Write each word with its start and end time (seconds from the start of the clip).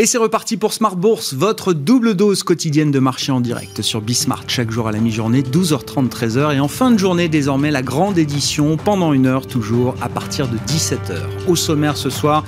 Et 0.00 0.06
c'est 0.06 0.18
reparti 0.18 0.56
pour 0.56 0.72
Smart 0.74 0.94
Bourse, 0.94 1.34
votre 1.34 1.72
double 1.72 2.14
dose 2.14 2.44
quotidienne 2.44 2.92
de 2.92 3.00
marché 3.00 3.32
en 3.32 3.40
direct 3.40 3.82
sur 3.82 4.00
Bismart, 4.00 4.44
chaque 4.46 4.70
jour 4.70 4.86
à 4.86 4.92
la 4.92 5.00
mi-journée, 5.00 5.42
12h30, 5.42 6.08
13h. 6.08 6.54
Et 6.54 6.60
en 6.60 6.68
fin 6.68 6.92
de 6.92 6.98
journée, 7.00 7.28
désormais, 7.28 7.72
la 7.72 7.82
grande 7.82 8.16
édition, 8.16 8.76
pendant 8.76 9.12
une 9.12 9.26
heure 9.26 9.48
toujours, 9.48 9.96
à 10.00 10.08
partir 10.08 10.46
de 10.46 10.56
17h. 10.56 11.48
Au 11.48 11.56
sommaire 11.56 11.96
ce 11.96 12.10
soir, 12.10 12.44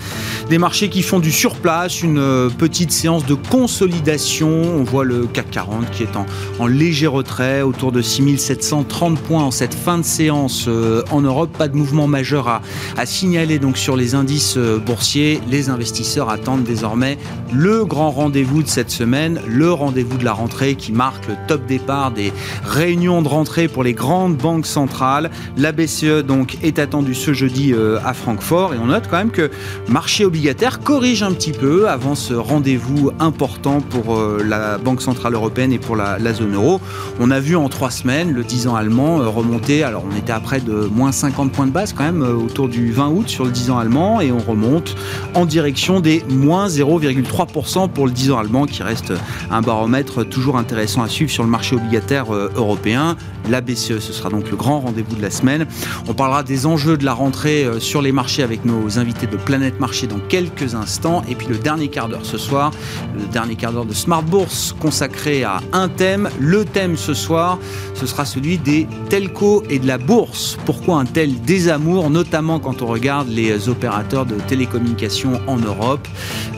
des 0.48 0.58
marchés 0.58 0.90
qui 0.90 1.02
font 1.02 1.18
du 1.18 1.32
surplace, 1.32 2.04
une 2.04 2.18
euh, 2.18 2.50
petite 2.50 2.92
séance 2.92 3.26
de 3.26 3.34
consolidation. 3.34 4.48
On 4.48 4.84
voit 4.84 5.04
le 5.04 5.26
CAC 5.26 5.50
40 5.50 5.90
qui 5.90 6.04
est 6.04 6.16
en, 6.60 6.68
léger 6.68 7.08
retrait, 7.08 7.62
autour 7.62 7.90
de 7.90 8.00
6730 8.00 9.18
points 9.18 9.42
en 9.42 9.50
cette 9.50 9.74
fin 9.74 9.98
de 9.98 10.04
séance 10.04 10.66
euh, 10.68 11.02
en 11.10 11.20
Europe. 11.20 11.50
Pas 11.58 11.66
de 11.66 11.76
mouvement 11.76 12.06
majeur 12.06 12.46
à, 12.46 12.62
à 12.96 13.06
signaler 13.06 13.58
donc 13.58 13.76
sur 13.76 13.96
les 13.96 14.14
indices 14.14 14.54
euh, 14.56 14.78
boursiers. 14.78 15.40
Les 15.50 15.68
investisseurs 15.68 16.30
attendent 16.30 16.62
désormais 16.62 17.18
le 17.52 17.84
grand 17.84 18.10
rendez-vous 18.10 18.62
de 18.62 18.68
cette 18.68 18.90
semaine, 18.90 19.40
le 19.46 19.72
rendez-vous 19.72 20.18
de 20.18 20.24
la 20.24 20.32
rentrée 20.32 20.74
qui 20.74 20.92
marque 20.92 21.26
le 21.26 21.34
top 21.48 21.66
départ 21.66 22.10
des 22.10 22.32
réunions 22.64 23.22
de 23.22 23.28
rentrée 23.28 23.68
pour 23.68 23.82
les 23.82 23.92
grandes 23.92 24.36
banques 24.36 24.66
centrales. 24.66 25.30
La 25.56 25.72
BCE 25.72 26.22
donc 26.24 26.58
est 26.62 26.78
attendue 26.78 27.14
ce 27.14 27.32
jeudi 27.32 27.72
euh, 27.72 27.98
à 28.04 28.14
Francfort 28.14 28.74
et 28.74 28.78
on 28.78 28.86
note 28.86 29.04
quand 29.10 29.18
même 29.18 29.30
que 29.30 29.50
marché 29.88 30.24
obligataire 30.24 30.80
corrige 30.80 31.22
un 31.22 31.32
petit 31.32 31.52
peu 31.52 31.88
avant 31.88 32.14
ce 32.14 32.34
rendez-vous 32.34 33.10
important 33.18 33.80
pour 33.80 34.16
euh, 34.16 34.42
la 34.46 34.78
Banque 34.78 35.02
centrale 35.02 35.34
européenne 35.34 35.72
et 35.72 35.78
pour 35.78 35.96
la, 35.96 36.18
zone 36.32 36.54
euro. 36.54 36.80
On 37.18 37.30
a 37.30 37.40
vu 37.40 37.56
en 37.56 37.68
trois 37.68 37.90
semaines 37.90 38.32
le 38.32 38.44
10 38.44 38.68
ans 38.68 38.76
allemand 38.76 39.20
euh, 39.20 39.28
remonter, 39.28 39.82
alors 39.82 40.04
on 40.10 40.16
était 40.16 40.32
à 40.32 40.40
près 40.40 40.60
de 40.60 40.88
moins 40.92 41.12
50 41.12 41.50
points 41.52 41.66
de 41.66 41.72
base 41.72 41.92
quand 41.92 42.04
même 42.04 42.22
autour 42.22 42.68
du 42.68 42.92
20 42.92 43.08
août 43.08 43.28
sur 43.28 43.44
le 43.44 43.50
10 43.50 43.70
ans 43.70 43.78
allemand 43.78 44.20
et 44.20 44.30
on 44.30 44.38
remonte 44.38 44.96
en 45.34 45.46
direction 45.46 46.00
des 46.00 46.22
moins 46.28 46.68
0,3 46.68 47.39
3% 47.46 47.88
pour 47.88 48.06
le 48.06 48.12
10 48.12 48.32
ans 48.32 48.38
allemand 48.38 48.66
qui 48.66 48.82
reste 48.82 49.14
un 49.50 49.62
baromètre 49.62 50.28
toujours 50.28 50.58
intéressant 50.58 51.02
à 51.02 51.08
suivre 51.08 51.30
sur 51.30 51.42
le 51.42 51.48
marché 51.48 51.74
obligataire 51.74 52.34
euh, 52.34 52.52
européen. 52.54 53.16
La 53.48 53.62
BCE, 53.62 53.98
ce 53.98 54.12
sera 54.12 54.28
donc 54.28 54.50
le 54.50 54.56
grand 54.56 54.80
rendez-vous 54.80 55.16
de 55.16 55.22
la 55.22 55.30
semaine. 55.30 55.66
On 56.06 56.12
parlera 56.12 56.42
des 56.42 56.66
enjeux 56.66 56.98
de 56.98 57.04
la 57.04 57.14
rentrée 57.14 57.64
euh, 57.64 57.80
sur 57.80 58.02
les 58.02 58.12
marchés 58.12 58.42
avec 58.42 58.66
nos 58.66 58.98
invités 58.98 59.26
de 59.26 59.36
Planète 59.38 59.80
Marché 59.80 60.06
dans 60.06 60.18
quelques 60.18 60.74
instants. 60.74 61.22
Et 61.28 61.34
puis 61.34 61.46
le 61.46 61.56
dernier 61.56 61.88
quart 61.88 62.08
d'heure 62.08 62.24
ce 62.26 62.36
soir, 62.36 62.72
le 63.16 63.24
dernier 63.26 63.56
quart 63.56 63.72
d'heure 63.72 63.86
de 63.86 63.94
Smart 63.94 64.22
Bourse 64.22 64.74
consacré 64.78 65.42
à 65.42 65.60
un 65.72 65.88
thème. 65.88 66.28
Le 66.38 66.66
thème 66.66 66.96
ce 66.96 67.14
soir, 67.14 67.58
ce 67.94 68.06
sera 68.06 68.26
celui 68.26 68.58
des 68.58 68.86
telcos 69.08 69.62
et 69.70 69.78
de 69.78 69.86
la 69.86 69.96
bourse. 69.96 70.58
Pourquoi 70.66 70.98
un 70.98 71.06
tel 71.06 71.40
désamour, 71.40 72.10
notamment 72.10 72.60
quand 72.60 72.82
on 72.82 72.86
regarde 72.86 73.28
les 73.28 73.70
opérateurs 73.70 74.26
de 74.26 74.34
télécommunications 74.34 75.40
en 75.46 75.56
Europe 75.56 76.06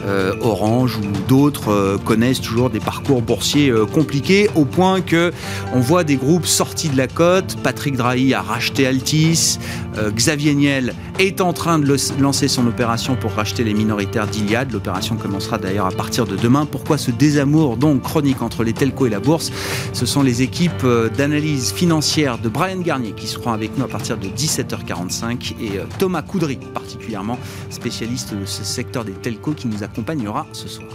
euh, 0.07 0.35
Orange 0.41 0.72
ou 0.81 1.29
d'autres 1.29 1.71
euh, 1.71 1.99
connaissent 1.99 2.41
toujours 2.41 2.71
des 2.71 2.81
parcours 2.81 3.23
boursiers 3.23 3.69
euh, 3.69 3.85
compliqués 3.85 4.49
au 4.55 4.65
point 4.65 5.01
que 5.01 5.33
on 5.75 5.81
voit 5.81 6.05
des 6.05 6.17
groupes 6.17 6.47
sortis 6.47 6.89
de 6.89 6.97
la 6.97 7.09
côte. 7.09 7.57
Patrick 7.63 7.97
Drahi 7.97 8.35
a 8.35 8.43
racheté 8.43 8.87
Altis, 8.87 9.59
euh, 9.97 10.11
Xavier 10.11 10.55
Niel 10.55 10.95
est 11.19 11.41
en 11.41 11.53
train 11.53 11.79
de 11.79 11.97
lancer 12.21 12.49
son 12.49 12.67
opération 12.67 13.17
pour 13.17 13.33
racheter 13.33 13.65
les 13.65 13.75
minoritaires 13.75 14.27
d'Iliad. 14.27 14.73
L'opération 14.73 15.17
commencera 15.17 15.59
d'ailleurs 15.59 15.87
à 15.87 15.91
partir 15.91 16.27
de 16.27 16.37
demain. 16.37 16.67
Pourquoi 16.67 16.99
ce 16.99 17.11
désamour 17.11 17.77
donc 17.77 18.03
chronique 18.03 18.43
entre 18.43 18.65
les 18.65 18.73
telcos 18.73 19.07
et 19.07 19.11
la 19.11 19.21
bourse? 19.21 19.53
Ce 19.93 20.07
sont 20.07 20.23
les 20.23 20.43
équipes 20.43 20.87
d'analyse 21.17 21.73
financière 21.73 22.39
de 22.39 22.49
Brian 22.49 22.81
Garnier 22.81 23.13
qui 23.13 23.27
seront 23.27 23.53
avec 23.53 23.77
nous 23.77 23.85
à 23.85 23.89
partir 23.89 24.17
de 24.17 24.27
17h45 24.29 25.55
et 25.61 25.81
Thomas 25.99 26.23
Coudry 26.23 26.59
particulièrement 26.73 27.39
spécialiste 27.71 28.35
de 28.35 28.45
ce 28.45 28.65
secteur 28.65 29.05
des 29.05 29.13
telcos 29.13 29.55
qui 29.55 29.69
nous 29.69 29.83
accompagnera 29.83 30.47
ce 30.53 30.69
soir. 30.69 30.89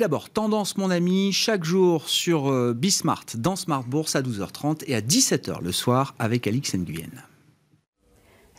D'abord, 0.00 0.30
tendance 0.30 0.78
mon 0.78 0.90
ami, 0.90 1.30
chaque 1.30 1.62
jour 1.62 2.08
sur 2.08 2.50
euh, 2.50 2.72
Bismart, 2.72 3.26
dans 3.36 3.54
Smart 3.54 3.84
Bourse 3.84 4.16
à 4.16 4.22
12h30 4.22 4.82
et 4.86 4.94
à 4.94 5.02
17h 5.02 5.62
le 5.62 5.72
soir 5.72 6.14
avec 6.18 6.46
Alix 6.46 6.74
Nguyen. 6.74 7.29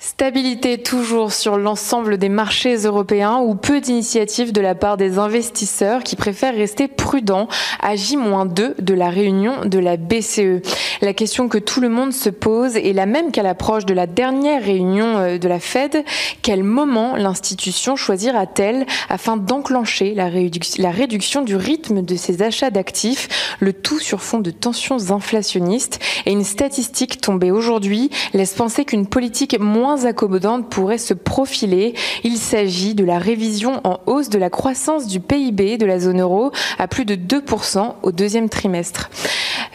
Stabilité 0.04 0.80
toujours 0.80 1.32
sur 1.32 1.60
l'ensemble 1.60 2.18
des 2.18 2.28
marchés 2.28 2.76
européens 2.76 3.38
ou 3.38 3.54
peu 3.54 3.80
d'initiatives 3.80 4.52
de 4.52 4.60
la 4.60 4.74
part 4.74 4.98
des 4.98 5.20
investisseurs 5.20 6.02
qui 6.02 6.16
préfèrent 6.16 6.56
rester 6.56 6.88
prudents 6.88 7.48
à 7.80 7.96
J-2 7.96 8.82
de 8.82 8.94
la 8.96 9.12
réunion 9.12 9.64
de 9.64 9.78
la 9.78 9.98
BCE. 9.98 10.64
La 11.04 11.14
question 11.14 11.48
que 11.48 11.60
tout 11.60 11.82
le 11.82 11.90
monde 11.90 12.14
se 12.14 12.32
pose 12.32 12.78
est 12.78 12.94
la 12.94 13.06
même 13.06 13.30
qu'à 13.30 13.44
l'approche 13.44 13.86
de 13.86 13.94
la 13.94 14.08
dernière 14.08 14.64
réunion 14.64 15.18
euh, 15.18 15.38
de 15.38 15.48
la 15.48 15.60
Fed. 15.60 16.04
Quel 16.42 16.64
moment 16.64 17.16
l'institution 17.16 17.96
choisira-t-elle 17.96 18.88
afin 19.08 19.38
d'enclencher 19.38 20.16
la, 20.16 20.32
la 20.80 20.92
réduction 20.92 21.44
du 21.44 21.56
rythme 21.56 22.02
de 22.02 22.16
ses 22.16 22.42
achats 22.42 22.72
d'actifs, 22.72 23.56
le 23.60 23.72
tout 23.72 24.00
sur 24.00 24.24
fond 24.24 24.40
de 24.40 24.50
tensions 24.50 25.12
inflationnistes? 25.12 26.00
Et 26.26 26.32
une 26.32 26.44
statistique 26.44 27.22
tombée 27.22 27.52
aujourd'hui 27.52 28.10
laisse 28.34 28.54
penser 28.54 28.84
qu'une 28.84 29.06
politique 29.06 29.60
moins 29.60 29.91
accommodante 29.98 30.70
pourrait 30.70 30.98
se 30.98 31.14
profiler. 31.14 31.94
Il 32.24 32.38
s'agit 32.38 32.96
de 32.96 33.04
la 33.04 33.20
révision 33.20 33.82
en 33.84 34.00
hausse 34.06 34.30
de 34.30 34.38
la 34.38 34.50
croissance 34.50 35.08
du 35.08 35.20
PIB 35.20 35.78
de 35.78 35.86
la 35.86 36.00
zone 36.00 36.22
euro 36.22 36.52
à 36.80 36.88
plus 36.88 37.06
de 37.06 37.16
2% 37.16 37.94
au 38.04 38.12
deuxième 38.12 38.50
trimestre. 38.50 39.10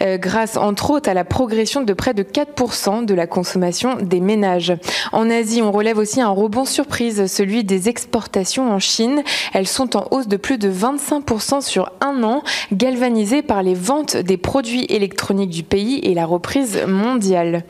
Euh, 0.03 0.19
grâce 0.19 0.57
entre 0.57 0.91
autres 0.91 1.09
à 1.09 1.15
la 1.15 1.25
progression 1.25 1.81
de 1.81 1.93
près 1.93 2.13
de 2.13 2.23
4% 2.23 3.05
de 3.05 3.15
la 3.15 3.27
consommation 3.27 3.97
des 4.01 4.21
ménages. 4.21 4.75
En 5.13 5.31
Asie, 5.31 5.63
on 5.63 5.73
relève 5.73 5.99
aussi 5.99 6.21
un 6.21 6.29
rebond 6.29 6.65
surprise, 6.65 7.27
celui 7.27 7.65
des 7.65 7.89
exportations 7.89 8.71
en 8.71 8.79
Chine. 8.79 9.23
Elles 9.55 9.67
sont 9.67 9.97
en 9.97 10.07
hausse 10.11 10.29
de 10.29 10.37
plus 10.37 10.59
de 10.59 10.71
25% 10.71 11.63
sur 11.63 11.91
un 12.01 12.23
an, 12.23 12.43
galvanisées 12.73 13.43
par 13.43 13.63
les 13.63 13.75
ventes 13.75 14.17
des 14.17 14.37
produits 14.37 14.85
électroniques 14.89 15.51
du 15.51 15.63
pays 15.63 16.01
et 16.03 16.15
la 16.15 16.27
reprise 16.27 16.85
mondiale. 16.87 17.65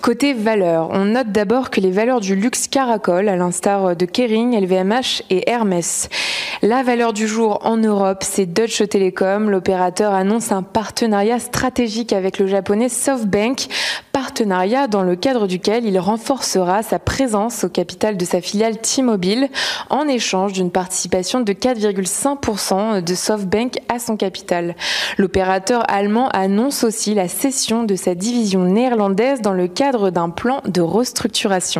Côté 0.00 0.32
valeur, 0.32 0.88
on 0.92 1.04
note 1.04 1.32
d'abord 1.32 1.70
que 1.70 1.80
les 1.80 1.85
valeurs 1.90 2.20
du 2.20 2.36
luxe 2.36 2.68
caracol, 2.68 3.28
à 3.28 3.36
l'instar 3.36 3.96
de 3.96 4.06
Kering, 4.06 4.58
LVMH 4.58 5.22
et 5.30 5.50
Hermès. 5.50 6.08
La 6.62 6.82
valeur 6.82 7.12
du 7.12 7.28
jour 7.28 7.58
en 7.64 7.76
Europe, 7.76 8.22
c'est 8.22 8.46
Deutsche 8.46 8.88
Telekom. 8.88 9.50
L'opérateur 9.50 10.14
annonce 10.14 10.52
un 10.52 10.62
partenariat 10.62 11.38
stratégique 11.38 12.12
avec 12.12 12.38
le 12.38 12.46
japonais 12.46 12.88
SoftBank, 12.88 13.66
partenariat 14.12 14.86
dans 14.86 15.02
le 15.02 15.16
cadre 15.16 15.46
duquel 15.46 15.84
il 15.84 15.98
renforcera 15.98 16.82
sa 16.82 16.98
présence 16.98 17.64
au 17.64 17.68
capital 17.68 18.16
de 18.16 18.24
sa 18.24 18.40
filiale 18.40 18.78
T-Mobile 18.78 19.50
en 19.90 20.08
échange 20.08 20.54
d'une 20.54 20.70
participation 20.70 21.40
de 21.40 21.52
4,5% 21.52 23.04
de 23.04 23.14
SoftBank 23.14 23.74
à 23.90 23.98
son 23.98 24.16
capital. 24.16 24.74
L'opérateur 25.18 25.82
allemand 25.88 26.30
annonce 26.30 26.84
aussi 26.84 27.12
la 27.12 27.28
cession 27.28 27.84
de 27.84 27.94
sa 27.94 28.14
division 28.14 28.64
néerlandaise 28.64 29.42
dans 29.42 29.52
le 29.52 29.68
cadre 29.68 30.08
d'un 30.08 30.30
plan 30.30 30.62
de 30.64 30.80
restructuration. 30.80 31.75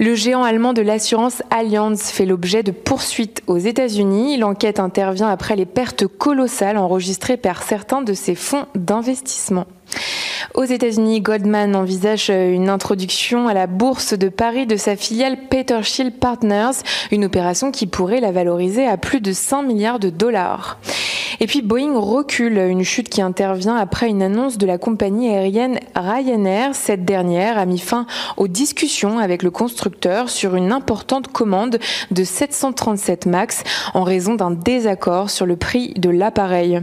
Le 0.00 0.14
géant 0.14 0.44
allemand 0.44 0.74
de 0.74 0.82
l'assurance 0.82 1.42
Allianz 1.50 1.96
fait 1.96 2.24
l'objet 2.24 2.62
de 2.62 2.70
poursuites 2.70 3.42
aux 3.48 3.58
États-Unis. 3.58 4.36
L'enquête 4.36 4.78
intervient 4.78 5.28
après 5.28 5.56
les 5.56 5.66
pertes 5.66 6.06
colossales 6.06 6.78
enregistrées 6.78 7.36
par 7.36 7.64
certains 7.64 8.02
de 8.02 8.12
ses 8.12 8.36
fonds 8.36 8.66
d'investissement. 8.76 9.66
Aux 10.54 10.64
États-Unis, 10.64 11.20
Goldman 11.20 11.76
envisage 11.76 12.30
une 12.30 12.68
introduction 12.68 13.48
à 13.48 13.54
la 13.54 13.66
bourse 13.66 14.14
de 14.14 14.28
Paris 14.28 14.66
de 14.66 14.76
sa 14.76 14.96
filiale 14.96 15.36
Petershill 15.50 16.10
Partners, 16.10 16.82
une 17.12 17.24
opération 17.24 17.70
qui 17.70 17.86
pourrait 17.86 18.20
la 18.20 18.32
valoriser 18.32 18.86
à 18.86 18.96
plus 18.96 19.20
de 19.20 19.32
100 19.32 19.62
milliards 19.62 19.98
de 19.98 20.10
dollars. 20.10 20.78
Et 21.40 21.46
puis 21.46 21.62
Boeing 21.62 21.96
recule, 21.96 22.58
une 22.58 22.82
chute 22.82 23.08
qui 23.08 23.22
intervient 23.22 23.76
après 23.76 24.08
une 24.08 24.22
annonce 24.22 24.58
de 24.58 24.66
la 24.66 24.78
compagnie 24.78 25.28
aérienne 25.28 25.78
Ryanair. 25.94 26.74
Cette 26.74 27.04
dernière 27.04 27.58
a 27.58 27.66
mis 27.66 27.78
fin 27.78 28.06
aux 28.36 28.48
discussions 28.48 29.18
avec 29.18 29.44
le 29.44 29.52
constructeur 29.52 30.28
sur 30.28 30.56
une 30.56 30.72
importante 30.72 31.28
commande 31.28 31.78
de 32.10 32.24
737 32.24 33.26
MAX 33.26 33.62
en 33.94 34.02
raison 34.02 34.34
d'un 34.34 34.50
désaccord 34.50 35.30
sur 35.30 35.46
le 35.46 35.56
prix 35.56 35.94
de 35.94 36.10
l'appareil. 36.10 36.82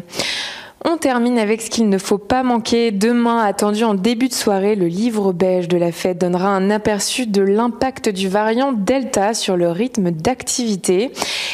On 0.88 0.98
termine 0.98 1.40
avec 1.40 1.64
ce 1.64 1.72
qu'il 1.72 1.90
ne 1.90 1.98
faut 1.98 2.20
pas 2.20 2.44
manquer. 2.44 2.92
Demain, 2.92 3.40
attendu 3.40 3.84
en 3.84 3.96
début 3.96 4.28
de 4.28 4.34
soirée, 4.34 4.76
le 4.76 4.86
livre 4.86 5.34
beige 5.34 5.68
de 5.68 5.78
la 5.78 5.92
fête 5.92 6.22
donnera 6.22 6.50
un 6.50 6.70
aperçu 6.70 7.26
de 7.26 7.42
l'impact 7.42 8.08
du 8.10 8.30
variant 8.30 8.72
Delta 8.72 9.34
sur 9.34 9.58
le 9.58 9.72
rythme 9.72 10.12
d'activité. 10.12 11.12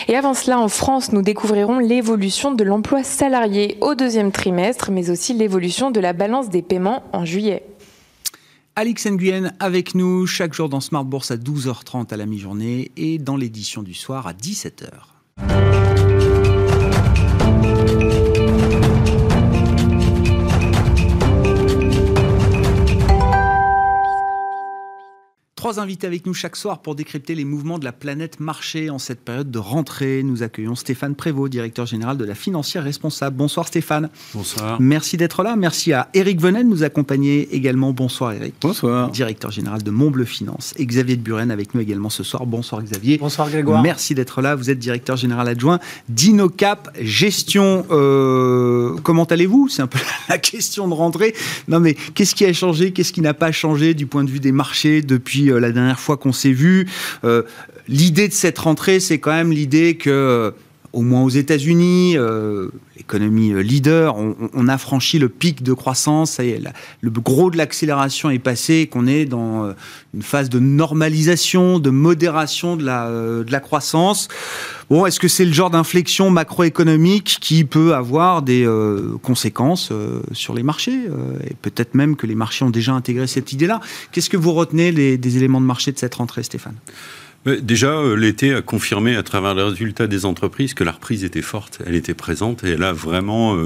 Et 0.10 0.18
avant 0.18 0.34
cela, 0.34 0.60
en 0.60 0.68
France, 0.68 1.14
nous 1.14 1.22
découvrirons 1.22 1.80
l'évolution 1.80 2.54
de 2.54 2.66
l'emploi 2.66 3.04
salarié 3.06 3.78
au 3.80 3.96
deuxième 3.96 4.34
trimestre, 4.34 4.92
mais 4.92 5.10
aussi 5.10 5.34
l'évolution 5.34 5.92
de 5.92 6.02
la 6.02 6.12
balance 6.12 6.50
des 6.50 6.62
paiements 6.62 7.04
en 7.14 7.24
juillet. 7.24 7.64
Alix 8.76 9.06
Nguyen 9.08 9.54
avec 9.62 9.96
nous 9.96 10.28
chaque 10.28 10.54
jour 10.54 10.68
dans 10.68 10.82
Smart 10.82 11.06
Bourse 11.06 11.32
à 11.32 11.38
12h30 11.38 12.14
à 12.14 12.18
la 12.18 12.26
mi-journée 12.26 12.92
et 12.98 13.18
dans 13.18 13.38
l'édition 13.38 13.82
du 13.82 13.94
soir 13.94 14.28
à 14.28 14.34
17h. 14.34 15.91
Trois 25.62 25.80
invités 25.80 26.08
avec 26.08 26.26
nous 26.26 26.34
chaque 26.34 26.56
soir 26.56 26.82
pour 26.82 26.96
décrypter 26.96 27.36
les 27.36 27.46
mouvements 27.46 27.78
de 27.78 27.86
la 27.86 27.92
planète 27.92 28.40
marché 28.40 28.90
en 28.90 28.98
cette 28.98 29.20
période 29.20 29.52
de 29.52 29.60
rentrée. 29.60 30.24
Nous 30.24 30.42
accueillons 30.42 30.74
Stéphane 30.74 31.14
Prévost, 31.14 31.52
directeur 31.52 31.86
général 31.86 32.18
de 32.18 32.26
la 32.26 32.34
financière 32.34 32.84
responsable. 32.84 33.38
Bonsoir 33.38 33.68
Stéphane. 33.68 34.10
Bonsoir. 34.34 34.82
Merci 34.82 35.18
d'être 35.18 35.44
là. 35.44 35.56
Merci 35.56 35.94
à 35.94 36.10
Eric 36.16 36.42
Venet 36.42 36.64
de 36.64 36.68
nous 36.68 36.82
accompagner 36.82 37.48
également. 37.54 37.94
Bonsoir 37.94 38.34
Eric. 38.34 38.56
Bonsoir. 38.60 39.12
Directeur 39.12 39.52
général 39.52 39.84
de 39.84 39.92
Montbleu 39.92 40.26
Finance. 40.26 40.74
Et 40.78 40.86
Xavier 40.88 41.16
de 41.16 41.22
Buren 41.22 41.52
avec 41.52 41.76
nous 41.76 41.82
également 41.82 42.10
ce 42.10 42.24
soir. 42.24 42.48
Bonsoir 42.48 42.82
Xavier. 42.82 43.20
Bonsoir 43.20 43.48
Grégoire. 43.48 43.84
Merci 43.84 44.16
d'être 44.16 44.42
là. 44.42 44.56
Vous 44.56 44.72
êtes 44.72 44.80
directeur 44.80 45.16
général 45.16 45.48
adjoint 45.48 45.80
d'Inocap 46.10 46.90
Gestion. 47.00 47.86
Euh, 47.92 48.96
comment 49.04 49.26
allez-vous? 49.26 49.70
C'est 49.70 49.84
un 49.84 49.88
peu 49.88 50.00
la 50.28 50.40
question 50.40 50.88
de 50.88 50.96
rentrée. 50.96 51.36
Non 51.68 51.80
mais 51.80 51.94
qu'est-ce 52.16 52.34
qui 52.34 52.46
a 52.46 52.52
changé? 52.52 52.94
Qu'est-ce 52.94 53.14
qui 53.14 53.22
n'a 53.22 53.36
pas 53.36 53.52
changé 53.52 53.94
du 53.94 54.08
point 54.08 54.24
de 54.24 54.32
vue 54.32 54.40
des 54.40 54.52
marchés 54.52 55.04
depuis 55.04 55.51
euh, 55.52 55.60
la 55.60 55.72
dernière 55.72 56.00
fois 56.00 56.18
qu'on 56.18 56.34
s'est 56.34 56.52
vu. 56.52 56.88
Euh, 57.24 57.44
l'idée 57.88 58.28
de 58.28 58.34
cette 58.34 58.58
rentrée, 58.60 59.00
c'est 59.00 59.20
quand 59.20 59.32
même 59.32 59.52
l'idée 59.52 59.96
que 59.96 60.54
au 60.94 61.02
moins 61.02 61.24
aux 61.24 61.30
États-Unis, 61.30 62.18
l'économie 62.98 63.64
leader, 63.64 64.16
on, 64.18 64.68
a 64.68 64.78
franchi 64.78 65.20
le 65.20 65.30
pic 65.30 65.64
de 65.64 65.74
croissance, 65.74 66.32
ça 66.32 66.44
y 66.44 66.50
est, 66.50 66.62
le 67.02 67.10
gros 67.10 67.50
de 67.50 67.58
l'accélération 67.58 68.30
est 68.30 68.40
passé, 68.40 68.88
qu'on 68.88 69.08
est 69.08 69.26
dans 69.26 69.74
une 70.14 70.22
phase 70.22 70.50
de 70.50 70.60
normalisation, 70.60 71.80
de 71.80 71.90
modération 71.90 72.76
de 72.76 72.84
la, 72.84 73.10
de 73.10 73.52
la 73.52 73.60
croissance. 73.60 74.28
Bon, 74.90 75.06
est-ce 75.06 75.20
que 75.20 75.30
c'est 75.30 75.46
le 75.46 75.54
genre 75.54 75.70
d'inflexion 75.70 76.30
macroéconomique 76.30 77.38
qui 77.40 77.64
peut 77.64 77.96
avoir 77.96 78.42
des 78.42 78.68
conséquences 79.24 79.94
sur 80.34 80.54
les 80.54 80.64
marchés 80.64 81.00
Et 81.50 81.54
peut-être 81.62 81.96
même 81.96 82.16
que 82.16 82.28
les 82.28 82.36
marchés 82.36 82.66
ont 82.66 82.70
déjà 82.70 82.92
intégré 82.94 83.28
cette 83.28 83.54
idée-là? 83.54 83.80
Qu'est-ce 84.12 84.30
que 84.30 84.38
vous 84.38 84.54
retenez 84.54 84.92
des 85.18 85.38
éléments 85.38 85.62
de 85.62 85.66
marché 85.66 85.92
de 85.92 85.98
cette 85.98 86.16
rentrée, 86.16 86.44
Stéphane? 86.44 86.76
Déjà, 87.46 88.00
l'été 88.16 88.54
a 88.54 88.62
confirmé 88.62 89.16
à 89.16 89.24
travers 89.24 89.56
les 89.56 89.64
résultats 89.64 90.08
des 90.08 90.26
entreprises 90.26 90.76
que 90.76 90.84
la 90.84 90.92
reprise 90.92 91.24
était 91.24 91.42
forte, 91.42 91.82
elle 91.86 91.96
était 91.96 92.14
présente 92.14 92.64
et 92.64 92.72
elle 92.72 92.84
a 92.84 92.94
vraiment 92.94 93.58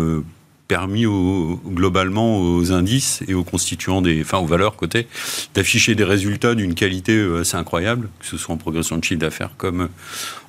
permis 0.68 1.06
globalement 1.06 2.40
aux 2.40 2.72
indices 2.72 3.22
et 3.28 3.34
aux 3.34 3.44
constituants 3.44 4.02
des, 4.02 4.22
enfin 4.22 4.40
aux 4.40 4.46
valeurs 4.46 4.76
cotées, 4.76 5.08
d'afficher 5.54 5.94
des 5.94 6.04
résultats 6.04 6.56
d'une 6.56 6.74
qualité 6.74 7.22
assez 7.40 7.58
incroyable, 7.58 8.10
que 8.20 8.26
ce 8.26 8.38
soit 8.38 8.56
en 8.56 8.58
progression 8.58 8.98
de 8.98 9.04
chiffre 9.04 9.20
d'affaires 9.20 9.52
comme 9.58 9.90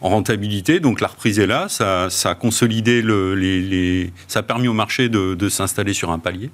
en 0.00 0.08
rentabilité. 0.08 0.80
Donc 0.80 1.00
la 1.00 1.08
reprise 1.08 1.38
est 1.38 1.46
là, 1.46 1.68
ça, 1.68 2.08
ça 2.10 2.30
a 2.30 2.34
consolidé 2.34 3.02
le, 3.02 3.34
les, 3.34 3.60
les, 3.60 4.12
ça 4.28 4.38
a 4.38 4.42
permis 4.42 4.68
au 4.68 4.72
marché 4.72 5.08
de, 5.08 5.34
de 5.34 5.48
s'installer 5.48 5.92
sur 5.92 6.10
un 6.10 6.18
palier. 6.18 6.50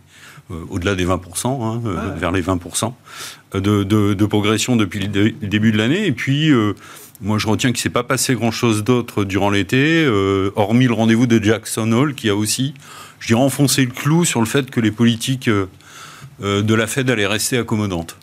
au-delà 0.70 0.94
des 0.94 1.06
20%, 1.06 1.62
hein, 1.62 1.80
vers 2.16 2.32
les 2.32 2.42
20% 2.42 2.92
de, 3.60 4.26
progression 4.26 4.76
depuis 4.76 5.00
le, 5.00 5.30
début 5.30 5.72
de 5.72 5.78
l'année. 5.78 6.06
Et 6.06 6.12
puis, 6.12 6.50
euh, 6.50 6.74
moi, 7.20 7.38
je 7.38 7.46
retiens 7.46 7.70
qu'il 7.70 7.78
ne 7.78 7.82
s'est 7.82 7.90
pas 7.90 8.02
passé 8.02 8.34
grand-chose 8.34 8.84
d'autre 8.84 9.24
durant 9.24 9.50
l'été, 9.50 10.04
euh, 10.04 10.50
hormis 10.56 10.86
le 10.86 10.94
rendez-vous 10.94 11.26
de 11.26 11.42
Jackson 11.42 11.92
Hole, 11.92 12.14
qui 12.14 12.28
a 12.28 12.36
aussi, 12.36 12.74
je 13.20 13.28
dirais, 13.28 13.40
enfoncé 13.40 13.84
le 13.84 13.92
clou 13.92 14.24
sur 14.24 14.40
le 14.40 14.46
fait 14.46 14.70
que 14.70 14.80
les 14.80 14.90
politiques 14.90 15.48
euh, 15.48 15.66
de 16.40 16.74
la 16.74 16.86
Fed 16.86 17.10
allaient 17.10 17.26
rester 17.26 17.58
accommodantes. 17.58 18.16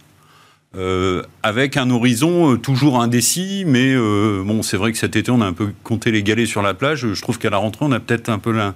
Euh, 0.77 1.24
avec 1.42 1.77
un 1.77 1.89
horizon 1.89 2.54
euh, 2.54 2.57
toujours 2.57 3.01
indécis, 3.01 3.63
mais 3.66 3.92
euh, 3.92 4.44
bon, 4.45 4.62
c'est 4.62 4.77
vrai 4.77 4.92
que 4.92 5.00
cet 5.00 5.16
été 5.16 5.31
on 5.31 5.42
a 5.42 5.45
un 5.48 5.54
peu 5.54 5.69
compté 5.83 6.12
les 6.12 6.21
galets 6.21 6.45
sur 6.45 6.62
la 6.62 6.75
plage. 6.75 7.12
Je 7.12 7.21
trouve 7.24 7.39
qu'à 7.39 7.50
la 7.50 7.57
rentrée 7.57 7.86
on 7.86 7.92
a 7.92 8.00
peut-être 8.00 8.30
un 8.30 8.38
peu 8.38 8.51
la, 8.51 8.75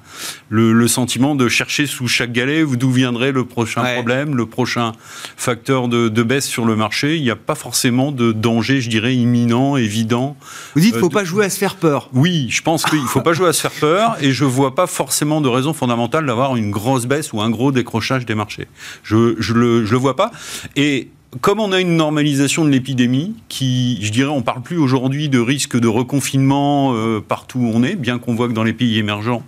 le, 0.50 0.74
le, 0.74 0.88
sentiment 0.88 1.36
de 1.36 1.48
chercher 1.48 1.86
sous 1.86 2.08
chaque 2.08 2.32
galet 2.32 2.66
d'où 2.66 2.90
viendrait 2.90 3.32
le 3.32 3.46
prochain 3.46 3.84
ouais. 3.84 3.94
problème, 3.94 4.36
le 4.36 4.48
prochain 4.48 4.94
facteur 5.38 5.88
de, 5.88 6.10
de, 6.10 6.24
baisse 6.24 6.48
sur 6.48 6.66
le 6.66 6.76
marché. 6.76 7.18
Il 7.18 7.22
n'y 7.22 7.30
a 7.30 7.36
pas 7.36 7.54
forcément 7.54 8.12
de 8.12 8.32
danger, 8.32 8.82
je 8.82 8.90
dirais, 8.90 9.14
imminent, 9.14 9.78
évident. 9.78 10.36
Vous 10.74 10.82
dites, 10.82 10.94
qu'il 10.94 10.98
ne 10.98 11.02
faut 11.02 11.10
de... 11.10 11.14
pas 11.14 11.24
jouer 11.24 11.46
à 11.46 11.52
se 11.52 11.60
faire 11.60 11.76
peur. 11.76 12.10
Oui, 12.14 12.48
je 12.50 12.64
pense 12.64 12.86
qu'il 12.86 13.04
ne 13.04 13.08
faut 13.08 13.22
pas 13.22 13.34
jouer 13.34 13.50
à 13.50 13.54
se 13.54 13.62
faire 13.62 13.70
peur, 13.70 14.18
et 14.20 14.32
je 14.32 14.46
vois 14.46 14.74
pas 14.74 14.88
forcément 14.88 15.42
de 15.42 15.48
raison 15.48 15.74
fondamentale 15.74 16.26
d'avoir 16.26 16.56
une 16.56 16.72
grosse 16.72 17.06
baisse 17.06 17.34
ou 17.34 17.42
un 17.42 17.52
gros 17.52 17.72
décrochage 17.72 18.26
des 18.26 18.34
marchés. 18.34 18.68
Je, 19.04 19.36
je 19.38 19.54
le, 19.54 19.86
je 19.86 19.92
le 19.92 19.98
vois 20.00 20.16
pas. 20.16 20.32
Et 20.76 21.10
comme 21.42 21.60
on 21.60 21.72
a 21.72 21.80
une 21.80 21.96
normalisation 21.96 22.66
de 22.66 22.70
l'épidémie, 22.70 23.36
qui, 23.50 24.00
je 24.02 24.12
dirais, 24.12 24.32
on 24.32 24.42
parle 24.42 24.62
plus 24.62 24.78
aujourd'hui 24.78 25.30
de 25.30 25.40
risque 25.40 25.80
de 25.80 25.88
reconfinement 25.88 26.94
euh, 26.94 27.20
partout 27.22 27.60
où 27.60 27.72
on 27.74 27.84
est, 27.84 27.96
bien 27.96 28.20
qu'on 28.20 28.36
voit 28.36 28.48
que 28.48 28.54
dans 28.54 28.64
les 28.64 28.74
pays 28.74 28.98
émergents, 28.98 29.44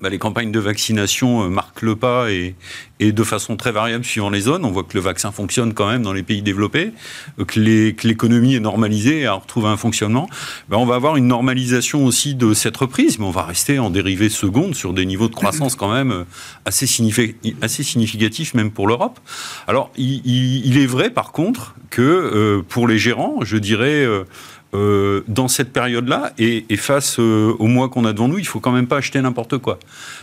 bah, 0.00 0.08
les 0.08 0.18
campagnes 0.18 0.52
de 0.52 0.60
vaccination 0.60 1.44
euh, 1.44 1.48
marquent 1.48 1.82
le 1.82 1.96
pas 1.96 2.30
et, 2.30 2.54
et, 3.00 3.12
de 3.12 3.24
façon 3.24 3.56
très 3.56 3.72
variable 3.72 4.04
suivant 4.04 4.30
les 4.30 4.40
zones. 4.40 4.64
On 4.64 4.70
voit 4.70 4.84
que 4.84 4.94
le 4.94 5.00
vaccin 5.00 5.32
fonctionne 5.32 5.74
quand 5.74 5.88
même 5.88 6.02
dans 6.02 6.12
les 6.12 6.22
pays 6.22 6.42
développés, 6.42 6.92
euh, 7.38 7.44
que 7.44 7.60
l'économie 7.60 8.54
est 8.54 8.60
normalisée 8.60 9.20
et 9.20 9.26
a 9.26 9.34
retrouvé 9.34 9.68
un 9.68 9.76
fonctionnement. 9.76 10.28
Bah, 10.68 10.78
on 10.78 10.86
va 10.86 10.94
avoir 10.94 11.16
une 11.16 11.26
normalisation 11.26 12.04
aussi 12.04 12.34
de 12.34 12.54
cette 12.54 12.76
reprise, 12.76 13.18
mais 13.18 13.26
on 13.26 13.30
va 13.30 13.42
rester 13.42 13.78
en 13.78 13.90
dérivée 13.90 14.28
seconde 14.28 14.74
sur 14.74 14.92
des 14.92 15.06
niveaux 15.06 15.28
de 15.28 15.34
croissance 15.34 15.74
quand 15.74 15.92
même 15.92 16.12
euh, 16.12 16.24
assez, 16.64 16.86
signifi 16.86 17.34
assez 17.62 17.82
significatifs, 17.82 18.54
même 18.54 18.70
pour 18.70 18.86
l'Europe. 18.86 19.18
Alors, 19.66 19.90
il, 19.96 20.22
il, 20.24 20.66
il, 20.66 20.78
est 20.78 20.86
vrai 20.86 21.10
par 21.10 21.32
contre 21.32 21.74
que 21.90 22.00
euh, 22.02 22.62
pour 22.68 22.88
les 22.88 22.98
gérants, 22.98 23.38
je 23.42 23.56
dirais... 23.56 24.04
Euh, 24.04 24.24
euh, 24.72 25.22
dans 25.26 25.48
cette 25.48 25.72
période-là 25.72 26.32
et, 26.38 26.64
face 26.76 27.18
euh, 27.18 27.52
au 27.58 27.66
mois 27.66 27.88
qu'on 27.88 28.04
a 28.04 28.12
devant 28.12 28.28
nous, 28.28 28.38
il 28.38 28.46
faut 28.46 28.60
quand 28.60 28.70
même 28.70 28.86
pas 28.86 28.98
acheter 28.98 29.20
n'importe 29.20 29.58
quoi, 29.58 29.80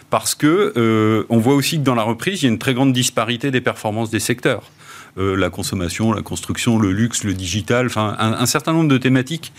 parce 0.10 0.36
que 0.36 0.74
euh, 0.78 1.26
on 1.28 1.38
voit 1.38 1.56
aussi 1.56 1.78
que 1.78 1.84
dans 1.84 1.96
la 1.96 2.04
reprise, 2.04 2.44
il 2.44 2.46
y 2.46 2.50
a 2.50 2.52
une 2.52 2.58
très 2.58 2.74
grande 2.74 2.94
disparité 2.94 3.52
des 3.52 3.60
performances 3.60 4.10
des 4.10 4.20
secteurs. 4.20 4.72
La 5.20 5.50
consommation, 5.50 6.14
la 6.14 6.22
construction, 6.22 6.78
le 6.78 6.92
luxe, 6.92 7.24
le 7.24 7.34
digital, 7.34 7.88
enfin 7.88 8.16
un, 8.20 8.46
certain 8.46 8.72
nombre 8.72 8.88
de 8.88 9.00
thématiques 9.00 9.52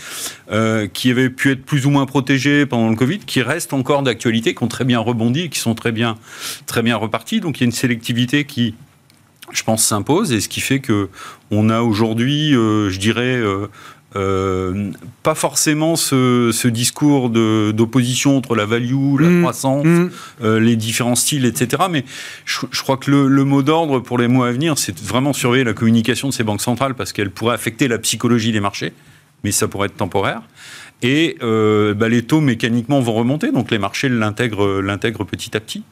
qui 0.92 1.10
avaient 1.10 1.30
pu 1.30 1.50
être 1.50 1.64
plus 1.64 1.84
ou 1.84 1.90
moins 1.90 2.06
protégées 2.06 2.64
pendant 2.64 2.88
le 2.88 2.94
Covid, 2.94 3.18
qui 3.18 3.42
restent 3.42 3.72
encore 3.72 4.04
d'actualité, 4.04 4.54
qui 4.54 4.62
ont 4.62 4.68
très 4.68 4.84
bien 4.84 5.00
rebondi 5.00 5.40
et 5.40 5.48
qui 5.48 5.58
sont 5.58 5.74
très 5.74 5.90
bien, 5.90 6.16
très 6.66 6.82
bien 6.82 6.94
reparties. 6.94 7.40
Donc 7.40 7.58
il 7.58 7.62
y 7.62 7.64
a 7.64 7.66
une 7.66 7.72
sélectivité 7.72 8.44
qui, 8.44 8.76
je 9.50 9.64
pense, 9.64 9.84
s'impose 9.84 10.32
et 10.32 10.40
ce 10.40 10.48
qui 10.48 10.60
fait 10.60 10.78
que 10.78 11.08
on 11.50 11.70
a 11.70 11.80
aujourd'hui, 11.80 12.52
je 12.52 12.96
dirais, 12.96 13.42
pas 14.14 15.34
forcément 15.34 15.96
ce, 15.96 16.50
ce 16.52 16.68
discours 16.68 17.30
d'opposition 17.30 18.36
entre 18.36 18.54
la 18.54 18.64
value, 18.64 19.20
la 19.20 19.28
mmh, 19.28 19.40
croissance, 19.42 19.84
mmh. 19.84 20.10
Euh, 20.42 20.60
les 20.60 20.76
différents 20.76 21.14
styles, 21.14 21.44
etc. 21.44 21.84
Mais 21.90 22.04
je, 22.44 22.60
je 22.70 22.82
crois 22.82 22.96
que 22.96 23.10
le, 23.10 23.28
le 23.28 23.44
mot 23.44 23.62
d'ordre 23.62 24.00
pour 24.00 24.18
les 24.18 24.28
mois 24.28 24.48
à 24.48 24.52
venir, 24.52 24.78
c'est 24.78 24.98
vraiment 24.98 25.32
surveiller 25.32 25.64
la 25.64 25.74
communication 25.74 26.28
de 26.28 26.32
ces 26.32 26.44
banques 26.44 26.62
centrales 26.62 26.94
parce 26.94 27.12
qu'elle 27.12 27.30
pourrait 27.30 27.54
affecter 27.54 27.86
la 27.86 27.98
psychologie 27.98 28.52
des 28.52 28.60
marchés, 28.60 28.92
mais 29.44 29.52
ça 29.52 29.68
pourrait 29.68 29.86
être 29.86 29.96
temporaire. 29.96 30.42
Et 31.02 31.36
euh, 31.42 31.94
bah, 31.94 32.08
les 32.08 32.22
taux 32.22 32.40
mécaniquement 32.40 33.00
vont 33.00 33.14
remonter, 33.14 33.52
donc 33.52 33.70
les 33.70 33.78
marchés 33.78 34.08
l'intègrent 34.08 35.24
petit 35.24 35.56
à 35.56 35.60
petit. 35.60 35.82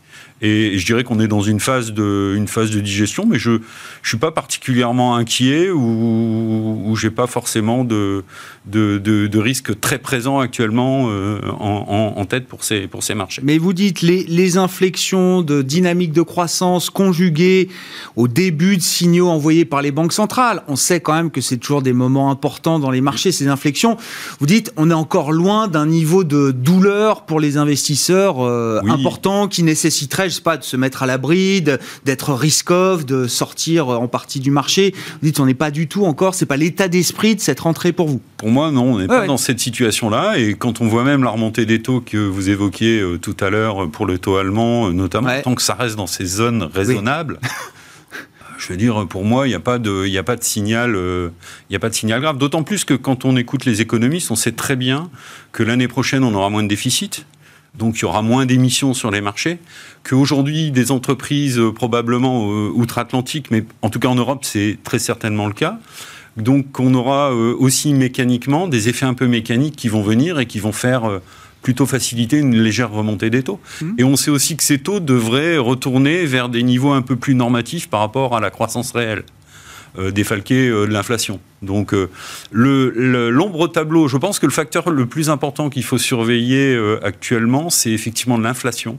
Et 0.43 0.79
je 0.79 0.85
dirais 0.85 1.03
qu'on 1.03 1.19
est 1.19 1.29
dans 1.29 1.41
une 1.41 1.61
phase 1.61 1.93
de, 1.93 2.35
une 2.37 2.47
phase 2.47 2.71
de 2.71 2.81
digestion, 2.81 3.25
mais 3.27 3.39
je 3.39 3.53
ne 3.53 3.59
suis 4.03 4.19
pas 4.19 4.33
particulièrement 4.33 5.17
inquiet 5.17 5.71
ou, 5.71 6.83
ou 6.85 6.97
j'ai 6.97 7.11
pas 7.11 7.27
forcément 7.27 7.85
de, 7.85 8.23
de, 8.67 8.99
de, 8.99 9.29
de 9.29 9.39
risques 9.39 9.81
très 9.81 9.99
présents 9.99 10.39
actuellement 10.39 11.07
euh, 11.09 11.41
en, 11.59 12.13
en, 12.17 12.21
en, 12.21 12.25
tête 12.27 12.47
pour 12.49 12.65
ces, 12.65 12.87
pour 12.87 13.03
ces 13.03 13.15
marchés. 13.15 13.41
Mais 13.45 13.57
vous 13.57 13.73
dites 13.73 14.03
les, 14.03 14.25
les 14.25 14.59
inflexions 14.59 15.41
de 15.41 15.63
dynamique 15.63 16.13
de 16.13 16.21
croissance 16.23 16.91
conjuguées 16.91 17.69
au 18.15 18.29
début 18.29 18.77
de 18.77 18.83
signaux 18.83 19.29
envoyés 19.29 19.65
par 19.65 19.81
les 19.81 19.91
banques 19.91 20.13
centrales. 20.13 20.63
On 20.69 20.77
sait 20.77 21.01
quand 21.01 21.15
même 21.15 21.31
que 21.31 21.41
c'est 21.41 21.57
toujours 21.57 21.81
des 21.81 21.95
moments 21.95 22.31
importants 22.31 22.79
dans 22.79 22.91
les 22.91 23.01
marchés, 23.01 23.33
ces 23.33 23.49
inflexions. 23.49 23.97
Vous 24.41 24.47
dites 24.47 24.71
on 24.77 24.91
est 24.91 24.95
encore 24.95 25.33
loin 25.33 25.67
d'un 25.67 25.87
niveau 25.87 26.25
de 26.25 26.51
douleur 26.51 27.25
pour 27.25 27.41
les 27.41 27.57
investisseurs 27.57 28.45
euh, 28.45 28.81
oui. 28.85 28.91
important 28.91 29.49
qui 29.49 29.63
nécessiterait 29.63 30.26
empêche 30.27 30.41
pas 30.41 30.57
de 30.57 30.65
se 30.65 30.77
mettre 30.77 31.03
à 31.05 31.07
l'abri, 31.07 31.63
d'être 32.05 32.33
risk-off, 32.33 33.07
de 33.07 33.29
sortir 33.29 33.89
en 33.89 34.09
partie 34.09 34.41
du 34.41 34.51
marché. 34.51 34.93
Vous 34.95 35.29
dites, 35.29 35.39
on 35.39 35.47
n'est 35.47 35.55
pas 35.55 35.71
du 35.71 35.87
tout 35.87 36.05
encore, 36.05 36.35
c'est 36.35 36.47
pas 36.47 36.57
l'état 36.57 36.89
d'esprit 36.89 37.37
de 37.37 37.41
cette 37.41 37.61
rentrée 37.61 37.93
pour 37.93 38.09
vous. 38.09 38.21
Pour 38.37 38.51
moi, 38.51 38.73
non, 38.73 38.95
on 38.95 38.99
n'est 38.99 39.07
pas 39.07 39.27
dans 39.27 39.37
cette 39.37 39.61
situation-là. 39.61 40.39
Et 40.39 40.55
quand 40.55 40.81
on 40.81 40.89
voit 40.89 41.05
même 41.05 41.23
la 41.23 41.31
remontée 41.31 41.65
des 41.65 41.81
taux 41.81 42.01
que 42.01 42.17
vous 42.17 42.51
évoquiez 42.51 43.01
euh, 43.01 43.19
tout 43.19 43.37
à 43.41 43.51
l'heure 43.51 43.89
pour 43.91 44.07
le 44.07 44.19
taux 44.19 44.37
allemand, 44.37 44.89
euh, 44.89 44.93
notamment, 44.93 45.31
tant 45.43 45.55
que 45.55 45.63
ça 45.63 45.75
reste 45.75 45.97
dans 45.97 46.09
ces 46.09 46.25
zones 46.25 46.65
raisonnables. 46.65 47.39
je 48.59 48.69
veux 48.69 48.77
dire, 48.77 49.07
pour 49.07 49.25
moi, 49.25 49.47
il 49.47 49.51
n'y 49.51 49.57
a 49.57 49.61
pas 49.61 49.79
de, 49.79 50.07
il 50.07 50.19
a 50.19 50.25
pas 50.25 50.37
de 50.37 50.43
signal, 50.43 50.97
euh, 50.97 51.29
il 51.71 51.77
a 51.77 51.79
pas 51.79 51.89
de 51.89 51.95
signal 51.95 52.21
grave. 52.21 52.39
D'autant 52.39 52.65
plus 52.65 52.85
que 52.85 52.95
quand 52.95 53.25
on 53.25 53.37
écoute 53.37 53.65
les 53.65 53.81
économistes, 53.81 54.31
on 54.31 54.37
sait 54.37 54.53
très 54.53 54.75
bien 54.75 55.09
que 55.53 55.63
l'année 55.63 55.89
prochaine, 55.89 56.25
on 56.25 56.35
aura 56.35 56.51
moins 56.51 56.65
de 56.65 56.69
déficit. 56.69 57.27
Donc, 57.79 57.99
il 57.99 58.03
y 58.03 58.05
aura 58.05 58.23
moins 58.23 58.47
d'émissions 58.47 58.95
sur 58.95 59.11
les 59.11 59.21
marchés. 59.21 59.59
Qu'aujourd'hui, 60.09 60.71
des 60.71 60.91
entreprises, 60.91 61.59
euh, 61.59 61.73
probablement 61.73 62.51
euh, 62.51 62.71
outre-Atlantique, 62.75 63.51
mais 63.51 63.65
en 63.83 63.91
tout 63.91 63.99
cas 63.99 64.09
en 64.09 64.15
Europe, 64.15 64.45
c'est 64.45 64.79
très 64.85 64.99
certainement 64.99 65.47
le 65.47 65.53
cas. 65.53 65.79
Donc, 66.37 66.79
on 66.81 66.93
aura 66.95 67.33
aussi 67.33 67.95
mécaniquement 67.95 68.69
des 68.69 68.91
effets 68.91 69.07
un 69.07 69.15
peu 69.15 69.27
mécaniques 69.27 69.75
qui 69.75 69.89
vont 69.89 70.03
venir 70.03 70.39
et 70.39 70.45
qui 70.45 70.59
vont 70.59 70.73
faire 70.73 71.21
plutôt 71.63 71.87
faciliter 71.87 72.39
une 72.39 72.55
légère 72.55 72.93
remontée 72.93 73.31
des 73.31 73.43
taux. 73.43 73.59
Mmh. 73.81 73.93
Et 73.99 74.05
on 74.05 74.17
sait 74.17 74.31
aussi 74.31 74.55
que 74.55 74.63
ces 74.63 74.79
taux 74.79 75.01
devraient 75.01 75.57
retourner 75.57 76.27
vers 76.27 76.51
des 76.51 76.63
niveaux 76.63 76.93
un 76.93 77.01
peu 77.01 77.17
plus 77.17 77.35
normatifs 77.35 77.89
par 77.89 78.01
rapport 78.01 78.37
à 78.37 78.41
la 78.41 78.51
croissance 78.51 78.93
réelle. 78.93 79.25
Euh, 79.99 80.11
défalquer 80.11 80.69
euh, 80.69 80.87
de 80.87 80.93
l'inflation. 80.93 81.41
Donc 81.63 81.95
euh, 81.95 82.11
l'ombre 82.53 83.67
tableau, 83.69 84.09
je 84.09 84.19
pense 84.19 84.39
que 84.39 84.47
le 84.47 84.53
facteur 84.53 84.91
le 84.91 85.07
plus 85.07 85.31
important 85.31 85.71
qu'il 85.71 85.85
faut 85.85 85.99
surveiller 85.99 86.79
actuellement, 87.03 87.71
c'est 87.71 87.91
effectivement 87.91 88.39
l'inflation. 88.39 88.99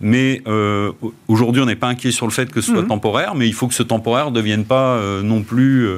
Mais 0.00 0.42
euh, 0.46 0.92
aujourd'hui, 1.28 1.62
on 1.62 1.66
n'est 1.66 1.76
pas 1.76 1.88
inquiet 1.88 2.10
sur 2.10 2.26
le 2.26 2.32
fait 2.32 2.50
que 2.50 2.60
ce 2.60 2.72
soit 2.72 2.82
mhm. 2.82 2.88
temporaire, 2.88 3.34
mais 3.34 3.46
il 3.46 3.54
faut 3.54 3.68
que 3.68 3.74
ce 3.74 3.82
temporaire 3.82 4.30
ne 4.30 4.36
devienne 4.36 4.64
pas 4.64 4.96
euh, 4.96 5.22
non 5.22 5.42
plus, 5.42 5.88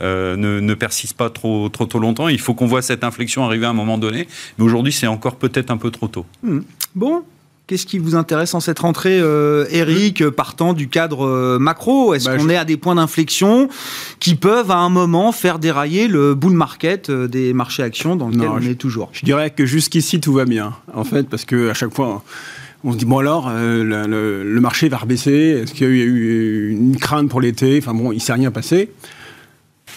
euh, 0.00 0.36
ne, 0.36 0.74
persiste 0.74 1.16
pas 1.16 1.30
trop, 1.30 1.68
trop, 1.68 1.86
trop 1.86 1.98
longtemps. 1.98 2.28
Il 2.28 2.40
faut 2.40 2.54
qu'on 2.54 2.66
voit 2.66 2.82
cette 2.82 3.04
inflexion 3.04 3.44
arriver 3.44 3.66
à 3.66 3.70
un 3.70 3.74
moment 3.74 3.98
donné. 3.98 4.28
Mais 4.58 4.64
aujourd'hui, 4.64 4.92
c'est 4.92 5.06
encore 5.06 5.36
peut-être 5.36 5.70
un 5.70 5.76
peu 5.76 5.90
trop 5.90 6.08
tôt. 6.08 6.26
Mhm. 6.42 6.64
Bon, 6.94 7.22
Qu'est-ce 7.70 7.86
qui 7.86 8.00
vous 8.00 8.16
intéresse 8.16 8.52
en 8.54 8.58
cette 8.58 8.80
rentrée, 8.80 9.18
Eric, 9.70 10.28
partant 10.30 10.72
du 10.72 10.88
cadre 10.88 11.56
macro? 11.58 12.14
Est-ce 12.14 12.24
bah, 12.24 12.36
qu'on 12.36 12.48
est 12.48 12.56
à 12.56 12.64
des 12.64 12.76
points 12.76 12.96
d'inflexion 12.96 13.68
qui 14.18 14.34
peuvent 14.34 14.72
à 14.72 14.78
un 14.78 14.88
moment 14.88 15.30
faire 15.30 15.60
dérailler 15.60 16.08
le 16.08 16.34
bull 16.34 16.54
market 16.54 17.12
des 17.12 17.52
marchés 17.52 17.84
actions 17.84 18.16
dans 18.16 18.28
lequel 18.28 18.48
on 18.48 18.60
est 18.60 18.74
toujours? 18.74 19.10
Je 19.12 19.24
dirais 19.24 19.50
que 19.50 19.66
jusqu'ici 19.66 20.20
tout 20.20 20.32
va 20.32 20.46
bien, 20.46 20.74
en 20.94 21.04
fait, 21.04 21.28
parce 21.28 21.44
que 21.44 21.70
à 21.70 21.74
chaque 21.74 21.94
fois 21.94 22.24
on 22.82 22.92
se 22.92 22.96
dit, 22.96 23.04
bon 23.04 23.18
alors, 23.18 23.48
euh, 23.50 24.42
le, 24.42 24.60
marché 24.60 24.88
va 24.88 24.98
rebaisser, 24.98 25.62
est-ce 25.62 25.74
qu'il 25.74 25.86
y 25.86 25.90
a 25.90 25.92
eu 25.92 26.70
une 26.70 26.96
crainte 26.96 27.28
pour 27.28 27.40
l'été? 27.40 27.78
Enfin 27.78 27.92
bon, 27.92 28.12
il 28.12 28.16
ne 28.16 28.20
s'est 28.20 28.32
rien 28.32 28.50
passé. 28.50 28.90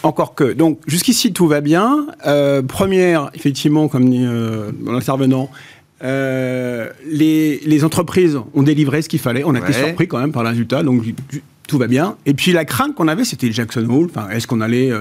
Encore 0.01 0.35
que. 0.35 0.51
Donc, 0.51 0.79
jusqu'ici, 0.85 1.31
tout 1.31 1.47
va 1.47 1.61
bien. 1.61 2.07
Euh, 2.25 2.61
première, 2.61 3.29
effectivement, 3.35 3.87
comme 3.87 4.09
dit 4.09 4.25
euh, 4.25 4.71
l'intervenant, 4.85 5.49
les, 6.03 7.83
entreprises 7.83 8.39
ont 8.53 8.63
délivré 8.63 9.01
ce 9.01 9.09
qu'il 9.09 9.19
fallait. 9.19 9.43
On 9.43 9.55
a 9.55 9.59
été 9.59 9.73
surpris 9.73 10.07
quand 10.07 10.19
même 10.19 10.31
par 10.31 10.43
le 10.43 10.49
résultat, 10.49 10.83
donc 10.83 11.03
tout 11.67 11.77
va 11.77 11.87
bien. 11.87 12.17
Et 12.25 12.33
puis 12.33 12.51
la 12.51 12.65
crainte 12.65 12.95
qu'on 12.95 13.07
avait, 13.07 13.23
c'était 13.23 13.51
Jackson 13.51 13.87
Hole. 13.89 14.09
Enfin, 14.13 14.29
est-ce 14.29 14.47
qu'on 14.47 14.61
allait 14.61 14.91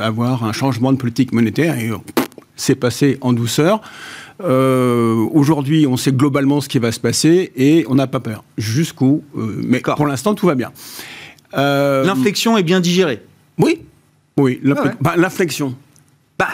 avoir 0.00 0.44
un 0.44 0.52
changement 0.52 0.92
de 0.92 0.98
politique 0.98 1.32
monétaire? 1.32 1.78
Et 1.78 1.90
c'est 2.56 2.76
passé 2.76 3.18
en 3.20 3.32
douceur. 3.32 3.80
Euh, 4.42 5.26
aujourd'hui, 5.32 5.86
on 5.86 5.96
sait 5.96 6.12
globalement 6.12 6.60
ce 6.60 6.68
qui 6.68 6.78
va 6.78 6.92
se 6.92 7.00
passer 7.00 7.52
et 7.56 7.84
on 7.88 7.94
n'a 7.94 8.06
pas 8.06 8.20
peur. 8.20 8.44
Jusqu'où 8.58 9.22
euh, 9.36 9.60
Mais 9.64 9.80
pour 9.80 10.06
l'instant, 10.06 10.34
tout 10.34 10.46
va 10.46 10.54
bien. 10.54 10.72
Euh, 11.54 12.04
L'inflexion 12.04 12.56
est 12.56 12.62
bien 12.62 12.80
digérée. 12.80 13.22
Oui. 13.58 13.80
Oui, 14.38 14.60
bah, 15.00 15.14
l'inflexion. 15.16 15.74
bah, 16.38 16.48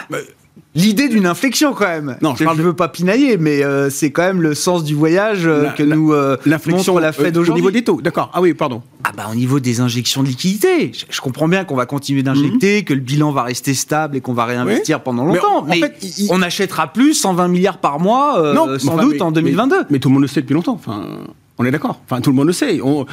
l'idée 0.75 1.09
d'une 1.09 1.25
inflexion 1.25 1.73
quand 1.73 1.87
même. 1.87 2.17
Non, 2.21 2.35
je 2.35 2.43
ne 2.43 2.61
veux 2.61 2.73
pas 2.73 2.87
pinailler, 2.87 3.37
mais 3.37 3.63
euh, 3.63 3.89
c'est 3.89 4.11
quand 4.11 4.23
même 4.23 4.41
le 4.41 4.53
sens 4.53 4.83
du 4.83 4.95
voyage 4.95 5.41
euh, 5.45 5.69
que 5.69 5.83
nous 5.83 6.13
euh, 6.13 6.37
l'inflexion 6.45 6.97
la 6.97 7.11
Fed 7.11 7.37
aujourd'hui. 7.37 7.51
Au 7.51 7.55
niveau 7.55 7.71
des 7.71 7.83
taux, 7.83 8.01
d'accord. 8.01 8.31
Ah 8.33 8.41
oui, 8.41 8.53
pardon. 8.53 8.81
Ah 9.03 9.11
bah 9.15 9.27
au 9.31 9.35
niveau 9.35 9.59
des 9.59 9.81
injections 9.81 10.23
de 10.23 10.27
liquidités. 10.27 10.91
Je, 11.09 11.21
comprends 11.21 11.47
bien 11.47 11.63
qu'on 11.63 11.75
va 11.75 11.85
continuer 11.85 12.23
d'injecter, 12.23 12.79
mhm. 12.79 12.83
que 12.83 12.93
le 12.93 12.99
bilan 12.99 13.31
va 13.31 13.43
rester 13.43 13.73
stable 13.73 14.17
et 14.17 14.21
qu'on 14.21 14.33
va 14.33 14.45
réinvestir 14.45 15.01
pendant 15.01 15.25
longtemps. 15.25 15.63
Mais, 15.63 15.81
on 16.29 16.41
achètera 16.41 16.91
plus 16.91 17.13
120 17.13 17.47
milliards 17.47 17.77
par 17.79 17.99
mois, 17.99 18.53
sans 18.79 18.97
doute 18.97 19.21
en 19.21 19.31
2022. 19.31 19.85
Mais, 19.89 19.99
tout 19.99 20.09
le 20.09 20.13
monde 20.13 20.23
le 20.23 20.27
sait 20.27 20.41
depuis 20.41 20.53
longtemps. 20.53 20.73
Enfin, 20.73 21.05
on 21.57 21.65
est 21.65 21.71
d'accord. 21.71 21.99
Enfin, 22.05 22.21
tout 22.21 22.29
le 22.29 22.35
monde 22.35 22.47
le 22.47 22.53
sait. 22.53 22.79
On, 22.81 23.05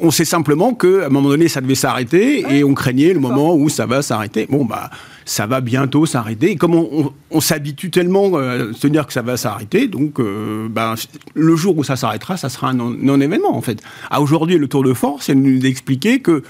on 0.00 0.10
sait 0.10 0.24
simplement 0.24 0.74
qu'à 0.74 1.06
un 1.06 1.08
moment 1.08 1.28
donné, 1.28 1.48
ça 1.48 1.60
devait 1.60 1.74
s'arrêter 1.74 2.44
et 2.50 2.64
on 2.64 2.74
craignait 2.74 3.12
le 3.12 3.20
moment 3.20 3.54
où 3.54 3.68
ça 3.68 3.86
va 3.86 4.02
s'arrêter. 4.02 4.46
Bon, 4.50 4.64
bah, 4.64 4.90
ça 5.24 5.46
va 5.46 5.60
bientôt 5.60 6.06
s'arrêter. 6.06 6.52
Et 6.52 6.56
comme 6.56 6.74
on, 6.74 7.40
s'habitue 7.40 7.90
tellement 7.90 8.32
euh, 8.34 8.70
à 8.70 8.72
se 8.74 8.86
dire 8.86 9.06
que 9.06 9.12
ça 9.12 9.22
va 9.22 9.36
s'arrêter, 9.36 9.88
donc 9.88 10.20
euh, 10.20 10.68
bah, 10.68 10.94
le 11.34 11.56
jour 11.56 11.76
où 11.76 11.84
ça 11.84 11.96
s'arrêtera, 11.96 12.36
ça 12.36 12.48
sera 12.48 12.70
un 12.70 12.74
non-événement, 12.74 13.56
en 13.56 13.60
fait. 13.60 13.82
À 14.10 14.20
aujourd'hui, 14.20 14.58
le 14.58 14.68
tour 14.68 14.84
de 14.84 14.94
force, 14.94 15.26
c'est 15.26 15.34
de 15.34 15.40
nous 15.40 15.64
expliquer 15.66 16.20
que 16.20 16.42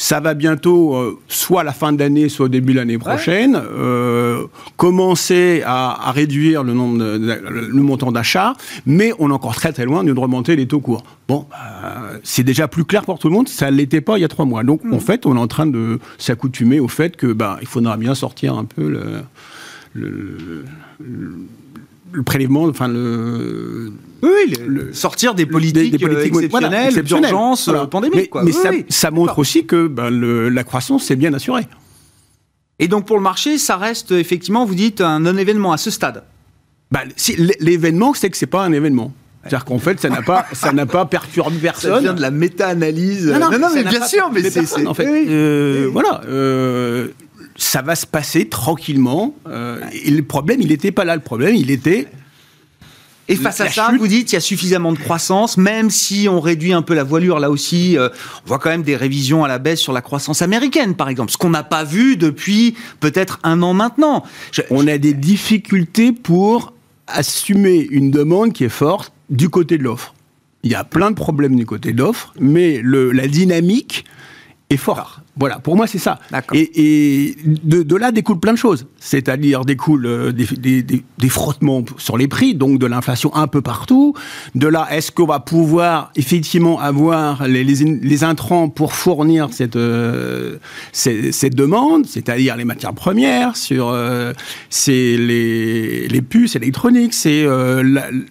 ça 0.00 0.18
va 0.18 0.32
bientôt, 0.32 0.94
euh, 0.94 1.18
soit 1.28 1.60
à 1.60 1.64
la 1.64 1.74
fin 1.74 1.92
d'année, 1.92 2.30
soit 2.30 2.46
au 2.46 2.48
début 2.48 2.72
de 2.72 2.78
l'année 2.78 2.96
prochaine, 2.96 3.54
euh, 3.54 4.46
commencer 4.78 5.62
à, 5.66 6.10
réduire 6.12 6.64
le, 6.64 6.72
nombre 6.72 7.04
le 7.04 7.82
montant 7.82 8.10
d'achat, 8.10 8.54
mais 8.86 9.12
on 9.18 9.28
est 9.28 9.32
encore 9.34 9.54
très 9.54 9.74
très 9.74 9.84
loin 9.84 10.02
de 10.02 10.18
remonter 10.18 10.56
les 10.56 10.66
taux 10.66 10.80
courts. 10.80 11.04
Bon, 11.28 11.44
bah, 11.50 12.12
c'est 12.22 12.44
déjà 12.44 12.66
plus 12.66 12.86
clair 12.86 13.04
pour 13.04 13.18
tout 13.18 13.28
le 13.28 13.34
monde, 13.34 13.48
ça 13.48 13.70
ne 13.70 13.76
l'était 13.76 14.00
pas 14.00 14.16
il 14.16 14.22
y 14.22 14.24
a 14.24 14.28
trois 14.28 14.46
mois. 14.46 14.64
Donc 14.64 14.80
en 14.86 14.96
mm. 14.96 15.00
fait, 15.00 15.26
on 15.26 15.36
est 15.36 15.38
en 15.38 15.48
train 15.48 15.66
de 15.66 15.98
s'accoutumer 16.16 16.80
au 16.80 16.88
fait 16.88 17.14
que 17.14 17.34
bah, 17.34 17.58
il 17.60 17.68
faudra 17.68 17.98
bien 17.98 18.14
sortir 18.14 18.54
un 18.54 18.64
peu 18.64 18.88
le 18.88 19.02
le 19.92 20.64
prélèvement, 22.24 22.64
enfin 22.64 22.88
le. 22.88 23.92
Oui, 24.22 24.54
sortir 24.92 25.34
des 25.34 25.46
politiques, 25.46 25.92
des, 25.92 25.98
politiques 25.98 26.34
euh, 26.34 26.40
exceptionnelles, 26.40 27.02
d'urgence, 27.02 27.68
euh, 27.68 27.86
pandémique. 27.86 28.30
Mais, 28.42 28.52
ça, 28.88 29.10
montre 29.10 29.38
aussi 29.38 29.64
que 29.64 29.86
ben, 29.86 30.10
la 30.10 30.64
croissance 30.64 31.04
s'est 31.04 31.16
bien 31.16 31.32
assurée. 31.32 31.66
Et 32.78 32.88
donc 32.88 33.06
pour 33.06 33.16
le 33.16 33.22
marché, 33.22 33.58
ça 33.58 33.76
reste 33.76 34.10
effectivement, 34.12 34.64
vous 34.64 34.74
dites, 34.74 35.00
un 35.00 35.20
non-événement 35.20 35.72
à 35.72 35.78
ce 35.78 35.90
stade. 35.90 36.24
Ben, 36.90 37.02
si, 37.16 37.36
l'événement, 37.60 38.14
c'est 38.14 38.30
que 38.30 38.36
c'est 38.36 38.46
pas 38.46 38.64
un 38.64 38.72
événement. 38.72 39.12
C'est-à-dire 39.42 39.64
qu'en 39.64 39.78
fait, 39.78 39.98
ça 39.98 40.10
n'a 40.10 40.20
pas, 40.20 40.44
ça 40.52 40.72
n'a 40.72 40.84
pas 40.84 41.06
perturbé 41.06 41.56
personne. 41.56 41.94
Ça 41.94 42.00
vient 42.00 42.12
de 42.12 42.20
la 42.20 42.30
méta-analyse. 42.30 43.26
Non, 43.28 43.50
non, 43.58 43.68
mais 43.74 43.84
bien 43.84 44.06
sûr, 44.06 44.30
mais 44.32 44.42
c'est, 44.42 44.86
en 44.86 44.92
fait, 44.92 45.06
euh, 45.06 45.88
voilà 45.92 46.20
ça 47.56 47.82
va 47.82 47.94
se 47.94 48.06
passer 48.06 48.48
tranquillement. 48.48 49.34
Euh, 49.48 49.80
et 50.04 50.10
le 50.10 50.22
problème, 50.22 50.60
il 50.60 50.68
n'était 50.68 50.92
pas 50.92 51.04
là. 51.04 51.14
Le 51.14 51.22
problème, 51.22 51.54
il 51.54 51.70
était. 51.70 52.08
Et 53.28 53.36
face 53.36 53.60
à 53.60 53.68
ça, 53.68 53.92
vous 53.96 54.08
dites 54.08 54.32
il 54.32 54.34
y 54.34 54.38
a 54.38 54.40
suffisamment 54.40 54.92
de 54.92 54.98
croissance, 54.98 55.56
même 55.56 55.88
si 55.88 56.26
on 56.28 56.40
réduit 56.40 56.72
un 56.72 56.82
peu 56.82 56.94
la 56.94 57.04
voilure 57.04 57.38
là 57.38 57.48
aussi. 57.48 57.96
Euh, 57.96 58.08
on 58.44 58.48
voit 58.48 58.58
quand 58.58 58.70
même 58.70 58.82
des 58.82 58.96
révisions 58.96 59.44
à 59.44 59.48
la 59.48 59.60
baisse 59.60 59.78
sur 59.78 59.92
la 59.92 60.02
croissance 60.02 60.42
américaine, 60.42 60.96
par 60.96 61.08
exemple, 61.08 61.30
ce 61.30 61.36
qu'on 61.36 61.50
n'a 61.50 61.62
pas 61.62 61.84
vu 61.84 62.16
depuis 62.16 62.74
peut-être 62.98 63.38
un 63.44 63.62
an 63.62 63.72
maintenant. 63.72 64.24
on 64.70 64.88
a 64.88 64.98
des 64.98 65.14
difficultés 65.14 66.10
pour 66.10 66.72
assumer 67.06 67.86
une 67.90 68.10
demande 68.10 68.52
qui 68.52 68.64
est 68.64 68.68
forte 68.68 69.12
du 69.30 69.48
côté 69.48 69.78
de 69.78 69.84
l'offre. 69.84 70.14
Il 70.64 70.72
y 70.72 70.74
a 70.74 70.82
plein 70.82 71.10
de 71.10 71.16
problèmes 71.16 71.54
du 71.54 71.66
côté 71.66 71.92
de 71.92 72.02
l'offre, 72.02 72.34
mais 72.40 72.80
le, 72.82 73.12
la 73.12 73.28
dynamique 73.28 74.04
est 74.70 74.76
forte. 74.76 75.20
Voilà, 75.40 75.58
pour 75.58 75.74
moi, 75.74 75.86
c'est 75.86 75.98
ça. 75.98 76.18
Et, 76.52 77.34
de, 77.46 77.96
là 77.96 78.12
découle 78.12 78.38
plein 78.38 78.52
de 78.52 78.58
choses. 78.58 78.86
C'est-à-dire 78.98 79.64
découle 79.64 80.04
euh, 80.04 80.32
des, 80.32 81.28
frottements 81.30 81.82
sur 81.96 82.18
les 82.18 82.28
prix, 82.28 82.54
donc 82.54 82.78
de 82.78 82.84
l'inflation 82.84 83.34
un 83.34 83.46
peu 83.46 83.62
partout. 83.62 84.12
De 84.54 84.68
là, 84.68 84.86
est-ce 84.90 85.10
qu'on 85.10 85.24
va 85.24 85.40
pouvoir 85.40 86.12
effectivement 86.14 86.78
avoir 86.78 87.48
les, 87.48 88.22
intrants 88.22 88.68
pour 88.68 88.92
fournir 88.92 89.48
cette, 89.50 89.76
euh, 89.76 90.58
cette, 90.92 91.54
demande, 91.54 92.04
c'est-à-dire 92.04 92.58
les 92.58 92.66
matières 92.66 92.92
premières, 92.92 93.56
sur 93.56 93.88
euh, 93.88 94.34
les, 94.86 96.22
puces 96.28 96.54
électroniques, 96.54 97.14
c'est 97.14 97.46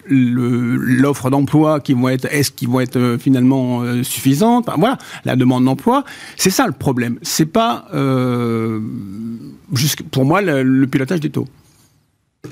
l'offre 0.06 1.30
d'emploi 1.30 1.80
qui 1.80 1.94
vont 1.94 2.08
être, 2.08 2.32
est-ce 2.32 2.52
qui 2.52 2.66
vont 2.66 2.78
être 2.78 3.16
finalement 3.18 3.82
suffisantes 4.04 4.68
Voilà, 4.78 4.96
la 5.24 5.34
demande 5.34 5.64
d'emploi. 5.64 6.04
C'est 6.36 6.50
ça 6.50 6.68
le 6.68 6.72
problème 6.72 6.99
c'est 7.22 7.46
pas, 7.46 7.86
euh, 7.94 8.80
pour 10.10 10.24
moi, 10.24 10.42
le, 10.42 10.86
pilotage 10.86 11.20
des 11.20 11.30
taux. 11.30 11.46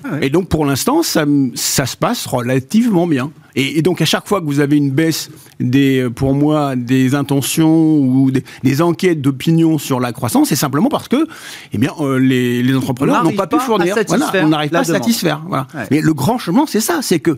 Ah 0.05 0.19
et 0.21 0.29
donc, 0.29 0.49
pour 0.49 0.67
l'instant, 0.67 1.03
ça, 1.03 1.25
se 1.55 1.97
passe 1.97 2.27
relativement 2.27 3.07
bien. 3.07 3.31
Et, 3.57 3.81
donc, 3.83 4.03
à 4.03 4.05
chaque 4.05 4.29
fois 4.29 4.41
que 4.41 4.47
vous 4.47 4.61
avez 4.61 4.77
une 4.77 4.91
baisse 4.91 5.31
des, 5.59 6.09
pour 6.15 6.35
moi, 6.35 6.77
des 6.77 7.15
intentions 7.15 7.97
ou 7.99 8.31
des, 8.63 8.83
enquêtes 8.83 9.21
d'opinion 9.21 9.79
sur 9.79 9.99
la 9.99 10.13
croissance, 10.13 10.51
c'est 10.51 10.57
simplement 10.57 10.89
parce 10.89 11.09
que, 11.09 11.27
eh 11.73 11.79
bien, 11.79 11.93
euh, 12.01 12.19
les, 12.19 12.77
entrepreneurs 12.77 13.25
n'ont 13.25 13.33
pas, 13.33 13.47
pu 13.47 13.59
fournir. 13.59 13.97
on 14.43 14.49
n'arrive 14.49 14.71
pas 14.71 14.81
à 14.81 14.85
satisfaire. 14.85 15.43
Mais 15.91 16.01
le 16.01 16.15
grand 16.15 16.39
chemin, 16.39 16.67
c'est 16.67 16.81
ça, 16.81 17.01
c'est 17.03 17.21
que 17.21 17.37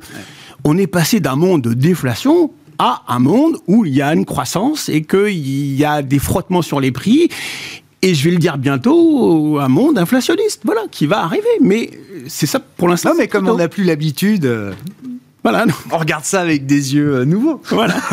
on 0.64 0.76
est 0.76 0.87
passé 0.87 1.21
d'un 1.21 1.37
monde 1.37 1.62
de 1.62 1.73
déflation 1.73 2.50
à 2.83 3.03
un 3.09 3.19
monde 3.19 3.59
où 3.67 3.85
il 3.85 3.95
y 3.95 4.01
a 4.01 4.15
une 4.15 4.25
croissance 4.25 4.89
et 4.89 5.03
qu'il 5.03 5.77
y 5.77 5.85
a 5.85 6.01
des 6.01 6.19
frottements 6.19 6.63
sur 6.63 6.81
les 6.81 6.93
prix. 6.93 7.29
Et 8.01 8.15
je 8.15 8.25
vais 8.25 8.31
le 8.31 8.39
dire 8.39 8.57
bientôt, 8.57 9.59
un 9.61 9.69
monde 9.69 9.99
inflationniste, 9.99 10.63
voilà, 10.65 10.81
qui 10.91 11.05
va 11.05 11.23
arriver. 11.23 11.45
Mais 11.61 11.91
c'est 12.27 12.47
ça 12.47 12.59
pour 12.59 12.89
l'instant. 12.89 13.11
Non, 13.11 13.17
mais 13.19 13.29
comme 13.29 13.47
on 13.49 13.57
n'a 13.57 13.69
plus 13.69 13.85
l'habitude, 13.85 14.51
voilà, 15.43 15.65
on 15.93 15.97
regarde 15.99 16.25
ça 16.25 16.41
avec 16.41 16.67
des 16.67 16.95
yeux 16.95 17.15
euh, 17.17 17.25
nouveaux. 17.25 17.61
Voilà. 17.71 17.95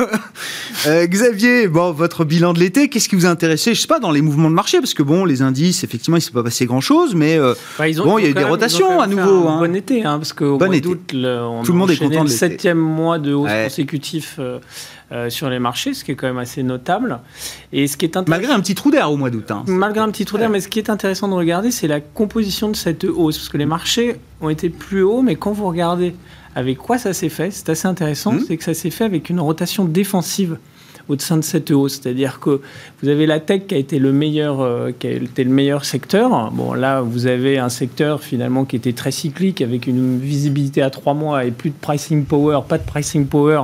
Euh, 0.86 1.08
Xavier, 1.08 1.68
bon, 1.68 1.92
votre 1.92 2.24
bilan 2.24 2.54
de 2.54 2.60
l'été, 2.60 2.88
qu'est-ce 2.88 3.10
qui 3.10 3.16
vous 3.16 3.26
a 3.26 3.30
intéressé? 3.30 3.74
Je 3.74 3.82
sais 3.82 3.88
pas 3.88 4.00
dans 4.00 4.12
les 4.12 4.22
mouvements 4.22 4.50
de 4.52 4.54
marché, 4.54 4.78
parce 4.78 4.94
que 4.94 5.02
bon, 5.02 5.26
les 5.26 5.42
indices, 5.42 5.84
effectivement, 5.84 6.18
il 6.18 6.22
s'est 6.22 6.30
pas 6.32 6.44
passé 6.44 6.68
grand-chose, 6.68 7.16
mais 7.16 7.36
euh, 7.36 7.56
Bah, 7.80 7.88
ils 7.90 8.00
ont- 8.00 8.06
bon, 8.06 8.18
il 8.20 8.26
y 8.26 8.28
a 8.28 8.30
eu 8.30 8.34
des 8.36 8.42
même- 8.42 8.50
rotations 8.50 8.88
ils 8.92 8.94
ont 8.94 8.98
quand 8.98 9.02
à 9.02 9.08
nouveau. 9.08 9.48
un 9.50 9.56
hein. 9.58 9.60
Bon 9.60 9.76
été, 9.76 10.04
hein, 10.06 10.20
parce 10.20 10.34
qu'au 10.34 10.58
Bon 10.60 10.68
mois 10.68 10.80
d'août, 10.80 11.10
le- 11.14 11.42
on 11.42 11.64
Tout 11.64 11.72
le 11.72 11.80
monde 11.80 11.90
est 11.90 11.98
content 11.98 12.24
de 12.24 12.30
le 12.30 12.34
septième 12.36 12.78
mois 12.78 13.18
de 13.18 13.34
hausse 13.34 13.50
Ouais. 13.50 13.64
consécutif 13.64 14.36
euh, 14.38 14.60
euh, 15.12 15.32
sur 15.32 15.50
les 15.50 15.58
marchés, 15.58 15.96
ce 15.96 16.04
qui 16.04 16.12
est 16.12 16.16
quand 16.16 16.28
même 16.28 16.38
assez 16.38 16.62
notable. 16.62 17.20
Et 17.74 17.88
ce 17.88 17.98
qui 17.98 18.06
est 18.06 18.10
intéressant. 18.16 18.30
Malgré 18.30 18.54
un 18.54 18.60
petit 18.60 18.76
trou 18.76 18.92
d'air 18.92 19.12
au 19.12 19.18
mois 19.18 19.32
d'août. 19.32 19.50
hein. 19.50 19.64
Malgré 19.68 20.02
un 20.02 20.12
petit 20.12 20.26
trou 20.26 20.38
d'air, 20.38 20.52
mais 20.52 20.62
ce 20.62 20.68
qui 20.68 20.78
est 20.78 20.92
intéressant 20.92 21.28
de 21.28 21.34
regarder, 21.34 21.72
c'est 21.72 21.88
la 21.88 22.02
composition 22.02 22.70
de 22.70 22.76
cette 22.76 23.04
hausse. 23.04 23.38
Parce 23.40 23.50
que 23.50 23.58
les 23.58 23.66
marchés 23.66 24.18
ont 24.42 24.50
été 24.50 24.70
plus 24.70 25.02
hauts, 25.02 25.24
mais 25.24 25.36
quand 25.36 25.52
vous 25.54 25.66
regardez 25.68 26.14
avec 26.58 26.80
quoi 26.80 26.98
ça 26.98 27.14
s'est 27.14 27.30
fait, 27.30 27.52
c'est 27.52 27.70
assez 27.70 27.88
intéressant, 27.88 28.32
Mhm. 28.34 28.46
c'est 28.48 28.58
que 28.58 28.64
ça 28.64 28.74
s'est 28.74 28.90
fait 28.90 29.04
avec 29.04 29.30
une 29.30 29.40
rotation 29.40 29.86
défensive 29.86 30.58
au 31.10 31.18
sein 31.18 31.38
de 31.38 31.44
cette 31.44 31.72
hausse. 31.72 32.00
C'est-à-dire 32.02 32.40
que 32.40 32.62
vous 33.02 33.10
avez 33.10 33.26
la 33.26 33.40
tech 33.40 33.64
qui 33.68 33.76
a 33.76 33.78
été 33.78 34.00
le 34.00 34.12
meilleur, 34.12 34.62
euh, 34.62 34.92
qui 34.98 35.08
a 35.08 35.12
été 35.12 35.44
le 35.44 35.50
meilleur 35.50 35.86
secteur. 35.86 36.52
Bon, 36.52 36.74
là, 36.74 37.02
vous 37.02 37.28
avez 37.28 37.58
un 37.58 37.70
secteur 37.70 38.22
finalement 38.22 38.66
qui 38.66 38.76
était 38.76 38.94
très 38.94 39.12
cyclique 39.12 39.62
avec 39.62 39.88
une 39.88 40.20
visibilité 40.20 40.82
à 40.82 40.90
trois 40.90 41.14
mois 41.14 41.46
et 41.46 41.52
plus 41.52 41.70
de 41.70 41.76
pricing 41.80 42.26
power, 42.26 42.60
pas 42.68 42.78
de 42.78 42.84
pricing 42.84 43.26
power. 43.28 43.64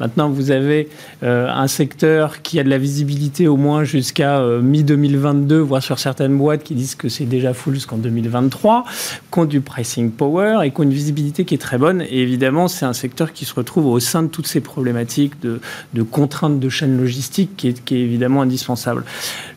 Maintenant, 0.00 0.30
vous 0.30 0.50
avez 0.50 0.88
euh, 1.22 1.48
un 1.48 1.68
secteur 1.68 2.42
qui 2.42 2.60
a 2.60 2.64
de 2.64 2.70
la 2.70 2.78
visibilité 2.78 3.48
au 3.48 3.56
moins 3.56 3.84
jusqu'à 3.84 4.38
euh, 4.38 4.60
mi-2022, 4.60 5.54
voire 5.56 5.82
sur 5.82 5.98
certaines 5.98 6.36
boîtes 6.36 6.62
qui 6.62 6.74
disent 6.74 6.94
que 6.94 7.08
c'est 7.08 7.24
déjà 7.24 7.54
full 7.54 7.74
jusqu'en 7.74 7.96
2023, 7.96 8.84
qui 9.32 9.46
du 9.46 9.60
pricing 9.60 10.10
power 10.10 10.60
et 10.64 10.70
qui 10.70 10.82
une 10.82 10.92
visibilité 10.92 11.44
qui 11.44 11.54
est 11.54 11.58
très 11.58 11.78
bonne. 11.78 12.02
Et 12.02 12.20
évidemment, 12.20 12.68
c'est 12.68 12.84
un 12.84 12.92
secteur 12.92 13.32
qui 13.32 13.44
se 13.44 13.54
retrouve 13.54 13.86
au 13.86 14.00
sein 14.00 14.22
de 14.22 14.28
toutes 14.28 14.46
ces 14.46 14.60
problématiques 14.60 15.34
de, 15.40 15.60
contraintes 16.02 16.60
de 16.60 16.68
logistique 16.86 17.50
qui 17.56 17.68
est, 17.68 17.92
évidemment 17.92 18.42
indispensable. 18.42 19.04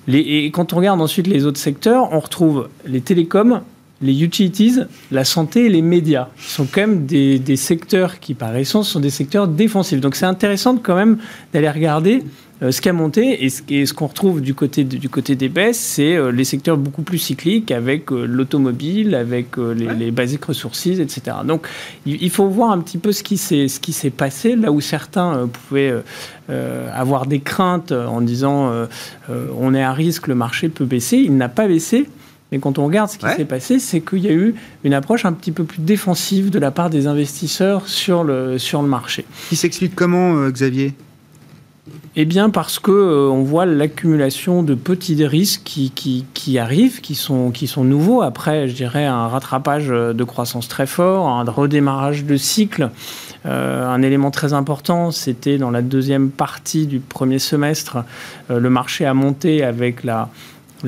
Et 0.08 0.46
quand 0.52 0.74
on 0.74 0.78
regarde 0.78 1.02
ensuite 1.02 1.28
les 1.28 1.46
autres 1.46 1.60
secteurs, 1.60 2.14
on 2.14 2.20
retrouve 2.20 2.70
les 2.86 3.02
télécoms, 3.02 3.62
les 4.02 4.24
utilities, 4.24 4.80
la 5.12 5.26
santé 5.26 5.66
et 5.66 5.70
les 5.70 5.82
médias, 5.82 6.28
sont 6.38 6.68
quand 6.72 6.82
même 6.82 7.06
des, 7.06 7.40
des 7.40 7.56
secteurs 7.56 8.20
qui, 8.20 8.34
par 8.34 8.56
essence, 8.56 8.90
sont 8.90 9.00
des 9.00 9.10
secteurs 9.10 9.48
défensifs. 9.48 10.00
Donc 10.00 10.16
c'est 10.16 10.26
intéressant 10.26 10.78
quand 10.78 10.96
même 10.96 11.18
d'aller 11.54 11.70
regarder 11.70 12.24
euh, 12.64 12.72
ce 12.72 12.82
qui 12.82 12.90
a 12.90 12.94
monté 12.94 13.46
et 13.46 13.50
ce, 13.86 13.94
qu'on 13.94 14.08
retrouve 14.08 14.42
du 14.42 14.54
côté, 14.54 14.84
de- 14.84 14.98
du 14.98 15.10
côté 15.10 15.36
des 15.36 15.50
baisses, 15.50 15.78
c'est 15.80 16.16
euh, 16.16 16.32
les 16.32 16.44
secteurs 16.44 16.78
beaucoup 16.78 17.04
plus 17.04 17.18
cycliques 17.20 17.72
avec 17.72 18.12
euh, 18.12 18.26
l'automobile, 18.26 19.14
avec 19.16 19.58
les, 19.58 19.94
les 19.94 20.12
basic 20.12 20.44
resources, 20.46 20.88
etc. 20.88 21.38
Donc 21.46 21.68
il, 22.06 22.22
il 22.22 22.30
faut 22.30 22.48
voir 22.48 22.72
un 22.72 22.80
petit 22.80 22.98
peu 22.98 23.12
ce 23.12 23.22
qui 23.24 23.38
s'est 23.38 24.10
passé 24.10 24.56
là 24.56 24.72
où 24.72 24.82
certains 24.82 25.48
pouvaient 25.48 25.94
avoir 26.94 27.26
des 27.26 27.40
craintes 27.40 27.92
en 27.92 28.22
disant 28.22 28.72
on 29.30 29.74
est 29.74 29.84
à 29.84 29.92
risque, 29.94 30.28
le 30.28 30.36
marché 30.36 30.70
peut 30.70 30.86
baisser. 30.86 31.18
Il 31.18 31.36
n'a 31.38 31.50
pas 31.50 31.68
baissé. 31.68 32.08
Mais 32.52 32.60
quand 32.60 32.80
on 32.80 32.86
regarde 32.86 33.10
ce 33.10 33.18
qui 33.18 33.26
Ouais. 33.26 33.36
s'est 33.36 33.44
passé, 33.46 33.78
c'est 33.78 34.00
qu'il 34.00 34.20
y 34.20 34.30
a 34.30 34.32
eu 34.32 34.56
une 34.86 34.94
approche 34.94 35.26
un 35.26 35.34
petit 35.34 35.52
peu 35.52 35.66
plus 35.66 35.80
défensive 35.82 36.50
de 36.50 36.60
la 36.60 36.72
part 36.72 36.90
des 36.90 37.06
investisseurs 37.06 37.88
sur 37.90 38.24
le, 38.24 38.58
sur 38.58 38.82
le 38.82 38.88
marché. 38.88 39.26
Qui 39.50 39.58
s'explique 39.58 39.94
comment, 39.96 40.48
Xavier? 40.50 40.94
Eh 42.20 42.26
bien, 42.26 42.50
parce 42.50 42.80
que 42.80 42.90
euh, 42.90 43.28
voit 43.44 43.68
l'accumulation 43.68 44.64
de 44.64 44.74
petits 44.74 45.24
risques 45.24 45.62
qui, 45.64 46.58
arrivent, 46.58 47.00
qui 47.00 47.14
sont, 47.14 47.54
nouveaux. 47.84 48.24
Après, 48.24 48.68
je 48.68 48.74
dirais 48.74 49.06
un 49.06 49.28
rattrapage 49.28 49.92
euh, 49.92 50.14
de 50.14 50.24
croissance 50.24 50.68
très 50.68 50.88
fort, 50.88 51.28
un 51.28 51.44
redémarrage 51.44 52.26
de 52.26 52.36
cycle. 52.36 52.90
Euh, 53.46 53.88
un 53.88 54.02
élément 54.02 54.32
très 54.32 54.54
important, 54.54 55.12
c'était 55.12 55.60
dans 55.60 55.70
la 55.70 55.84
deuxième 55.84 56.32
partie 56.32 56.88
du 56.88 57.00
premier 57.00 57.38
semestre, 57.38 58.00
le 58.50 58.70
marché 58.70 59.06
a 59.06 59.14
monté 59.14 59.64
avec 59.64 60.04
la, 60.04 60.30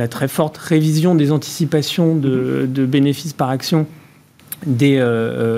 très 0.09 0.27
forte 0.27 0.57
révision 0.57 1.13
des 1.13 1.31
anticipations 1.31 2.15
de 2.15 2.85
bénéfices 2.87 3.33
par 3.33 3.49
action 3.49 3.85
des, 4.65 4.97
euh, 4.97 5.03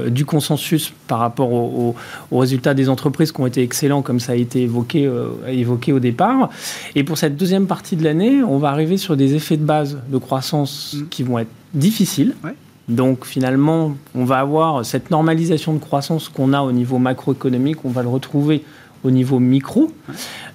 euh, 0.05 0.09
du 0.09 0.25
consensus 0.25 0.93
par 1.07 1.19
rapport 1.19 1.51
au- 1.51 1.93
au- 2.31 2.35
aux 2.35 2.39
résultats 2.39 2.73
des 2.73 2.87
entreprises 2.89 3.31
qui 3.31 3.41
ont 3.41 3.47
été 3.47 3.61
excellents, 3.63 4.01
comme 4.01 4.19
ça 4.19 4.33
a 4.33 4.35
été 4.35 4.61
évoqué, 4.61 5.05
euh, 5.05 5.29
évoqué 5.47 5.91
au 5.93 5.99
départ. 5.99 6.49
Et 6.95 7.03
pour 7.03 7.17
cette 7.17 7.35
deuxième 7.35 7.65
partie 7.67 7.95
de 7.95 8.03
l'année, 8.03 8.43
on 8.43 8.57
va 8.57 8.69
arriver 8.69 8.97
sur 8.97 9.17
des 9.17 9.33
effets 9.35 9.57
de 9.57 9.63
base 9.65 9.97
de 10.09 10.17
croissance 10.17 10.95
Mm. 10.97 11.07
qui 11.09 11.23
vont 11.23 11.39
être 11.39 11.49
difficiles. 11.73 12.35
Ouais. 12.43 12.53
Donc 12.89 13.25
finalement, 13.25 13.95
on 14.15 14.25
va 14.25 14.39
avoir 14.39 14.85
cette 14.85 15.11
normalisation 15.11 15.73
de 15.73 15.79
croissance 15.79 16.29
qu'on 16.29 16.51
a 16.53 16.61
au 16.61 16.71
niveau 16.71 16.97
macroéconomique, 16.97 17.85
on 17.85 17.89
va 17.89 18.01
le 18.03 18.09
retrouver 18.09 18.63
au 19.03 19.11
niveau 19.11 19.39
micro. 19.39 19.91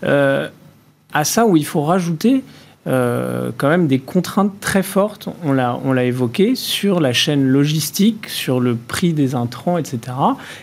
Euh, 0.05 0.49
à 1.13 1.25
ça 1.25 1.47
où 1.47 1.57
il 1.57 1.65
faut 1.65 1.83
rajouter 1.83 2.45
euh, 2.87 3.51
quand 3.57 3.69
même 3.69 3.87
des 3.87 3.99
contraintes 3.99 4.53
très 4.61 4.83
fortes, 4.83 5.29
on 5.43 5.53
l'a, 5.53 5.79
on 5.85 5.93
l'a 5.93 6.05
évoqué, 6.05 6.55
sur 6.55 7.01
la 7.01 7.13
chaîne 7.13 7.45
logistique, 7.47 8.29
sur 8.29 8.61
le 8.61 8.77
prix 8.77 9.13
des 9.13 9.35
intrants, 9.35 9.79
etc. 9.79 9.99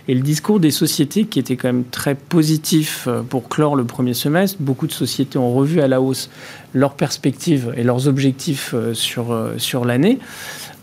Et 0.08 0.16
le 0.16 0.22
discours 0.22 0.60
des 0.60 0.72
sociétés 0.72 1.26
qui 1.26 1.40
était 1.40 1.58
quand 1.58 1.68
même 1.68 1.84
très 1.84 2.16
positif 2.16 3.08
euh, 3.08 3.22
pour 3.22 3.50
clore 3.50 3.76
le 3.76 3.84
premier 3.84 4.14
semestre. 4.14 4.58
Beaucoup 4.60 4.88
de 4.88 4.94
sociétés 4.94 5.38
ont 5.38 5.54
revu 5.54 5.82
à 5.82 5.88
la 5.88 6.02
hausse 6.02 6.30
leurs 6.74 6.94
perspectives 6.94 7.74
et 7.76 7.84
leurs 7.84 8.08
objectifs 8.08 8.74
euh, 8.74 8.94
sur, 8.94 9.38
sur 9.58 9.86
l'année. 9.86 10.20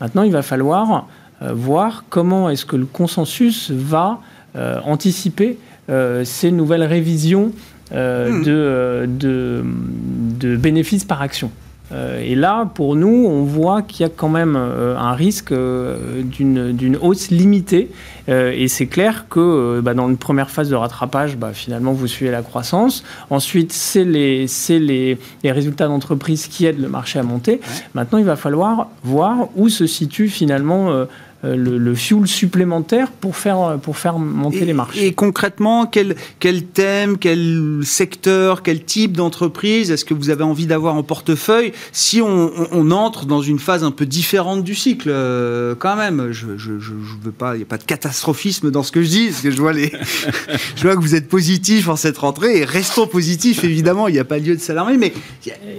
Maintenant, 0.00 0.22
il 0.22 0.32
va 0.32 0.42
falloir 0.42 1.06
voir 1.54 2.04
comment 2.10 2.50
est-ce 2.50 2.66
que 2.66 2.76
le 2.76 2.84
consensus 2.84 3.70
va 3.70 4.20
euh, 4.56 4.80
anticiper 4.84 5.58
euh, 5.90 6.24
ces 6.24 6.50
nouvelles 6.50 6.82
révisions 6.82 7.52
euh, 7.92 8.30
Hmm. 8.30 8.44
de, 8.44 9.08
de, 9.08 9.64
de 10.40 10.56
bénéfices 10.56 11.04
par 11.04 11.22
action. 11.22 11.50
Euh, 11.92 12.22
et 12.22 12.34
là, 12.34 12.70
pour 12.72 12.94
nous, 12.94 13.26
on 13.26 13.42
voit 13.42 13.82
qu'il 13.82 14.02
y 14.02 14.04
a 14.04 14.12
quand 14.14 14.28
même 14.28 14.54
euh, 14.56 14.96
un 14.96 15.12
risque 15.12 15.52
euh, 15.52 16.22
d'une 16.22 16.96
hausse 17.00 17.30
limitée. 17.30 17.90
Et 18.28 18.68
c'est 18.68 18.86
clair 18.86 19.26
que 19.28 19.80
bah, 19.80 19.92
dans 19.92 20.08
une 20.08 20.16
première 20.16 20.50
phase 20.50 20.70
de 20.70 20.76
rattrapage, 20.76 21.36
bah, 21.36 21.50
finalement, 21.52 21.92
vous 21.92 22.06
suivez 22.06 22.30
la 22.30 22.42
croissance. 22.42 23.02
Ensuite, 23.28 23.72
c'est 23.72 24.04
les, 24.04 24.46
les, 24.68 25.18
les 25.42 25.50
résultats 25.50 25.88
d'entreprise 25.88 26.46
qui 26.46 26.64
aident 26.64 26.78
le 26.78 26.88
marché 26.88 27.18
à 27.18 27.24
monter. 27.24 27.60
Maintenant, 27.94 28.18
il 28.20 28.24
va 28.24 28.36
falloir 28.36 28.86
voir 29.02 29.48
où 29.56 29.68
se 29.68 29.88
situe 29.88 30.28
finalement 30.28 31.06
le, 31.42 31.78
le 31.78 31.94
fuel 31.94 32.26
supplémentaire 32.26 33.10
pour 33.10 33.36
faire, 33.36 33.78
pour 33.82 33.96
faire 33.96 34.18
monter 34.18 34.62
et, 34.62 34.64
les 34.66 34.72
marchés. 34.74 35.06
et 35.06 35.12
concrètement, 35.14 35.86
quel, 35.86 36.16
quel 36.38 36.64
thème, 36.64 37.16
quel 37.18 37.80
secteur, 37.82 38.62
quel 38.62 38.84
type 38.84 39.12
d'entreprise 39.16 39.90
est-ce 39.90 40.04
que 40.04 40.14
vous 40.14 40.30
avez 40.30 40.42
envie 40.44 40.66
d'avoir 40.66 40.94
en 40.94 41.02
portefeuille 41.02 41.72
si 41.92 42.20
on, 42.20 42.50
on- 42.56 42.68
on 42.72 42.90
entre 42.90 43.26
dans 43.26 43.40
une 43.42 43.58
phase 43.58 43.84
un 43.84 43.90
peu 43.90 44.06
différente 44.06 44.64
du 44.64 44.74
cycle 44.74 45.08
euh, 45.10 45.74
quand 45.78 45.96
même? 45.96 46.28
Je 46.32 46.46
je, 46.56 46.78
je, 46.78 46.92
je 46.92 47.24
veux 47.24 47.32
pas, 47.32 47.54
il 47.54 47.58
n'y 47.58 47.62
a 47.62 47.66
pas 47.66 47.78
de 47.78 47.84
catastrophisme 47.84 48.70
dans 48.70 48.82
ce 48.82 48.92
que 48.92 49.02
je 49.02 49.08
dis, 49.08 49.28
parce 49.28 49.40
que 49.40 49.50
je 49.50 49.56
vois, 49.60 49.72
les, 49.72 49.92
je 50.76 50.82
vois 50.82 50.94
que 50.96 51.00
vous 51.00 51.14
êtes 51.14 51.28
positif 51.28 51.88
en 51.88 51.96
cette 51.96 52.18
rentrée, 52.18 52.58
et 52.58 52.64
restons 52.64 53.06
positifs 53.06 53.64
évidemment, 53.64 54.08
il 54.08 54.12
n'y 54.14 54.18
a 54.20 54.24
pas 54.24 54.38
lieu 54.38 54.54
de 54.56 54.60
s'alarmer, 54.60 54.96
mais 54.98 55.12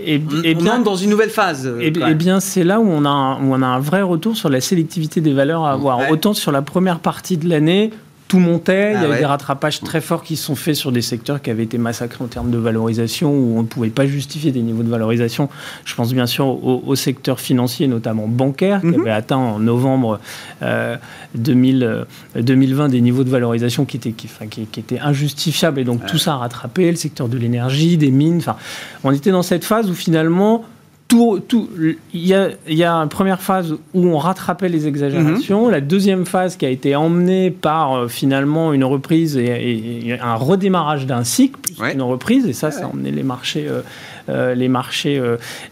Et, 0.05 0.19
on, 0.31 0.43
et 0.43 0.55
on 0.55 0.59
bien, 0.61 0.73
entre 0.75 0.83
dans 0.83 0.95
une 0.95 1.09
nouvelle 1.09 1.29
phase. 1.29 1.67
euh, 1.67 1.91
quand 1.93 2.15
bien, 2.15 2.39
c'est 2.39 2.63
là 2.63 2.79
où 2.79 2.87
on, 2.87 3.05
a 3.05 3.09
un, 3.09 3.35
où 3.43 3.53
on 3.53 3.61
a 3.61 3.67
un 3.67 3.79
vrai 3.79 4.01
retour 4.01 4.35
sur 4.37 4.49
la 4.49 4.61
sélectivité 4.61 5.21
des 5.21 5.33
valeurs 5.33 5.50
à 5.59 5.71
avoir. 5.71 5.99
Ouais. 5.99 6.09
Autant 6.09 6.33
sur 6.33 6.51
la 6.51 6.61
première 6.61 6.99
partie 6.99 7.37
de 7.37 7.47
l'année, 7.49 7.91
tout 8.27 8.39
montait, 8.39 8.91
il 8.91 8.93
y 8.93 8.95
Ah 8.95 8.99
avait 9.01 9.09
ouais. 9.09 9.19
des 9.19 9.25
rattrapages 9.25 9.81
très 9.81 9.99
forts 9.99 10.23
qui 10.23 10.37
se 10.37 10.45
sont 10.45 10.55
faits 10.55 10.75
sur 10.75 10.93
des 10.93 11.01
secteurs 11.01 11.41
qui 11.41 11.49
avaient 11.49 11.63
été 11.65 11.77
massacrés 11.77 12.23
en 12.23 12.27
termes 12.27 12.49
de 12.49 12.57
valorisation, 12.57 13.29
où 13.29 13.57
on 13.57 13.63
ne 13.63 13.67
pouvait 13.67 13.89
pas 13.89 14.05
justifier 14.05 14.51
des 14.53 14.61
niveaux 14.61 14.83
de 14.83 14.89
valorisation. 14.89 15.49
Je 15.83 15.93
pense 15.95 16.13
bien 16.13 16.25
sûr 16.27 16.47
au, 16.47 16.81
au 16.87 16.95
secteur 16.95 17.41
financier, 17.41 17.87
notamment 17.87 18.29
bancaire, 18.29 18.79
qui 18.79 18.87
Mhm. 18.87 19.01
avait 19.01 19.11
atteint 19.11 19.35
en 19.35 19.59
novembre 19.59 20.21
euh, 20.61 20.95
2000, 21.35 21.83
euh, 21.83 22.05
2020 22.41 22.87
des 22.87 23.01
niveaux 23.01 23.25
de 23.25 23.29
valorisation 23.29 23.83
qui 23.83 23.97
étaient, 23.97 24.13
qui, 24.13 24.27
enfin, 24.33 24.47
qui- 24.47 24.65
qui 24.65 24.79
étaient 24.79 24.99
injustifiables. 24.99 25.81
Et 25.81 25.83
donc 25.83 26.05
tout 26.05 26.17
ça 26.17 26.35
a 26.35 26.37
rattrapé, 26.37 26.89
le 26.89 26.95
secteur 26.95 27.27
de 27.27 27.37
l'énergie, 27.37 27.97
des 27.97 28.11
mines. 28.11 28.37
Enfin, 28.37 28.55
on 29.03 29.11
était 29.11 29.31
dans 29.31 29.43
cette 29.43 29.65
phase 29.65 29.89
où 29.89 29.93
finalement 29.93 30.63
tout, 31.11 31.41
tout, 31.45 31.67
il 32.13 32.25
y 32.25 32.33
a, 32.33 32.47
il 32.69 32.77
y 32.77 32.85
a 32.85 32.93
une 32.93 33.09
première 33.09 33.41
phase 33.41 33.73
où 33.93 34.05
on 34.07 34.17
rattrapait 34.17 34.69
les 34.69 34.87
exagérations, 34.87 35.67
la 35.67 35.81
deuxième 35.81 36.25
phase 36.25 36.55
qui 36.55 36.65
a 36.65 36.69
été 36.69 36.95
emmenée 36.95 37.51
par 37.51 37.93
euh, 37.93 38.07
finalement 38.07 38.71
une 38.71 38.85
reprise 38.85 39.35
et, 39.35 39.43
et- 39.45 40.07
et 40.07 40.19
un 40.19 40.35
redémarrage 40.35 41.05
d'un 41.05 41.25
cycle, 41.25 41.59
plus 41.59 41.77
Ouais. 41.81 41.91
qu'une 41.91 42.01
reprise, 42.01 42.45
et 42.47 42.53
ça, 42.53 42.71
ça 42.71 42.85
a 42.85 42.87
emmené 42.87 43.11
les 43.11 43.23
marchés, 43.23 43.65
euh, 43.67 43.81
euh, 44.29 44.55
les 44.55 44.69
marchés, 44.69 45.21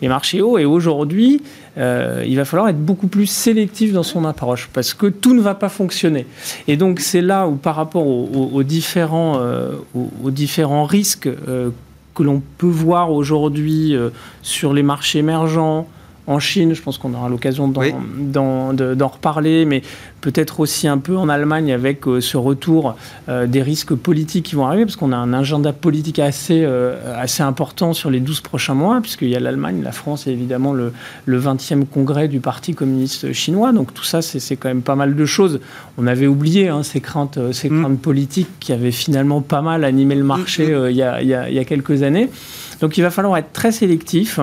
les 0.01 0.07
marchés 0.09 0.41
hauts. 0.41 0.57
Et 0.57 0.65
aujourd'hui, 0.65 1.41
il 1.77 2.35
va 2.35 2.43
falloir 2.43 2.67
être 2.67 2.83
beaucoup 2.83 3.07
plus 3.07 3.27
sélectif 3.27 3.93
dans 3.93 4.03
son 4.03 4.25
approche 4.25 4.69
parce 4.73 4.93
que 4.93 5.07
tout 5.07 5.33
ne 5.33 5.39
va 5.41 5.55
pas 5.55 5.69
fonctionner. 5.69 6.25
Et 6.67 6.75
donc 6.75 6.99
c'est 6.99 7.21
là 7.21 7.47
où 7.47 7.55
par 7.55 7.75
rapport 7.75 8.05
aux, 8.05 8.29
aux- 8.35 8.49
aux 8.57 8.63
différents, 8.63 9.39
aux, 9.95 10.09
aux 10.25 10.31
différents 10.31 10.83
risques 10.83 11.29
que 12.19 12.23
l'on 12.23 12.41
peut 12.57 12.67
voir 12.67 13.13
aujourd'hui 13.13 13.95
euh, 13.95 14.09
sur 14.41 14.73
les 14.73 14.83
marchés 14.83 15.19
émergents, 15.19 15.87
en 16.29 16.39
Chine, 16.39 16.73
je 16.73 16.81
pense 16.81 16.97
qu'on 16.97 17.13
aura 17.13 17.27
l'occasion 17.27 17.67
d'en 17.67 17.81
Oui. 17.81 17.91
reparler, 19.01 19.65
mais 19.65 19.81
peut-être 20.21 20.59
aussi 20.59 20.87
un 20.87 20.97
peu 20.97 21.17
en 21.17 21.27
Allemagne 21.29 21.71
avec 21.71 22.07
euh, 22.07 22.21
ce 22.21 22.37
retour 22.37 22.95
euh, 23.29 23.47
des 23.47 23.61
risques 23.61 23.95
politiques 23.95 24.45
qui 24.45 24.55
vont 24.55 24.65
arriver, 24.67 24.85
parce 24.85 24.95
qu'on 24.95 25.11
a 25.11 25.17
un 25.17 25.33
agenda 25.33 25.73
politique 25.73 26.19
assez, 26.19 26.61
euh, 26.63 26.95
assez 27.19 27.41
important 27.43 27.93
sur 27.93 28.09
les 28.09 28.19
12 28.19 28.41
prochains 28.41 28.73
mois, 28.75 28.99
puisqu'il 29.01 29.29
y 29.29 29.35
a 29.35 29.39
l'Allemagne, 29.39 29.81
la 29.83 29.91
France 29.91 30.27
et 30.27 30.31
évidemment 30.31 30.73
le, 30.73 30.93
le 31.25 31.39
20e 31.39 31.85
congrès 31.85 32.27
du 32.27 32.39
Parti 32.39 32.73
communiste 32.75 33.33
chinois. 33.33 33.71
Donc 33.71 33.93
tout 33.93 34.03
ça, 34.03 34.21
c'est 34.21 34.55
quand 34.55 34.69
même 34.69 34.81
pas 34.81 34.95
mal 34.95 35.15
de 35.15 35.25
choses. 35.25 35.59
On 35.97 36.05
avait 36.07 36.27
oublié 36.27 36.67
hein, 36.69 36.83
ces, 36.83 37.01
craintes, 37.01 37.39
ces 37.53 37.69
Mm. 37.69 37.81
craintes 37.81 37.99
politiques 38.01 38.49
qui 38.59 38.71
avaient 38.73 38.91
finalement 38.91 39.41
pas 39.41 39.61
mal 39.61 39.83
animé 39.83 40.15
le 40.15 40.23
marché 40.23 40.65
il 40.89 40.95
y, 40.95 41.01
a, 41.03 41.21
il 41.21 41.27
y 41.27 41.33
a- 41.33 41.49
il 41.49 41.55
y 41.55 41.59
a 41.59 41.65
quelques 41.65 42.03
années. 42.03 42.29
Donc 42.81 42.97
il 42.97 43.01
va 43.01 43.09
falloir 43.11 43.37
être 43.37 43.51
très 43.51 43.71
sélectif, 43.71 44.39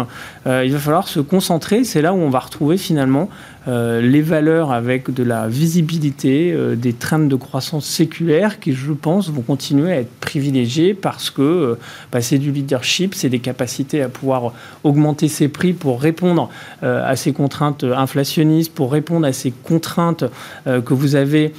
euh, 0.46 0.64
il 0.64 0.72
va 0.72 0.78
falloir 0.78 1.08
se 1.08 1.20
concentrer, 1.20 1.84
c'est 1.84 2.02
là 2.02 2.12
où 2.12 2.18
on 2.18 2.30
va 2.30 2.40
retrouver 2.40 2.76
finalement 2.76 3.28
euh, 3.68 4.00
les 4.00 4.22
valeurs 4.22 4.70
avec 4.70 5.12
de 5.12 5.22
la 5.22 5.48
visibilité, 5.48 6.52
euh, 6.52 6.76
des 6.76 6.92
trends 6.92 7.18
de 7.18 7.34
croissance 7.34 7.84
séculaires 7.84 8.60
qui, 8.60 8.72
je 8.72 8.92
pense, 8.92 9.28
vont 9.30 9.42
continuer 9.42 9.92
à 9.92 10.00
être 10.00 10.12
privilégiés 10.20 10.94
parce 10.94 11.30
que 11.30 11.42
euh, 11.42 11.74
bah, 12.12 12.20
c'est 12.20 12.38
du 12.38 12.52
leadership, 12.52 13.14
c'est 13.14 13.28
des 13.28 13.40
capacités 13.40 14.02
à 14.02 14.08
pouvoir 14.08 14.52
augmenter 14.84 15.28
ses 15.28 15.48
prix 15.48 15.72
pour 15.72 16.00
répondre 16.00 16.48
euh, 16.82 17.02
à 17.04 17.16
ces 17.16 17.32
contraintes 17.32 17.84
inflationnistes, 17.84 18.72
pour 18.72 18.92
répondre 18.92 19.26
à 19.26 19.32
ces 19.32 19.50
contraintes 19.50 20.24
que 20.64 20.94
vous 20.94 21.14
avez 21.16 21.52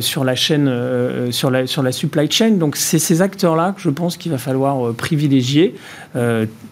sur 0.00 0.24
la 0.24 0.34
chaîne, 0.34 0.70
sur, 1.30 1.50
la, 1.50 1.66
sur 1.66 1.82
la 1.82 1.92
supply 1.92 2.30
chain. 2.30 2.50
Donc 2.52 2.76
c'est 2.76 2.98
ces 2.98 3.22
acteurs-là 3.22 3.74
que 3.76 3.80
je 3.80 3.90
pense 3.90 4.16
qu'il 4.16 4.32
va 4.32 4.38
falloir 4.38 4.92
privilégier, 4.94 5.74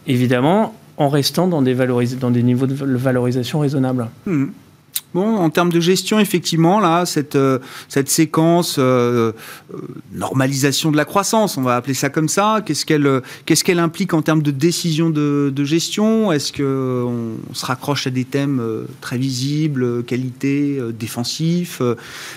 évidemment 0.07 0.75
en 0.97 1.09
restant 1.09 1.47
dans 1.47 1.63
des, 1.63 1.75
dans 1.75 2.31
des 2.31 2.43
niveaux 2.43 2.67
de 2.67 2.75
valorisation 2.75 3.61
raisonnables. 3.61 4.09
Mhm. 4.27 4.53
Bon, 5.17 5.37
en 5.37 5.49
termes 5.49 5.73
de 5.73 5.81
gestion, 5.81 6.21
effectivement, 6.21 6.79
là, 6.79 7.07
cette, 7.07 7.37
euh, 7.37 7.59
cette 7.89 8.11
séquence 8.11 8.77
euh, 8.79 9.33
euh, 9.73 9.79
normalisation 10.13 10.91
de 10.91 10.99
la 10.99 11.07
croissance, 11.07 11.57
on 11.57 11.63
va 11.63 11.75
appeler 11.75 11.95
ça 11.95 12.11
comme 12.11 12.29
ça, 12.29 12.63
qu'est-ce 12.67 12.85
qu'elle 13.65 13.79
implique 13.79 14.13
en 14.13 14.21
termes 14.21 14.43
de 14.43 14.51
décision 14.51 15.09
de, 15.09 15.65
gestion? 15.65 16.33
Est-ce 16.33 16.53
qu'on 16.53 17.55
se 17.55 17.65
raccroche 17.65 18.07
à 18.07 18.11
des 18.11 18.27
thèmes 18.27 18.61
très 19.01 19.17
visibles, 19.17 20.05
qualité, 20.05 20.83
défensif 20.93 21.81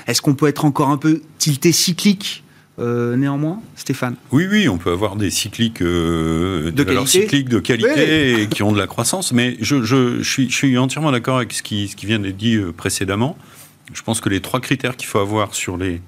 Est-ce 0.08 0.22
qu'on 0.22 0.36
peut 0.36 0.48
être 0.48 0.64
encore 0.64 0.88
un 0.88 0.98
peu 0.98 1.22
tilté 1.38 1.74
cyclique? 1.74 2.46
Euh, 2.80 3.16
néanmoins, 3.16 3.62
Stéphane 3.76 4.16
Oui, 4.32 4.48
oui, 4.50 4.70
on 4.70 4.78
peut 4.78 4.92
avoir 4.92 5.16
des 5.16 5.30
cycliques, 5.30 5.82
euh, 5.82 6.72
De 6.72 6.84
valeurs 6.84 7.04
qualité. 7.04 7.22
cycliques 7.22 7.50
de 7.50 7.60
qualité 7.60 8.42
et 8.42 8.48
qui 8.48 8.64
ont 8.64 8.72
de 8.72 8.78
la 8.78 8.88
croissance. 8.88 9.32
Mais 9.34 9.58
je, 9.62 9.84
je- 9.84 10.20
je 10.22 10.30
suis, 10.30 10.50
je 10.50 10.56
suis 10.56 10.78
entièrement 10.78 11.12
d'accord 11.12 11.38
avec 11.38 11.54
ce 11.54 11.62
qui, 11.64 11.88
ce 11.88 11.96
qui 11.96 12.06
vient 12.06 12.20
d'être 12.20 12.38
dit 12.38 12.56
euh, 12.56 12.72
précédemment. 12.72 13.38
Je 13.94 14.02
pense 14.02 14.22
que 14.22 14.30
les 14.30 14.40
trois 14.42 14.60
critères 14.60 14.96
qu'il 14.98 15.08
faut 15.08 15.20
avoir 15.20 15.56
sur, 15.56 15.76
les, 15.78 16.02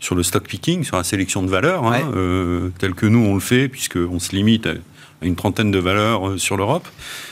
sur 0.00 0.14
le 0.14 0.22
stock 0.22 0.46
picking, 0.46 0.84
sur 0.84 0.96
la 0.96 1.04
sélection 1.04 1.42
de 1.42 1.48
valeurs, 1.50 1.84
hein, 1.84 2.10
euh, 2.16 2.68
tel 2.78 2.94
que 2.94 3.06
nous 3.06 3.20
on 3.20 3.34
le 3.34 3.40
fait, 3.40 3.68
puisqu'on 3.68 4.18
se 4.20 4.34
limite 4.36 4.66
à 4.66 4.74
une 5.22 5.36
trentaine 5.36 5.70
de 5.70 5.78
valeurs 5.78 6.28
euh, 6.28 6.38
sur 6.38 6.56
l'Europe, 6.56 6.86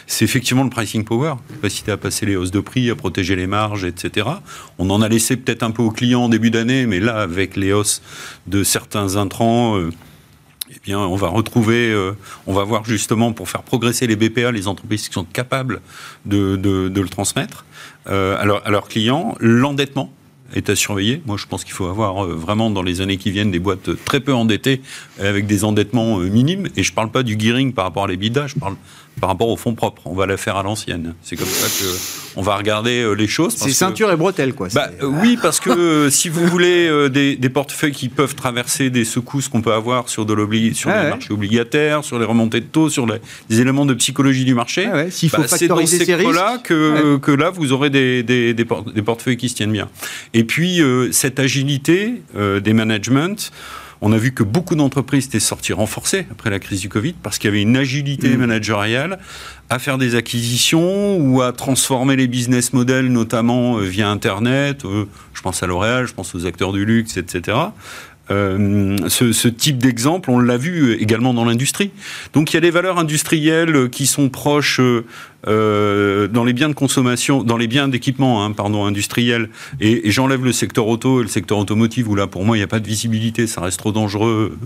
c'est 0.07 0.25
effectivement 0.25 0.65
le 0.65 0.71
pricing 0.71 1.05
power, 1.05 1.35
capacité 1.49 1.93
à 1.93 1.97
passer 1.97 2.27
les 2.27 2.37
hausses 2.37 2.51
de 2.51 2.61
prix, 2.61 2.91
à 2.91 2.97
protéger 2.97 3.37
les 3.37 3.47
marges, 3.47 3.85
etc. 3.85 4.29
On 4.79 4.91
en 4.91 5.03
a 5.03 5.09
laissé 5.09 5.37
peut-être 5.37 5.63
un 5.63 5.71
peu 5.71 5.83
aux 5.83 5.91
clients 5.91 6.25
en 6.25 6.29
début 6.29 6.51
d'année, 6.51 6.87
mais 6.87 7.01
là, 7.01 7.17
avec 7.21 7.57
les 7.57 7.73
hausses 7.73 8.03
de 8.47 8.65
certains 8.65 9.17
intrants, 9.17 9.77
euh, 9.77 9.91
eh 10.71 10.79
bien, 10.85 10.99
on 10.99 11.17
va 11.17 11.29
retrouver, 11.29 11.91
euh, 11.91 12.13
on 12.47 12.55
va 12.55 12.65
voir 12.65 12.85
justement 12.85 13.33
pour 13.33 13.49
faire 13.49 13.63
progresser 13.63 14.07
les 14.07 14.17
BPA, 14.17 14.53
les 14.53 14.69
entreprises 14.69 15.09
qui 15.09 15.15
sont 15.15 15.25
capables 15.25 15.81
de, 16.25 16.59
le 16.63 17.09
transmettre 17.09 17.67
à 18.07 18.45
leurs 18.45 18.89
clients. 18.89 19.37
L'endettement 19.39 20.13
est 20.55 20.71
à 20.71 20.77
surveiller. 20.77 21.23
Moi, 21.27 21.37
je 21.37 21.47
pense 21.47 21.65
qu'il 21.65 21.73
faut 21.73 21.87
avoir 21.87 22.25
euh, 22.25 22.35
vraiment 22.35 22.71
dans 22.71 22.83
les 22.83 23.01
années 23.01 23.17
qui 23.17 23.31
viennent 23.31 23.51
des 23.51 23.59
boîtes 23.59 23.91
très 24.05 24.21
peu 24.21 24.35
endettées 24.35 24.81
avec 25.19 25.47
des 25.47 25.65
endettements 25.65 26.21
euh, 26.21 26.29
minimes. 26.29 26.69
Et 26.77 26.83
je 26.83 26.93
parle 26.93 27.11
pas 27.11 27.23
du 27.23 27.39
gearing 27.39 27.73
par 27.73 27.85
rapport 27.85 28.05
à 28.05 28.09
l'EBITDA, 28.09 28.47
je 28.47 28.55
parle 28.55 28.77
par 29.21 29.29
rapport 29.31 29.49
aux 29.49 29.57
fonds 29.57 29.75
propres. 29.75 30.03
On 30.07 30.15
va 30.15 30.27
la 30.27 30.37
faire 30.37 30.57
à 30.57 30.63
l'ancienne. 30.63 31.15
C'est 31.23 31.37
comme 31.37 31.47
ça 31.47 31.67
que 31.69 31.91
on 32.35 32.43
va 32.43 32.57
regarder 32.57 33.03
euh, 33.03 33.13
les 33.13 33.29
choses. 33.29 33.55
C'est 33.57 33.67
que- 33.67 33.73
ceinture 33.73 34.11
et 34.11 34.17
bretelle, 34.17 34.55
quoi. 34.55 34.69
bah, 34.75 34.89
euh, 35.03 35.07
oui, 35.07 35.39
parce 35.41 35.61
que 35.61 35.71
euh, 35.71 36.11
si 36.11 36.29
vous 36.29 36.47
voulez 36.47 36.89
euh, 36.89 37.09
des, 37.09 37.37
des 37.37 37.49
portefeuilles 37.51 37.93
qui 37.93 38.09
peuvent 38.09 38.35
traverser 38.35 38.91
des 38.91 39.05
secousses 39.05 39.49
qu'on 39.49 39.61
peut 39.61 39.73
avoir 39.75 40.09
sur, 40.09 40.25
de 40.27 40.33
l'obli- 40.33 40.75
sur 40.75 40.89
les 40.91 40.97
ouais. 40.97 41.11
marchés 41.11 41.33
obligataires, 41.33 42.03
sur 42.05 42.19
les 42.19 42.25
remontées 42.25 42.61
de 42.61 42.67
taux, 42.67 42.89
sur 42.89 43.07
les, 43.07 43.19
les 43.51 43.61
éléments 43.61 43.87
de 43.87 43.95
psychologie 43.95 44.45
du 44.45 44.55
marché, 44.55 44.89
Ah 44.91 44.97
ouais, 44.97 45.11
S'il 45.11 45.29
faut 45.31 45.43
bah, 45.43 45.47
c'est 45.49 45.69
dans 45.69 45.85
ces 45.87 46.05
là 46.07 46.59
que, 46.63 47.19
que 47.19 47.31
là, 47.31 47.51
vous 47.51 47.73
aurez 47.73 47.91
des, 47.91 48.23
des, 48.23 48.55
des, 48.55 48.65
port- 48.65 48.85
des 48.85 49.03
portefeuilles 49.03 49.37
qui 49.37 49.49
se 49.49 49.55
tiennent 49.55 49.73
bien. 49.73 49.89
Et 50.35 50.45
puis, 50.45 50.81
euh, 50.81 51.13
cette 51.13 51.39
agilité 51.39 52.23
des 52.35 52.73
managements, 52.73 53.37
on 54.03 54.13
a 54.13 54.19
vu 54.19 54.33
que 54.33 54.43
beaucoup 54.43 54.75
d'entreprises 54.75 55.27
étaient 55.27 55.41
sorties 55.41 55.73
renforcées 55.73 56.27
après 56.31 56.51
la 56.51 56.59
crise 56.59 56.81
du 56.81 56.89
Covid 56.89 57.15
parce 57.23 57.39
qu'il 57.39 57.49
y 57.49 57.53
avait 57.53 57.63
une 57.63 57.77
agilité 57.77 58.29
Mm. 58.31 58.37
managériale 58.37 59.19
à 59.71 59.79
faire 59.79 59.97
des 59.97 60.17
acquisitions 60.17 61.17
ou 61.17 61.41
à 61.41 61.53
transformer 61.53 62.17
les 62.17 62.27
business 62.27 62.73
models, 62.73 63.07
notamment 63.07 63.79
euh, 63.79 63.85
via 63.85 64.11
Internet. 64.11 64.85
Euh, 64.85 65.07
je 65.33 65.41
pense 65.41 65.63
à 65.63 65.67
L'Oréal, 65.67 66.07
je 66.07 66.15
pense 66.15 66.35
aux 66.35 66.45
acteurs 66.47 66.73
du 66.73 66.85
luxe, 66.85 67.17
etc. 67.17 67.57
Euh, 68.31 68.99
ce, 69.09 69.33
ce 69.33 69.49
type 69.49 69.79
d'exemple, 69.79 70.31
on 70.31 70.39
l'a 70.41 70.57
vu 70.57 70.95
également 70.95 71.33
dans 71.33 71.45
l'industrie. 71.45 71.91
Donc 72.33 72.53
il 72.53 72.55
y 72.55 72.59
a 72.59 72.61
des 72.61 72.71
valeurs 72.71 72.99
industrielles 72.99 73.89
qui 73.91 74.07
sont 74.07 74.29
proches 74.29 74.81
euh, 75.49 76.29
dans 76.29 76.45
les 76.45 76.53
biens 76.53 76.69
de 76.69 76.75
consommation, 76.75 77.43
dans 77.43 77.57
les 77.57 77.67
biens 77.67 77.89
d'équipement, 77.89 78.45
hein, 78.45 78.53
pardon, 78.53 78.85
industriels. 78.85 79.49
Et, 79.81 80.09
et 80.09 80.11
j'enlève 80.11 80.45
le 80.45 80.53
secteur 80.53 80.87
auto 80.87 81.21
et 81.21 81.23
le 81.23 81.29
secteur 81.29 81.59
automotive 81.59 82.09
où 82.09 82.15
là, 82.15 82.27
pour 82.27 82.45
moi, 82.45 82.57
il 82.57 82.61
n'y 82.61 82.65
a 82.65 82.69
pas 82.69 82.81
de 82.81 82.87
visibilité, 82.87 83.47
ça 83.47 83.61
reste 83.61 83.79
trop 83.79 83.93
dangereux. 83.93 84.57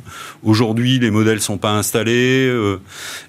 Aujourd'hui, 0.43 0.99
les 0.99 1.11
modèles 1.11 1.41
sont 1.41 1.59
pas 1.59 1.73
installés. 1.73 2.47
euh, 2.49 2.77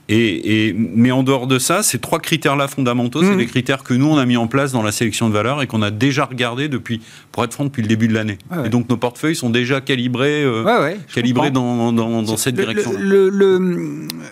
et, 0.10 0.67
et- 0.69 0.73
mais 0.73 1.12
en 1.12 1.23
dehors 1.23 1.47
de 1.47 1.60
ça, 1.60 1.83
ces 1.83 1.99
trois 1.99 2.19
critères-là 2.19 2.67
fondamentaux, 2.67 3.21
c'est 3.21 3.31
Mhm. 3.31 3.38
des 3.38 3.45
critères 3.45 3.83
que 3.83 3.93
nous 3.93 4.07
on 4.07 4.17
a 4.17 4.25
mis 4.25 4.38
en 4.38 4.47
place 4.47 4.71
dans 4.71 4.81
la 4.83 4.91
sélection 4.93 5.27
de 5.29 5.33
valeurs 5.33 5.62
et 5.62 5.67
qu'on 5.67 5.81
a 5.81 5.91
déjà 5.91 6.25
regardé 6.25 6.67
depuis, 6.69 7.01
pour 7.31 7.43
être 7.43 7.53
franc, 7.53 7.65
depuis 7.65 7.81
le 7.81 7.88
début 7.89 8.07
de 8.07 8.13
l'année. 8.13 8.38
Ouais. 8.51 8.67
Et 8.67 8.69
donc 8.69 8.88
nos 8.89 8.97
portefeuilles 8.97 9.36
sont 9.36 9.49
déjà 9.49 9.81
calibrés, 9.81 10.43
euh, 10.43 10.63
ouais, 10.63 10.97
calibrés 11.13 11.51
dans, 11.51 11.91
dans, 11.91 12.23
dans 12.23 12.38
cette 12.38 12.55
direction. 12.55 12.93
Le, 12.97 13.29
le, 13.29 13.57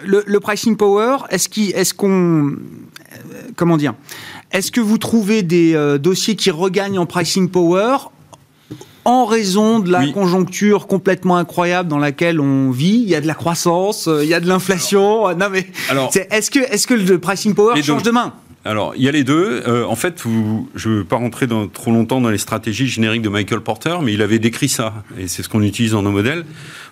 le- 0.06 0.24
le 0.26 0.40
pricing 0.40 0.78
power, 0.78 1.18
est-ce 1.30 1.94
qu'on. 1.94 2.54
Comment 3.56 3.78
dire 3.78 3.94
Est-ce 4.52 4.72
que 4.72 4.82
vous 4.82 4.98
trouvez 4.98 5.44
des 5.44 5.76
euh, 5.76 5.98
dossiers 5.98 6.36
qui 6.36 6.52
regagnent 6.52 7.00
en 7.00 7.06
pricing 7.06 7.50
power 7.50 7.98
en 9.06 9.26
raison 9.26 9.80
de 9.80 9.92
la 9.92 10.00
Oui. 10.00 10.12
conjoncture 10.14 10.88
complètement 10.88 11.38
incroyable 11.38 11.88
dans 11.90 12.00
laquelle 12.00 12.40
on 12.40 12.72
vit? 12.72 13.02
Il 13.04 13.10
y 13.10 13.16
a 13.16 13.22
de 13.22 13.28
la 13.28 13.36
croissance, 13.36 14.08
euh, 14.08 14.24
il 14.24 14.30
y 14.30 14.34
a 14.34 14.40
de 14.40 14.48
l'inflation. 14.48 15.30
Non, 15.38 15.48
mais. 15.52 15.68
Alors, 15.90 16.12
c'est- 16.12 16.28
Est-ce 16.32 16.50
que, 16.52 16.60
est 16.60 16.86
que 16.86 16.94
le 16.96 17.20
pricing 17.20 17.54
power 17.54 17.76
deux. 17.76 17.82
change 17.84 18.04
de 18.04 18.12
main? 18.12 18.34
Alors, 18.68 18.94
il 18.98 19.04
y 19.04 19.08
a 19.08 19.12
les 19.12 19.24
deux. 19.24 19.62
Euh, 19.68 19.86
en 19.86 19.96
fait, 19.96 20.22
vous- 20.22 20.68
je 20.74 20.90
ne 20.90 20.96
veux 20.96 21.04
pas 21.04 21.18
rentrer 21.18 21.46
dans, 21.46 21.68
trop 21.68 21.92
longtemps 21.92 22.20
dans 22.20 22.32
les 22.32 22.40
stratégies 22.40 22.88
génériques 22.88 23.22
de 23.22 23.30
Michael 23.30 23.62
Porter, 23.62 23.96
mais 24.02 24.12
il 24.14 24.24
avait 24.24 24.40
décrit 24.40 24.70
ça, 24.70 25.04
et 25.20 25.28
c'est 25.28 25.44
ce 25.44 25.50
qu'on 25.50 25.62
utilise 25.62 25.92
dans 25.92 26.02
nos 26.02 26.10
modèles. 26.10 26.46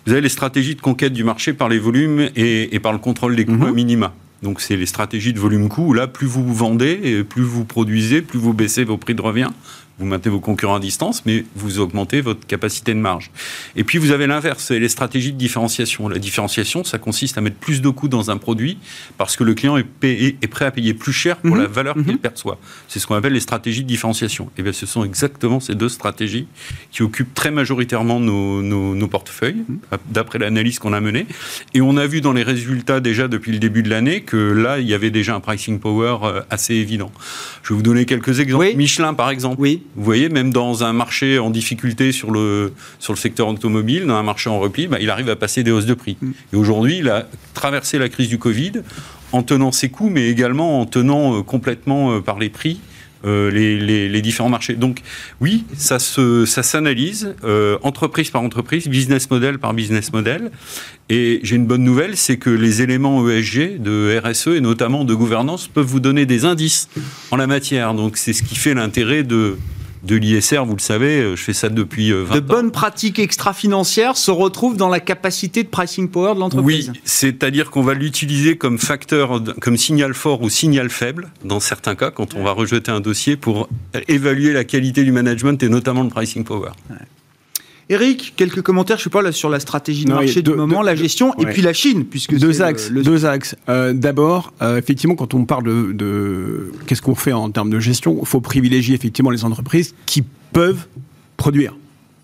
Vous 0.06 0.12
avez 0.12 0.22
les 0.22 0.30
stratégies 0.30 0.76
de 0.76 0.82
conquête 0.82 1.14
du 1.14 1.24
marché 1.24 1.52
par 1.54 1.68
les 1.68 1.80
volumes 1.80 2.30
et, 2.36 2.76
et 2.76 2.80
par 2.80 2.92
le 2.94 3.00
contrôle 3.00 3.36
des 3.36 3.44
coûts 3.46 3.66
à 3.66 3.72
minima. 3.72 4.14
Donc, 4.44 4.62
c'est 4.62 4.76
les 4.76 4.86
stratégies 4.86 5.34
de 5.34 5.40
volume-coût. 5.40 5.86
où 5.88 5.94
Là, 5.94 6.08
plus 6.08 6.28
vous 6.28 6.54
vendez, 6.54 7.00
et 7.02 7.24
plus 7.24 7.44
vous 7.44 7.64
produisez, 7.66 8.22
plus 8.22 8.38
vous 8.38 8.54
baissez 8.54 8.84
vos 8.84 8.98
prix 8.98 9.16
de 9.16 9.22
revient. 9.22 9.50
Vous 10.04 10.10
maintenez 10.10 10.32
vos 10.32 10.40
concurrents 10.40 10.76
à 10.76 10.80
distance, 10.80 11.26
mais 11.26 11.46
vous 11.56 11.80
augmentez 11.80 12.22
votre 12.22 12.46
capacité 12.46 12.94
de 12.94 13.00
marge. 13.00 13.32
Et 13.76 13.84
puis 13.84 13.98
vous 13.98 14.12
avez 14.12 14.28
l'inverse, 14.28 14.66
c'est 14.68 14.80
les 14.80 14.90
stratégies 14.90 15.32
de 15.32 15.38
différenciation. 15.38 16.10
La 16.10 16.20
différenciation, 16.20 16.84
ça 16.84 16.98
consiste 16.98 17.38
à 17.38 17.42
mettre 17.42 17.56
plus 17.56 17.82
de 17.82 17.90
coûts 17.90 18.10
dans 18.10 18.30
un 18.30 18.38
produit 18.38 18.78
parce 19.18 19.36
que 19.38 19.44
le 19.44 19.54
client 19.54 19.78
est, 19.78 19.86
est 20.04 20.48
prêt 20.48 20.66
à 20.66 20.72
payer 20.72 20.94
plus 20.94 21.14
cher 21.14 21.38
pour 21.38 21.56
la 21.56 21.68
valeur 21.68 21.96
qu'il 21.96 22.18
perçoit. 22.18 22.60
C'est 22.88 23.00
ce 23.00 23.08
qu'on 23.08 23.16
appelle 23.16 23.34
les 23.34 23.40
stratégies 23.40 23.84
de 23.84 23.88
différenciation. 23.88 24.50
Et 24.58 24.64
bien 24.64 24.74
ce 24.74 24.86
sont 24.86 25.04
exactement 25.04 25.60
ces 25.60 25.76
deux 25.76 25.90
stratégies 25.90 26.48
qui 26.92 27.04
occupent 27.04 27.34
très 27.34 27.52
majoritairement 27.52 28.20
nos, 28.20 28.62
nos 28.62 29.08
portefeuilles, 29.08 29.64
d'après 30.10 30.40
l'analyse 30.40 30.80
qu'on 30.80 30.94
a 30.94 31.00
menée. 31.00 31.26
Et 31.74 31.82
on 31.82 31.98
a 31.98 32.06
vu 32.08 32.22
dans 32.22 32.34
les 32.34 32.44
résultats 32.44 33.00
déjà 33.00 33.28
depuis 33.28 33.52
le 33.52 33.60
début 33.60 33.84
de 33.84 33.90
l'année 33.90 34.22
que 34.22 34.38
là, 34.38 34.80
il 34.80 34.88
y 34.88 34.94
avait 34.94 35.12
déjà 35.12 35.36
un 35.36 35.40
pricing 35.40 35.80
power 35.80 36.18
euh, 36.24 36.42
assez 36.50 36.74
évident. 36.76 37.12
Je 37.64 37.70
vais 37.70 37.76
vous 37.76 37.84
donner 37.84 38.06
quelques 38.06 38.40
exemples. 38.40 38.76
Michelin, 38.76 39.14
par 39.14 39.30
exemple. 39.30 39.58
Oui. 39.60 39.84
Vous 39.96 40.04
voyez, 40.04 40.30
même 40.30 40.52
dans 40.52 40.84
un 40.84 40.94
marché 40.94 41.40
en 41.40 41.50
difficulté 41.50 42.12
sur 42.12 42.32
le, 42.32 42.74
sur 43.00 43.14
le 43.14 43.18
secteur 43.18 43.48
automobile, 43.48 44.06
dans 44.06 44.16
un 44.16 44.24
marché 44.24 44.50
en 44.50 44.60
repli, 44.60 44.88
bah, 44.88 44.98
il 45.00 45.10
arrive 45.10 45.30
à 45.30 45.36
passer 45.36 45.64
des 45.64 45.72
hausses 45.72 45.86
de 45.86 45.94
prix. 45.94 46.18
Mm. 46.22 46.32
Et 46.54 46.56
aujourd'hui, 46.56 46.98
il 47.00 47.10
a 47.10 47.28
traversé 47.54 47.98
la 48.00 48.10
crise 48.10 48.30
du 48.30 48.38
Covid 48.38 48.74
en 49.32 49.44
tenant 49.44 49.72
ses 49.72 49.90
coûts, 49.90 50.10
mais 50.10 50.30
également 50.30 50.80
en 50.82 50.86
tenant 50.86 51.38
euh, 51.38 51.42
complètement 51.42 52.14
euh, 52.14 52.22
par 52.22 52.40
les 52.40 52.50
prix 52.50 52.80
euh, 53.26 53.50
les, 53.50 54.22
différents 54.22 54.50
marchés. 54.50 54.74
Donc 54.74 55.02
oui, 55.40 55.64
ça, 55.78 55.98
ça 55.98 56.64
s'analyse 56.64 57.36
euh, 57.46 57.78
entreprise 57.82 58.30
par 58.30 58.42
entreprise, 58.42 58.90
business 58.90 59.30
model 59.30 59.60
par 59.60 59.74
business 59.74 60.12
model. 60.12 60.52
Et 61.08 61.40
j'ai 61.42 61.56
une 61.56 61.66
bonne 61.66 61.86
nouvelle, 61.86 62.18
c'est 62.18 62.36
que 62.36 62.50
les 62.50 62.82
éléments 62.82 63.26
ESG 63.30 63.82
de 63.82 64.22
RSE 64.22 64.48
et 64.48 64.62
notamment 64.62 65.06
de 65.06 65.14
gouvernance 65.14 65.70
peuvent 65.70 65.86
vous 65.86 66.02
donner 66.02 66.26
des 66.26 66.44
indices 66.44 66.90
en 67.32 67.38
la 67.38 67.48
matière. 67.48 67.94
Donc 67.94 68.18
c'est 68.18 68.34
ce 68.34 68.44
qui 68.44 68.58
fait 68.58 68.74
l'intérêt 68.74 69.24
de 69.24 69.58
de 70.04 70.16
l'ISR, 70.16 70.66
vous 70.66 70.76
le 70.76 70.82
savez, 70.82 71.22
euh, 71.22 71.36
je 71.36 71.44
fais 71.44 71.54
ça 71.54 71.70
depuis 71.70 72.12
20 72.12 72.16
euh, 72.16 72.26
de 72.26 72.32
ans. 72.32 72.36
De 72.36 72.40
bonnes 72.42 72.72
pratiques 72.72 73.20
extra-financières 73.20 74.18
se 74.18 74.32
retrouvent 74.32 74.78
dans 74.78 74.90
la 74.90 75.00
capacité 75.00 75.64
de 75.64 75.70
pricing 75.70 76.10
power 76.10 76.36
de 76.36 76.40
l'entreprise. 76.40 76.92
Oui, 76.94 77.02
c'est-à-dire 77.06 77.72
qu'on 77.72 77.82
va 77.82 77.94
l'utiliser 77.94 78.58
comme 78.58 78.78
facteur, 78.78 79.42
comme 79.62 79.78
signal 79.78 80.14
fort 80.14 80.42
ou 80.42 80.50
signal 80.50 80.90
faible, 80.90 81.32
dans 81.46 81.60
certains 81.60 81.96
cas, 81.96 82.12
quand 82.12 82.36
on 82.36 82.44
va 82.44 82.52
rejeter 82.52 82.92
un 82.92 83.00
dossier 83.00 83.38
pour 83.38 83.70
évaluer 84.08 84.54
la 84.54 84.64
qualité 84.64 85.04
du 85.04 85.12
management 85.12 85.62
et 85.64 85.70
notamment 85.70 86.04
le 86.04 86.10
pricing 86.10 86.44
power. 86.44 86.72
Eric, 87.90 88.34
quelques 88.36 88.62
commentaires, 88.62 88.98
je 88.98 89.04
sais 89.04 89.10
pas, 89.10 89.22
là, 89.22 89.32
sur 89.32 89.50
la 89.50 89.60
stratégie 89.60 90.06
de 90.06 90.14
marché 90.14 90.42
du 90.42 90.52
moment, 90.52 90.82
la 90.82 90.96
gestion, 90.96 91.34
et 91.38 91.46
puis 91.46 91.62
la 91.62 91.74
Chine, 91.74 92.06
puisque 92.06 92.38
deux 92.38 92.62
axes. 92.62 92.92
Deux 92.92 93.26
axes. 93.26 93.56
Euh, 93.70 93.94
d'abord, 93.94 94.54
euh, 94.62 94.78
effectivement, 94.78 95.16
quand 95.16 95.34
on 95.34 95.46
parle 95.46 95.64
de, 95.66 95.92
de 95.92 96.72
qu'est-ce 96.88 97.02
qu'on 97.02 97.16
fait 97.16 97.34
en 97.34 97.50
termes 97.52 97.70
de 97.70 97.80
gestion, 97.80 98.18
il 98.22 98.28
faut 98.28 98.42
privilégier 98.42 98.96
effectivement 98.96 99.32
les 99.32 99.44
entreprises 99.44 99.96
qui 100.06 100.24
peuvent 100.54 100.86
produire. 101.38 101.76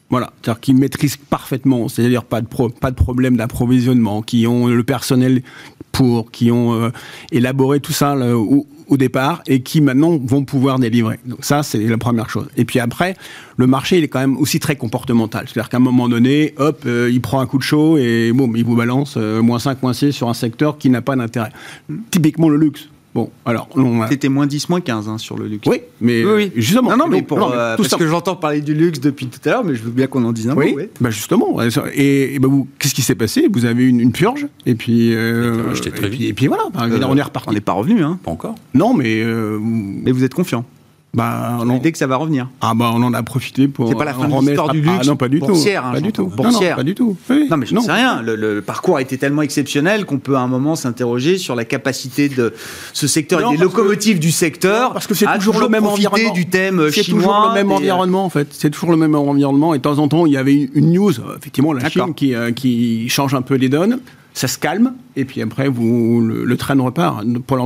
Voilà, 0.10 0.32
c'est-à-dire 0.42 0.60
qui 0.60 0.74
maîtrisent 0.74 1.18
parfaitement, 1.18 1.88
c'est-à-dire 1.88 2.24
pas 2.24 2.42
de, 2.42 2.48
pas 2.80 2.90
de 2.90 2.96
problème 2.96 3.38
d'approvisionnement, 3.38 4.22
qui 4.24 4.48
ont 4.48 4.68
le 4.68 4.84
personnel 4.84 5.44
pour, 5.92 6.32
qui 6.32 6.52
ont 6.52 6.74
euh, 6.74 6.90
élaboré 7.32 7.80
tout 7.80 7.92
ça 7.92 8.16
au, 8.16 8.66
au, 8.88 8.98
départ 8.98 9.44
et 9.46 9.62
qui 9.62 9.82
maintenant 9.82 10.18
vont 10.18 10.44
pouvoir 10.44 10.80
délivrer. 10.80 11.20
Donc 11.26 11.40
ça, 11.42 11.62
c'est 11.62 11.80
la 11.80 11.98
première 11.98 12.30
chose. 12.30 12.48
Et 12.58 12.66
puis 12.66 12.80
après, 12.80 13.16
le 13.58 13.68
marché, 13.68 13.98
il 13.98 14.04
est 14.04 14.08
quand 14.08 14.20
même 14.20 14.38
aussi 14.38 14.60
très 14.60 14.76
comportemental. 14.76 15.46
C'est-à-dire 15.48 15.70
qu'à 15.70 15.78
un 15.78 15.82
moment 15.82 16.10
donné, 16.10 16.54
hop, 16.58 16.84
euh, 16.86 17.10
il 17.12 17.22
prend 17.22 17.40
un 17.40 17.46
coup 17.46 17.58
de 17.58 17.64
chaud 17.64 17.98
et 17.98 18.32
bon, 18.34 18.52
il 18.56 18.66
vous 18.66 18.76
balance 18.76 19.16
euh, 19.18 19.42
moins 19.42 19.60
5, 19.60 19.84
moins 19.84 19.94
6 19.94 20.12
sur 20.12 20.30
un 20.30 20.34
secteur 20.34 20.78
qui 20.78 20.90
n'a 20.90 21.02
pas 21.02 21.16
d'intérêt. 21.16 21.52
Typiquement 22.10 22.50
le 22.50 22.58
luxe. 22.58 22.90
Bon, 23.16 23.32
alors. 23.46 23.68
C'était 24.10 24.30
moins 24.30 24.46
10, 24.46 24.70
moins 24.70 24.82
15 24.82 25.10
hein, 25.10 25.18
sur 25.18 25.38
le 25.38 25.48
luxe. 25.48 25.68
Oui, 25.68 25.82
mais 26.00 26.24
oui, 26.24 26.52
justement. 26.56 26.92
Non, 26.92 26.98
non, 26.98 27.08
mais, 27.08 27.24
pour, 27.24 27.52
euh, 27.52 27.76
parce 27.76 27.96
que 27.96 28.08
j'entends 28.08 28.36
parler 28.36 28.62
du 28.62 28.76
luxe 28.76 29.00
depuis 29.00 29.28
tout 29.28 29.40
à 29.46 29.52
l'heure, 29.52 29.64
mais 29.64 29.76
je 29.76 29.82
veux 29.82 29.92
bien 29.92 30.08
qu'on 30.08 30.24
en 30.26 30.32
dise 30.32 30.48
un 30.48 30.56
oui, 30.56 30.72
mot. 30.72 30.78
Oui, 30.78 30.90
bah 31.02 31.10
justement. 31.10 31.58
Et, 31.94 32.38
bah 32.40 32.48
vous, 32.48 32.68
qu'est-ce 32.78 32.94
qui 32.94 33.02
s'est 33.02 33.16
passé? 33.16 33.48
Vous 33.52 33.66
avez 33.66 33.84
eu 33.84 33.88
une, 33.88 34.12
purge, 34.12 34.48
et 34.66 34.76
puis. 34.76 35.16
Euh, 35.16 35.74
et, 35.74 35.90
puis 36.10 36.26
et, 36.28 36.34
puis 36.34 36.48
voilà, 36.48 36.64
euh, 36.82 37.00
on 37.08 37.18
est 37.18 37.22
reparti. 37.22 37.50
On 37.50 37.54
n'est 37.54 37.62
pas 37.62 37.74
revenu, 37.74 38.04
hein 38.04 38.20
Pas 38.24 38.32
encore. 38.32 38.56
Non, 38.74 38.94
mais. 38.94 39.24
mais 39.60 40.12
vous 40.12 40.24
êtes 40.24 40.34
confiant 40.34 40.66
bah, 41.12 41.58
l'idée 41.66 41.92
que 41.92 41.98
ça 41.98 42.06
va 42.06 42.18
revenir. 42.18 42.50
Ah 42.62 42.74
bah 42.76 42.92
on 42.94 43.02
en 43.02 43.14
a 43.16 43.24
profité 43.24 43.68
pour. 43.68 43.90
C'est 43.90 43.96
pas 43.96 44.06
la 44.06 44.14
fin 44.14 44.28
de 44.28 44.40
l'histoire 44.40 44.72
du 44.72 44.82
luxe. 44.82 44.98
Ah, 45.02 45.06
non, 45.06 45.16
pas 45.16 45.28
du 45.28 45.40
boursière, 45.40 45.82
tout. 45.82 45.88
Hein, 45.88 45.94
pas 45.94 46.02
du 46.02 46.12
tout. 46.12 46.28
Boursière. 46.28 46.70
Non, 46.72 46.76
pas 46.76 46.84
du 46.84 46.96
tout. 46.96 47.18
Non 47.50 47.58
mais 47.58 47.66
je 47.66 47.74
ne 47.74 47.80
sais 47.80 47.92
rien. 47.92 48.22
Le, 48.22 48.62
parcours 48.62 48.98
a 48.98 49.02
été 49.02 49.18
tellement 49.18 49.42
exceptionnel 49.42 50.06
qu'on 50.06 50.20
peut 50.20 50.36
à 50.36 50.42
un 50.42 50.48
moment 50.48 50.76
s'interroger 50.76 51.38
sur 51.38 51.56
la 51.56 51.66
capacité 51.66 52.30
de 52.30 52.54
ce 52.94 53.08
secteur 53.08 53.42
et 53.42 53.58
des 53.58 53.62
locomotives 53.62 54.20
du 54.20 54.32
secteur. 54.32 54.94
parce 54.94 55.08
que 55.08 55.16
c'est 55.16 55.26
toujours, 55.36 55.60
le 55.60 55.70
même 55.70 55.86
environnement. 55.86 56.32
du 56.32 56.46
thème 56.46 56.92
chinois. 56.92 56.92
C'est 56.92 57.12
toujours 57.12 57.48
le 57.48 57.54
même 57.56 57.72
environnement 57.72 58.26
en 58.26 58.30
fait. 58.30 58.48
C'est 58.52 58.70
toujours 58.70 58.92
le 58.92 58.98
même 58.98 59.16
environnement. 59.16 59.74
Et 59.74 59.78
de 59.78 59.84
temps 59.84 59.98
en 59.98 60.08
temps 60.08 60.28
il 60.28 60.34
y 60.34 60.38
avait 60.38 60.70
une 60.74 60.94
news, 60.94 61.14
effectivement 61.38 61.74
la 61.74 61.90
Chine 61.90 62.14
qui, 62.16 62.36
euh, 62.36 62.52
qui 62.52 63.10
change 63.10 63.34
un 63.34 63.42
peu 63.42 63.56
les 63.56 63.70
donnes. 63.70 64.00
Ça 64.36 64.48
se 64.48 64.60
calme 64.60 64.94
et 65.16 65.26
puis 65.26 65.42
après 65.42 65.70
vous 65.70 66.22
le, 66.22 66.46
le 66.46 66.58
train 66.58 66.80
repart 66.80 67.24
pour 67.48 67.58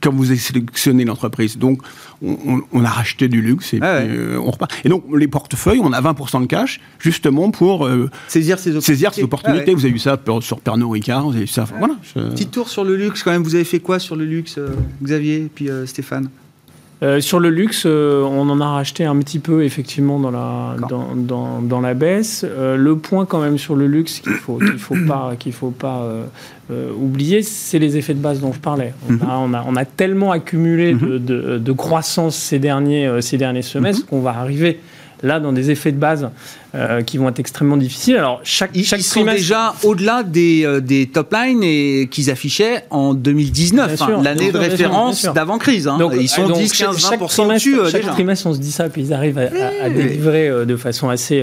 quand 0.00 0.12
vous 0.12 0.34
sélectionnez 0.34 1.04
l'entreprise. 1.04 1.58
Donc, 1.58 1.80
on, 2.22 2.84
a 2.84 2.88
racheté 2.88 3.28
du 3.28 3.40
luxe 3.40 3.74
et 3.74 3.78
ah 3.80 4.00
puis, 4.00 4.16
euh, 4.16 4.40
on 4.40 4.50
repart. 4.50 4.72
Et 4.84 4.88
donc, 4.88 5.04
les 5.16 5.28
portefeuilles, 5.28 5.80
on 5.82 5.92
a 5.92 6.00
20% 6.00 6.42
de 6.42 6.46
cash, 6.46 6.80
justement 6.98 7.50
pour 7.50 7.86
euh, 7.86 8.10
saisir 8.26 8.58
ces 8.58 8.74
opportunités. 9.22 9.64
Ah 9.68 9.74
vous 9.74 9.84
avez 9.84 9.92
vu 9.92 9.98
ça 9.98 10.18
sur 10.40 10.60
Pernod 10.60 10.90
Ricard, 10.90 11.24
vous 11.24 11.32
avez 11.32 11.42
vu 11.42 11.46
ça. 11.46 11.64
Voilà. 11.78 11.96
Petit 12.14 12.46
tour 12.46 12.68
sur 12.68 12.84
le 12.84 12.96
luxe, 12.96 13.22
quand 13.22 13.30
même. 13.30 13.42
Vous 13.42 13.54
avez 13.54 13.64
fait 13.64 13.80
quoi 13.80 13.98
sur 13.98 14.16
le 14.16 14.24
luxe, 14.24 14.58
euh, 14.58 14.74
Xavier 15.02 15.36
et 15.36 15.50
puis 15.54 15.68
Stéphane? 15.86 16.28
Euh, 17.00 17.20
sur 17.20 17.38
le 17.38 17.48
luxe, 17.48 17.84
euh, 17.86 18.22
on 18.24 18.48
en 18.50 18.60
a 18.60 18.70
racheté 18.70 19.04
un 19.04 19.16
petit 19.18 19.38
peu 19.38 19.62
effectivement 19.62 20.18
dans 20.18 20.32
la, 20.32 20.74
dans, 20.88 21.14
dans, 21.14 21.62
dans 21.62 21.80
la 21.80 21.94
baisse. 21.94 22.44
Euh, 22.44 22.76
le 22.76 22.96
point 22.96 23.24
quand 23.24 23.40
même 23.40 23.56
sur 23.56 23.76
le 23.76 23.86
luxe 23.86 24.18
qu'il 24.18 24.32
faut, 24.32 24.58
qu'il 24.58 24.78
faut 24.78 24.96
pas, 25.06 25.34
qu'il 25.38 25.52
faut 25.52 25.70
pas 25.70 26.04
oublier, 26.70 27.42
c'est 27.42 27.78
les 27.78 27.96
effets 27.96 28.14
de 28.14 28.20
base 28.20 28.40
dont 28.40 28.52
je 28.52 28.58
parlais. 28.58 28.92
On, 29.08 29.12
mhm. 29.12 29.22
a, 29.22 29.38
on, 29.38 29.54
a, 29.54 29.64
on 29.66 29.76
a, 29.76 29.84
tellement 29.84 30.32
accumulé 30.32 30.92
de, 30.92 31.06
mhm. 31.06 31.24
de, 31.24 31.58
de, 31.58 31.72
croissance 31.72 32.36
ces 32.36 32.58
derniers, 32.58 33.22
ces 33.22 33.38
derniers 33.38 33.62
semestres 33.62 34.02
mhm. 34.02 34.08
qu'on 34.08 34.20
va 34.20 34.30
arriver 34.30 34.80
là 35.22 35.40
dans 35.40 35.52
des 35.52 35.70
effets 35.70 35.92
de 35.92 35.98
base 35.98 36.28
euh, 36.74 37.00
qui 37.00 37.16
vont 37.16 37.30
être 37.30 37.38
extrêmement 37.38 37.78
difficiles. 37.78 38.18
Alors 38.18 38.40
chaque, 38.44 38.72
ils, 38.74 38.84
chaque 38.84 39.00
ils 39.00 39.02
sont 39.02 39.24
déjà 39.24 39.74
au-delà 39.84 40.22
des, 40.22 40.66
euh, 40.66 40.80
des 40.80 41.06
top 41.06 41.32
lines 41.32 41.62
et 41.62 42.08
qu'ils 42.10 42.30
affichaient 42.30 42.84
en 42.90 43.14
2019, 43.14 44.02
hein, 44.02 44.20
l'année 44.22 44.52
de 44.52 44.58
référence 44.58 45.22
d'avant 45.34 45.56
crise. 45.56 45.88
Hein. 45.88 45.96
Donc, 45.96 46.12
ils 46.20 46.28
sont 46.28 46.46
10, 46.46 46.70
15, 46.70 47.10
20 47.38 47.54
dessus 47.54 47.78
euh, 47.78 47.88
chaque 47.88 48.02
trimestre, 48.08 48.48
on 48.48 48.52
se 48.52 48.58
dit 48.58 48.70
ça, 48.70 48.90
puis 48.90 49.00
ils 49.00 49.14
arrivent 49.14 49.38
à, 49.38 49.48
à, 49.82 49.88
délivrer 49.88 50.66
de 50.66 50.76
façon 50.76 51.08
assez, 51.08 51.42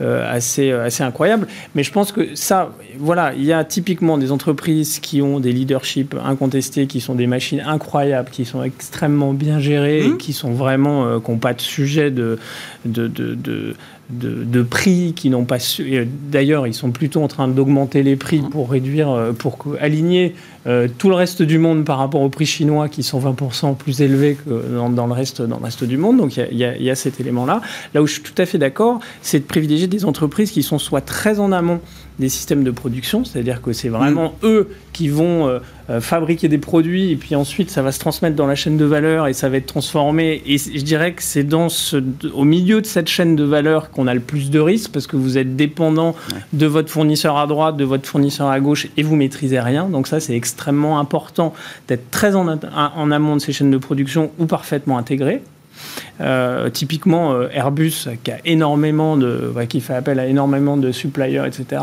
assez, 0.00 0.72
assez 0.72 1.02
incroyable. 1.02 1.48
Mais 1.74 1.82
je 1.82 1.92
pense 1.92 2.10
que 2.10 2.34
ça, 2.34 2.72
voilà, 2.98 3.34
il 3.36 3.44
y 3.44 3.52
a 3.52 3.64
typiquement 3.64 4.16
des 4.16 4.32
entreprises 4.32 5.00
qui 5.00 5.20
ont 5.20 5.38
des 5.38 5.52
leaderships 5.52 6.16
incontestés, 6.24 6.86
qui 6.86 7.02
sont 7.02 7.14
des 7.14 7.26
machines 7.26 7.60
incroyables, 7.60 8.30
qui 8.30 8.46
sont 8.46 8.62
extrêmement 8.62 9.34
bien 9.34 9.60
gérées, 9.60 10.08
mmh. 10.08 10.16
qui 10.16 10.32
sont 10.32 10.52
vraiment, 10.52 11.20
qui 11.20 11.30
n'ont 11.30 11.36
pas 11.36 11.52
de 11.52 11.60
sujet 11.60 12.10
de, 12.10 12.38
de, 12.86 13.06
de, 13.06 13.34
de 13.34 13.74
de, 14.12 14.62
prix 14.62 15.12
qui 15.14 15.30
n'ont 15.30 15.44
pas 15.44 15.58
su. 15.58 16.06
D'ailleurs, 16.30 16.66
ils 16.66 16.74
sont 16.74 16.90
plutôt 16.90 17.22
en 17.22 17.28
train 17.28 17.48
d'augmenter 17.48 18.02
les 18.02 18.16
prix 18.16 18.38
pour 18.38 18.70
réduire, 18.70 19.10
euh, 19.10 19.32
pour 19.32 19.58
aligner 19.80 20.34
euh, 20.66 20.88
tout 20.98 21.08
le 21.08 21.14
reste 21.14 21.42
du 21.42 21.58
monde 21.58 21.84
par 21.84 21.98
rapport 21.98 22.20
aux 22.20 22.28
prix 22.28 22.46
chinois 22.46 22.88
qui 22.88 23.02
sont 23.02 23.18
20% 23.18 23.76
plus 23.76 24.00
élevés 24.00 24.36
que 24.36 24.50
dans, 24.94 25.06
le 25.06 25.12
reste, 25.12 25.42
dans 25.42 25.58
le 25.58 25.64
reste 25.64 25.84
du 25.84 25.96
monde. 25.96 26.18
Donc 26.18 26.36
il 26.36 26.56
y, 26.56 26.84
y, 26.84 26.90
a 26.90 26.94
cet 26.94 27.20
élément-là. 27.20 27.60
Là 27.94 28.02
où 28.02 28.06
je 28.06 28.14
suis 28.14 28.22
tout 28.22 28.40
à 28.40 28.46
fait 28.46 28.58
d'accord, 28.58 29.00
c'est 29.22 29.40
de 29.40 29.44
privilégier 29.44 29.86
des 29.86 30.04
entreprises 30.04 30.50
qui 30.50 30.62
sont 30.62 30.78
soit 30.78 31.00
très 31.00 31.40
en 31.40 31.50
amont 31.52 31.80
des 32.18 32.28
systèmes 32.28 32.62
de 32.64 32.70
production, 32.70 33.24
c'est-à-dire 33.24 33.62
que 33.62 33.72
c'est 33.72 33.88
vraiment 33.88 34.34
eux 34.42 34.68
qui 34.92 35.08
vont 35.08 35.48
euh, 35.48 35.58
euh, 35.90 36.00
fabriquer 36.00 36.48
des 36.48 36.58
produits 36.58 37.10
et 37.10 37.16
puis 37.16 37.34
ensuite 37.34 37.70
ça 37.70 37.82
va 37.82 37.90
se 37.90 37.98
transmettre 37.98 38.36
dans 38.36 38.46
la 38.46 38.54
chaîne 38.54 38.76
de 38.76 38.84
valeur 38.84 39.26
et 39.26 39.32
ça 39.32 39.48
va 39.48 39.56
être 39.56 39.66
transformé. 39.66 40.42
Et 40.46 40.58
je 40.58 40.82
dirais 40.82 41.14
que 41.14 41.22
c'est 41.22 41.44
dans 41.44 41.68
ce, 41.68 42.02
au 42.34 42.44
milieu 42.44 42.80
de 42.80 42.86
cette 42.86 43.08
chaîne 43.08 43.34
de 43.34 43.44
valeur 43.44 43.90
qu'on 43.90 44.06
a 44.06 44.14
le 44.14 44.20
plus 44.20 44.50
de 44.50 44.60
risques 44.60 44.92
parce 44.92 45.06
que 45.06 45.16
vous 45.16 45.38
êtes 45.38 45.56
dépendant 45.56 46.14
de 46.52 46.66
votre 46.66 46.90
fournisseur 46.90 47.38
à 47.38 47.46
droite, 47.46 47.76
de 47.76 47.84
votre 47.84 48.06
fournisseur 48.06 48.48
à 48.48 48.60
gauche 48.60 48.88
et 48.96 49.02
vous 49.02 49.16
maîtrisez 49.16 49.60
rien. 49.60 49.88
Donc 49.88 50.06
ça 50.06 50.20
c'est 50.20 50.36
extrêmement 50.36 50.98
important 50.98 51.54
d'être 51.88 52.10
très 52.10 52.34
en, 52.34 52.46
en 52.48 53.10
amont 53.10 53.36
de 53.36 53.40
ces 53.40 53.52
chaînes 53.52 53.70
de 53.70 53.78
production 53.78 54.30
ou 54.38 54.46
parfaitement 54.46 54.98
intégré. 54.98 55.42
Euh, 56.20 56.70
typiquement, 56.70 57.32
euh, 57.32 57.48
Airbus, 57.52 58.08
qui 58.22 58.30
a 58.30 58.38
énormément 58.44 59.16
de, 59.16 59.52
qui 59.68 59.80
fait 59.80 59.94
appel 59.94 60.20
à 60.20 60.26
énormément 60.26 60.76
de 60.76 60.92
suppliers, 60.92 61.42
etc. 61.46 61.82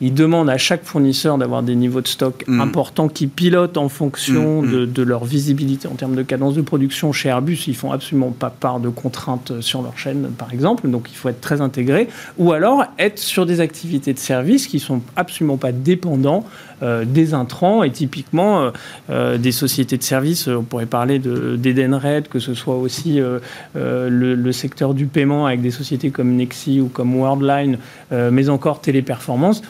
Il 0.00 0.14
demande 0.14 0.48
à 0.48 0.58
chaque 0.58 0.84
fournisseur 0.84 1.38
d'avoir 1.38 1.62
des 1.62 1.74
niveaux 1.74 2.00
de 2.00 2.06
stock 2.06 2.44
mm. 2.46 2.60
importants 2.60 3.08
qui 3.08 3.26
pilotent 3.26 3.76
en 3.76 3.88
fonction 3.88 4.62
mm, 4.62 4.66
mm. 4.66 4.86
de, 4.92 5.02
leur 5.02 5.24
visibilité 5.24 5.88
en 5.88 5.94
termes 5.94 6.14
de 6.14 6.22
cadence 6.22 6.54
de 6.54 6.62
production. 6.62 7.12
Chez 7.12 7.30
Airbus, 7.30 7.64
ils 7.66 7.76
font 7.76 7.90
absolument 7.90 8.30
pas 8.30 8.50
part 8.50 8.80
de 8.80 8.88
contraintes 8.88 9.60
sur 9.60 9.82
leur 9.82 9.98
chaîne, 9.98 10.28
par 10.36 10.52
exemple. 10.52 10.88
Donc, 10.88 11.08
il 11.10 11.16
faut 11.16 11.28
être 11.28 11.40
très 11.40 11.60
intégré. 11.60 12.08
Ou 12.38 12.52
alors 12.52 12.84
être 12.98 13.18
sur 13.18 13.46
des 13.46 13.60
activités 13.60 14.12
de 14.12 14.18
service 14.18 14.66
qui 14.66 14.78
sont 14.78 15.00
absolument 15.16 15.56
pas 15.56 15.72
dépendants 15.72 16.44
des 16.82 17.34
intrants 17.34 17.82
et 17.82 17.90
typiquement 17.90 18.70
des 19.08 19.52
sociétés 19.52 19.96
de 19.96 20.02
services. 20.02 20.48
On 20.48 20.62
pourrait 20.62 20.86
parler 20.86 21.18
d'Edenred, 21.18 22.28
que 22.28 22.38
ce 22.38 22.54
soit 22.54 22.76
aussi 22.76 23.20
euh, 23.20 23.38
euh, 23.76 24.08
le, 24.08 24.52
secteur 24.52 24.94
du 24.94 25.06
paiement 25.06 25.46
avec 25.46 25.60
des 25.60 25.70
sociétés 25.70 26.10
comme 26.10 26.36
Nexi 26.36 26.80
ou 26.80 26.88
comme 26.88 27.16
Worldline, 27.16 27.78
euh, 28.12 28.30
mais 28.30 28.48
encore 28.48 28.80
Téléperformance, 28.80 29.62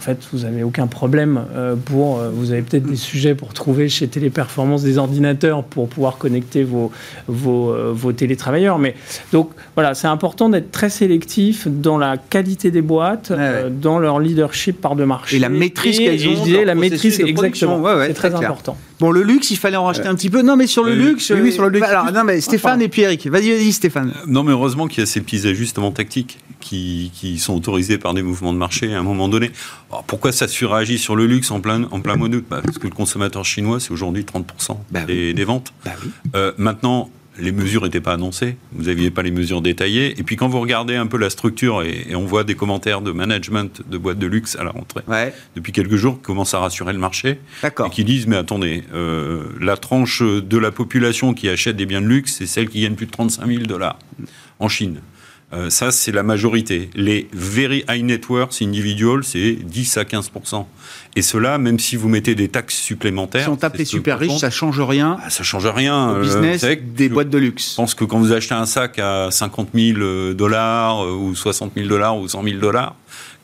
en 0.00 0.02
fait, 0.02 0.18
vous 0.32 0.38
n'avez 0.44 0.62
aucun 0.62 0.86
problème 0.86 1.42
euh, 1.54 1.76
pour. 1.76 2.20
euh, 2.20 2.30
Vous 2.32 2.52
avez 2.52 2.62
peut-être 2.62 2.86
des 2.86 2.96
sujets 2.96 3.34
pour 3.34 3.52
trouver 3.52 3.90
chez 3.90 4.08
Téléperformance 4.08 4.82
des 4.82 4.96
ordinateurs 4.96 5.62
pour 5.62 5.88
pouvoir 5.90 6.16
connecter 6.16 6.64
vos, 6.64 6.90
vos, 7.28 7.70
euh, 7.74 7.92
vos 7.94 8.12
télétravailleurs. 8.12 8.78
Mais 8.78 8.94
donc, 9.30 9.50
voilà, 9.74 9.92
c'est 9.92 10.06
important 10.06 10.48
d'être 10.48 10.70
très 10.70 10.88
sélectif 10.88 11.68
dans 11.68 11.98
la 11.98 12.16
qualité 12.16 12.70
des 12.70 12.80
boîtes, 12.80 13.28
Ouais, 13.28 13.36
ouais. 13.36 13.64
dans 13.70 13.98
leur 13.98 14.20
leadership 14.20 14.80
par 14.80 14.96
de 14.96 15.04
marché. 15.04 15.36
Et 15.36 15.38
la 15.38 15.50
maîtrise 15.50 15.98
qu'elles 15.98 16.24
et 16.24 16.28
ont 16.28 16.36
je 16.36 16.42
disais, 16.44 16.64
la 16.64 16.74
maîtrise, 16.74 17.20
exactement. 17.20 17.78
Ouais, 17.80 18.06
c'est 18.06 18.14
très 18.14 18.30
très, 18.30 18.42
important. 18.42 18.78
Bon, 19.00 19.10
le 19.10 19.22
luxe, 19.22 19.50
il 19.50 19.56
fallait 19.56 19.76
en 19.76 19.84
racheter 19.84 20.06
un 20.06 20.14
petit 20.14 20.30
peu. 20.30 20.42
Non, 20.42 20.56
mais 20.56 20.66
sur 20.66 20.84
le 20.84 20.92
Euh, 20.92 20.94
luxe. 20.94 21.30
oui, 21.34 21.40
oui, 21.42 21.52
sur 21.52 21.62
le 21.64 21.70
luxe. 21.70 21.86
Alors, 21.88 22.12
non, 22.12 22.22
mais 22.24 22.40
Stéphane 22.40 22.82
et 22.82 22.88
puis 22.88 23.02
Eric. 23.02 23.26
Vas-y, 23.26 23.50
vas-y, 23.50 23.72
Stéphane. 23.72 24.12
Non, 24.26 24.42
mais 24.42 24.52
heureusement 24.52 24.86
qu'il 24.86 25.00
y 25.00 25.02
a 25.02 25.06
ces 25.06 25.20
petits 25.20 25.46
ajustements 25.46 25.90
tactiques 25.90 26.38
qui, 26.60 27.10
qui 27.14 27.38
sont 27.38 27.54
autorisés 27.54 27.96
par 27.98 28.12
des 28.14 28.22
mouvements 28.22 28.52
de 28.52 28.58
marché 28.58 28.92
à 28.94 28.98
un 28.98 29.02
moment 29.02 29.28
donné. 29.28 29.50
Alors, 29.90 30.04
pourquoi 30.04 30.32
ça 30.32 30.46
suragit 30.48 30.98
sur 30.98 31.16
le 31.16 31.26
luxe 31.26 31.50
en 31.50 31.60
plein, 31.60 31.84
en 31.90 32.00
plein 32.00 32.16
mois 32.16 32.28
d'août 32.28 32.44
Bah, 32.50 32.60
Parce 32.62 32.78
que 32.78 32.86
le 32.86 32.92
consommateur 32.94 33.44
chinois, 33.44 33.80
c'est 33.80 33.90
aujourd'hui 33.92 34.24
30% 34.24 34.76
Bah 34.90 35.00
des, 35.04 35.32
des 35.32 35.44
ventes. 35.44 35.72
Bah 35.84 35.92
oui. 36.04 36.10
Euh, 36.36 36.52
maintenant, 36.58 37.08
les 37.40 37.52
mesures 37.52 37.82
n'étaient 37.82 38.00
pas 38.00 38.12
annoncées, 38.12 38.56
vous 38.72 38.84
n'aviez 38.84 39.10
pas 39.10 39.22
les 39.22 39.30
mesures 39.30 39.62
détaillées. 39.62 40.18
Et 40.18 40.22
puis 40.22 40.36
quand 40.36 40.48
vous 40.48 40.60
regardez 40.60 40.96
un 40.96 41.06
peu 41.06 41.18
la 41.18 41.30
structure 41.30 41.82
et, 41.82 42.06
et 42.10 42.14
on 42.14 42.24
voit 42.24 42.44
des 42.44 42.54
commentaires 42.54 43.00
de 43.00 43.12
management 43.12 43.82
de 43.88 43.98
boîtes 43.98 44.18
de 44.18 44.26
luxe 44.26 44.56
à 44.56 44.64
la 44.64 44.70
rentrée, 44.70 45.02
Ouais, 45.08 45.32
depuis 45.56 45.72
quelques 45.72 45.96
jours, 45.96 46.16
qui 46.16 46.22
commencent 46.22 46.54
à 46.54 46.58
rassurer 46.60 46.92
le 46.92 46.98
marché 46.98 47.40
et 47.64 47.90
qui 47.90 48.04
disent 48.04 48.26
mais 48.26 48.36
attendez, 48.36 48.84
euh, 48.94 49.44
la 49.60 49.76
tranche 49.76 50.22
de 50.22 50.58
la 50.58 50.70
population 50.70 51.34
qui 51.34 51.48
achète 51.48 51.76
des 51.76 51.86
biens 51.86 52.02
de 52.02 52.06
luxe, 52.06 52.36
c'est 52.38 52.46
celle 52.46 52.68
qui 52.68 52.82
gagne 52.82 52.94
plus 52.94 53.06
de 53.06 53.10
35 53.12 53.46
000 53.46 53.62
dollars 53.64 53.98
en 54.58 54.68
Chine. 54.68 55.00
Euh, 55.52 55.68
ça, 55.68 55.90
c'est 55.90 56.12
la 56.12 56.22
majorité. 56.22 56.90
Les 56.94 57.26
very 57.32 57.84
high 57.88 58.04
net 58.04 58.28
worth 58.28 58.62
individuals, 58.62 59.24
c'est 59.24 59.52
10 59.54 59.96
à 59.96 60.04
15% 60.04 60.64
Et 61.16 61.22
cela, 61.22 61.58
même 61.58 61.80
si 61.80 61.96
vous 61.96 62.08
mettez 62.08 62.36
des 62.36 62.46
taxes 62.48 62.76
supplémentaires. 62.76 63.42
Si 63.42 63.48
on 63.48 63.56
tape 63.56 63.76
les 63.76 63.84
super 63.84 64.18
riches, 64.20 64.38
ça 64.38 64.50
change 64.50 64.80
rien 64.80 65.18
Ah, 65.24 65.28
ça 65.28 65.42
change 65.42 65.66
rien. 65.66 66.10
au 66.10 66.14
Euh, 66.16 66.22
business 66.22 66.60
que 66.62 66.74
des 66.74 67.08
je 67.08 67.12
boîtes 67.14 67.30
de 67.30 67.38
luxe. 67.38 67.74
pense 67.74 67.94
que 67.94 68.04
quand 68.04 68.18
vous 68.20 68.32
achetez 68.32 68.54
un 68.54 68.66
sac 68.66 69.00
à 69.00 69.30
50 69.32 69.70
000 69.74 70.34
dollars 70.34 71.04
euh, 71.04 71.14
ou 71.14 71.34
60 71.34 71.72
000 71.74 71.88
dollars 71.88 72.16
ou 72.16 72.28
100 72.28 72.44
000 72.44 72.58
dollars, 72.60 72.94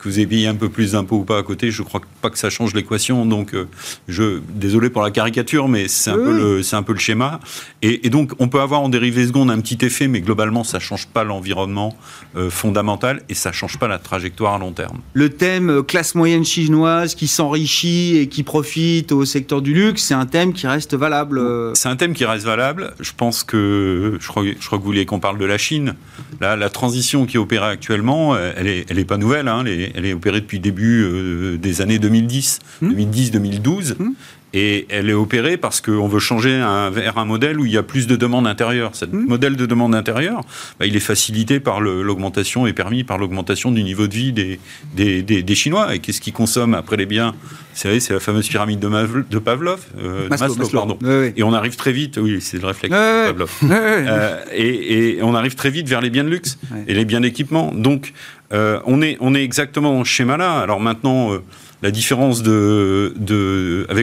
vous 0.07 0.25
payé 0.25 0.47
un 0.47 0.55
peu 0.55 0.69
plus 0.69 0.91
d'impôts 0.93 1.17
ou 1.17 1.23
pas 1.23 1.37
à 1.37 1.43
côté, 1.43 1.71
je 1.71 1.83
crois 1.83 2.01
pas 2.21 2.29
que 2.29 2.37
ça 2.37 2.49
change 2.49 2.73
l'équation. 2.73 3.25
Donc, 3.25 3.53
euh, 3.53 3.67
je 4.07 4.39
désolé 4.53 4.89
pour 4.89 5.01
la 5.01 5.11
caricature, 5.11 5.67
mais 5.67 5.87
c'est 5.87 6.11
un, 6.11 6.17
Oui, 6.17 6.23
peu 6.25 6.37
le, 6.37 6.63
c'est 6.63 6.75
un 6.75 6.83
peu 6.83 6.93
le 6.93 6.99
schéma. 6.99 7.39
Et, 7.81 8.05
et 8.07 8.09
donc, 8.09 8.31
on 8.39 8.47
peut 8.47 8.61
avoir 8.61 8.81
en 8.81 8.89
dérivée 8.89 9.25
seconde 9.27 9.51
un 9.51 9.59
petit 9.59 9.83
effet, 9.85 10.07
mais 10.07 10.21
globalement, 10.21 10.63
ça 10.63 10.79
change 10.79 11.07
pas 11.07 11.23
l'environnement 11.23 11.95
euh, 12.35 12.49
fondamental 12.49 13.21
et 13.29 13.33
ça 13.33 13.51
change 13.51 13.77
pas 13.77 13.87
la 13.87 13.99
trajectoire 13.99 14.55
à 14.55 14.59
long 14.59 14.71
terme. 14.71 14.99
Le 15.13 15.29
thème 15.29 15.69
euh, 15.69 15.83
classe 15.83 16.15
moyenne 16.15 16.45
chinoise 16.45 17.15
qui 17.15 17.27
s'enrichit 17.27 18.17
et 18.17 18.27
qui 18.27 18.43
profite 18.43 19.11
au 19.11 19.25
secteur 19.25 19.61
du 19.61 19.73
luxe, 19.73 20.03
c'est 20.03 20.13
un 20.13 20.25
thème 20.25 20.53
qui 20.53 20.67
reste 20.67 20.95
valable. 20.95 21.41
C'est 21.75 21.89
un 21.89 21.95
thème 21.95 22.13
qui 22.13 22.25
reste 22.25 22.45
valable. 22.45 22.93
Je 22.99 23.11
pense 23.15 23.43
que, 23.43 24.17
je 24.19 24.27
crois, 24.27 24.43
je 24.43 24.65
crois 24.65 24.77
que 24.77 24.83
vous 24.83 24.89
voulez 24.89 25.05
qu'on 25.05 25.19
parle 25.19 25.37
de 25.37 25.45
la 25.45 25.57
Chine. 25.57 25.95
Là, 26.41 26.55
la 26.55 26.69
transition 26.69 27.25
qui 27.25 27.37
est 27.37 27.39
opérée 27.39 27.67
actuellement, 27.67 28.37
elle 28.37 28.67
est, 28.67 28.85
elle 28.89 28.99
est 28.99 29.05
pas 29.05 29.17
nouvelle. 29.17 29.47
hein. 29.47 29.63
Elle 29.97 30.05
est 30.05 30.13
opérée 30.13 30.39
depuis 30.41 30.57
le 30.59 30.63
début 30.63 31.03
euh, 31.03 31.57
des 31.57 31.81
années 31.81 31.99
2010, 31.99 32.59
Hmm. 32.81 32.91
2010-2012. 32.93 33.95
Hmm. 33.99 34.11
Et 34.53 34.85
elle 34.89 35.09
est 35.09 35.13
opérée 35.13 35.57
parce 35.57 35.81
qu'on 35.81 36.07
veut 36.07 36.19
changer 36.21 36.55
un- 36.55 36.89
vers 36.89 37.17
un 37.17 37.25
modèle 37.25 37.59
où 37.59 37.65
il 37.65 37.71
y 37.73 37.77
a 37.77 37.83
plus 37.83 38.07
de 38.07 38.15
demande 38.15 38.47
intérieure. 38.47 38.91
Ce 38.93 39.03
Hmm. 39.03 39.25
modèle 39.27 39.55
de 39.57 39.65
demande 39.65 39.93
intérieure, 39.93 40.41
bah, 40.79 40.85
il 40.85 40.95
est 40.95 41.01
facilité 41.01 41.59
par 41.59 41.81
l'augmentation 41.81 42.65
et 42.65 42.71
permis 42.73 43.03
par 43.03 43.17
l'augmentation 43.17 43.71
du 43.71 43.83
niveau 43.83 44.07
de 44.07 44.13
vie 44.13 44.31
des, 44.31 44.57
des, 44.95 45.21
des- 45.21 45.43
des 45.43 45.55
Chinois. 45.55 45.93
Et 45.93 45.99
qu'est-ce 45.99 46.21
qu'ils 46.21 46.31
consomment 46.33 46.75
après 46.75 46.95
les 46.95 47.05
biens? 47.05 47.35
C'est 47.73 47.99
c'est 47.99 48.13
la 48.13 48.19
fameuse 48.19 48.47
pyramide 48.47 48.79
de, 48.79 48.89
de 49.29 49.37
Pavlov, 49.39 49.81
euh, 49.99 50.27
Maslow, 50.29 50.55
Maslow, 50.55 50.63
Maslow. 50.63 50.79
pardon. 50.97 51.31
Et 51.35 51.43
on 51.43 51.53
arrive 51.53 51.75
très 51.75 51.91
vite, 51.91 52.17
oui, 52.19 52.39
c'est 52.41 52.59
le 52.59 52.65
réflexe 52.65 52.95
de 52.95 53.25
Pavlov. 53.27 53.51
Euh, 53.63 54.39
et, 54.53 55.17
et 55.17 55.23
on 55.23 55.35
arrive 55.35 55.53
très 55.55 55.69
vite 55.69 55.87
vers 55.87 56.01
les 56.01 56.09
biens 56.09 56.23
de 56.23 56.29
luxe 56.29 56.57
et 56.87 56.93
les 56.95 57.05
biens 57.05 57.21
d'équipement. 57.21 57.71
Donc, 57.75 58.13
euh, 58.53 58.79
on, 58.85 59.01
est, 59.01 59.17
exactement 59.43 59.93
dans 59.93 60.03
ce 60.03 60.09
schéma-là. 60.09 60.59
Alors 60.59 60.79
maintenant, 60.79 61.33
euh, 61.33 61.43
la 61.81 61.91
différence 61.91 62.39
avec 62.39 62.47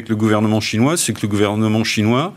le 0.09 0.15
gouvernement 0.15 0.61
chinois, 0.61 0.97
c'est 0.97 1.13
que 1.13 1.23
le 1.23 1.29
gouvernement 1.29 1.85
chinois 1.85 2.35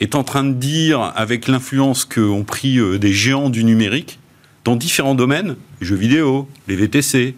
est 0.00 0.14
en 0.14 0.24
train 0.24 0.44
de 0.44 0.52
dire, 0.52 1.12
avec 1.16 1.48
l'influence 1.48 2.04
qu'ont 2.04 2.44
pris 2.44 2.78
euh, 2.78 2.98
des 2.98 3.12
géants 3.12 3.50
du 3.50 3.64
numérique, 3.64 4.18
dans 4.64 4.76
différents 4.76 5.14
domaines, 5.14 5.56
les 5.80 5.86
jeux 5.86 5.96
vidéo, 5.96 6.48
les 6.68 6.76
VTC, 6.76 7.34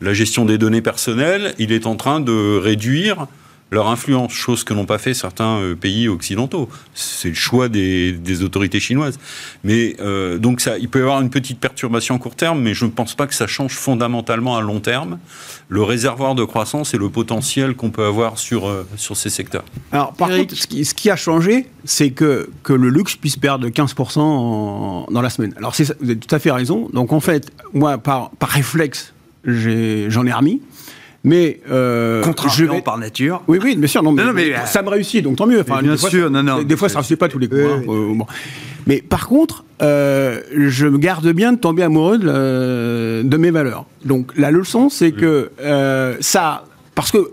la 0.00 0.12
gestion 0.12 0.44
des 0.44 0.58
données 0.58 0.82
personnelles, 0.82 1.54
il 1.58 1.72
est 1.72 1.86
en 1.86 1.96
train 1.96 2.20
de 2.20 2.58
réduire 2.58 3.26
leur 3.74 3.88
influence, 3.88 4.32
chose 4.32 4.64
que 4.64 4.72
n'ont 4.72 4.86
pas 4.86 4.98
fait 4.98 5.12
certains 5.14 5.58
euh, 5.58 5.74
pays 5.74 6.08
occidentaux. 6.08 6.68
C'est 6.94 7.28
le 7.28 7.34
choix 7.34 7.68
des, 7.68 8.12
des 8.12 8.42
autorités 8.42 8.80
chinoises. 8.80 9.18
Mais 9.64 9.96
euh, 10.00 10.38
donc 10.38 10.60
ça, 10.60 10.78
il 10.78 10.88
peut 10.88 11.00
y 11.00 11.02
avoir 11.02 11.20
une 11.20 11.30
petite 11.30 11.58
perturbation 11.60 12.14
à 12.16 12.18
court 12.18 12.36
terme, 12.36 12.60
mais 12.62 12.72
je 12.74 12.84
ne 12.86 12.90
pense 12.90 13.14
pas 13.14 13.26
que 13.26 13.34
ça 13.34 13.46
change 13.46 13.74
fondamentalement 13.74 14.56
à 14.56 14.62
long 14.62 14.80
terme 14.80 15.18
le 15.68 15.82
réservoir 15.82 16.34
de 16.34 16.44
croissance 16.44 16.94
et 16.94 16.98
le 16.98 17.08
potentiel 17.08 17.74
qu'on 17.74 17.90
peut 17.90 18.04
avoir 18.04 18.38
sur, 18.38 18.68
euh, 18.68 18.86
sur 18.96 19.16
ces 19.16 19.30
secteurs. 19.30 19.64
Alors, 19.92 20.12
par 20.14 20.30
Eric. 20.30 20.50
contre, 20.50 20.60
ce 20.60 20.66
qui, 20.66 20.84
ce 20.84 20.94
qui 20.94 21.10
a 21.10 21.16
changé, 21.16 21.66
c'est 21.84 22.10
que, 22.10 22.48
que 22.62 22.72
le 22.72 22.88
luxe 22.88 23.16
puisse 23.16 23.36
perdre 23.36 23.68
15% 23.68 24.20
en- 24.20 25.06
dans 25.10 25.20
la 25.22 25.30
semaine. 25.30 25.52
Alors, 25.56 25.74
vous 25.78 25.90
avez 26.02 26.16
tout 26.16 26.34
à 26.34 26.38
fait 26.38 26.50
raison. 26.50 26.88
Donc, 26.92 27.12
en 27.12 27.20
fait, 27.20 27.50
moi, 27.72 27.98
par, 27.98 28.30
par 28.30 28.50
réflexe, 28.50 29.12
j'en 29.44 30.26
ai, 30.26 30.32
remis. 30.32 30.60
Mais. 31.24 31.60
Euh, 31.70 32.22
je 32.54 32.64
vais- 32.66 32.82
par 32.82 32.98
nature. 32.98 33.42
Oui, 33.48 33.58
oui, 33.62 33.76
bien 33.76 33.88
sûr. 33.88 34.02
Non, 34.02 34.12
mais, 34.12 34.22
Non, 34.22 34.28
non, 34.28 34.34
mais, 34.34 34.52
ça 34.66 34.82
me 34.82 34.88
réussit, 34.90 35.24
donc 35.24 35.36
tant 35.36 35.46
mieux. 35.46 35.60
Enfin, 35.60 35.80
bien 35.82 35.92
des 35.92 35.98
fois, 35.98 36.10
sûr, 36.10 36.24
ça- 36.24 36.30
non, 36.30 36.42
non, 36.42 36.62
Des 36.62 36.76
fois, 36.76 36.88
ça 36.88 36.96
ne 36.96 36.98
réussit 37.00 37.18
pas 37.18 37.28
tous 37.28 37.38
les 37.38 37.48
coups. 37.48 37.60
Oui, 37.62 37.70
hein. 37.72 37.82
oui. 37.86 37.96
Euh, 37.96 38.14
bon. 38.14 38.26
Mais 38.86 39.00
par 39.00 39.26
contre, 39.26 39.64
euh, 39.80 40.40
je 40.54 40.86
me 40.86 40.98
garde 40.98 41.26
bien 41.32 41.54
de 41.54 41.58
tomber 41.58 41.82
amoureux 41.82 42.18
de, 42.18 42.26
la- 42.26 43.22
de 43.22 43.36
mes 43.38 43.50
valeurs. 43.50 43.86
Donc 44.04 44.30
la 44.36 44.50
leçon, 44.50 44.90
c'est 44.90 45.12
que 45.12 45.50
euh, 45.62 46.16
ça, 46.20 46.64
parce 46.94 47.10
que 47.10 47.30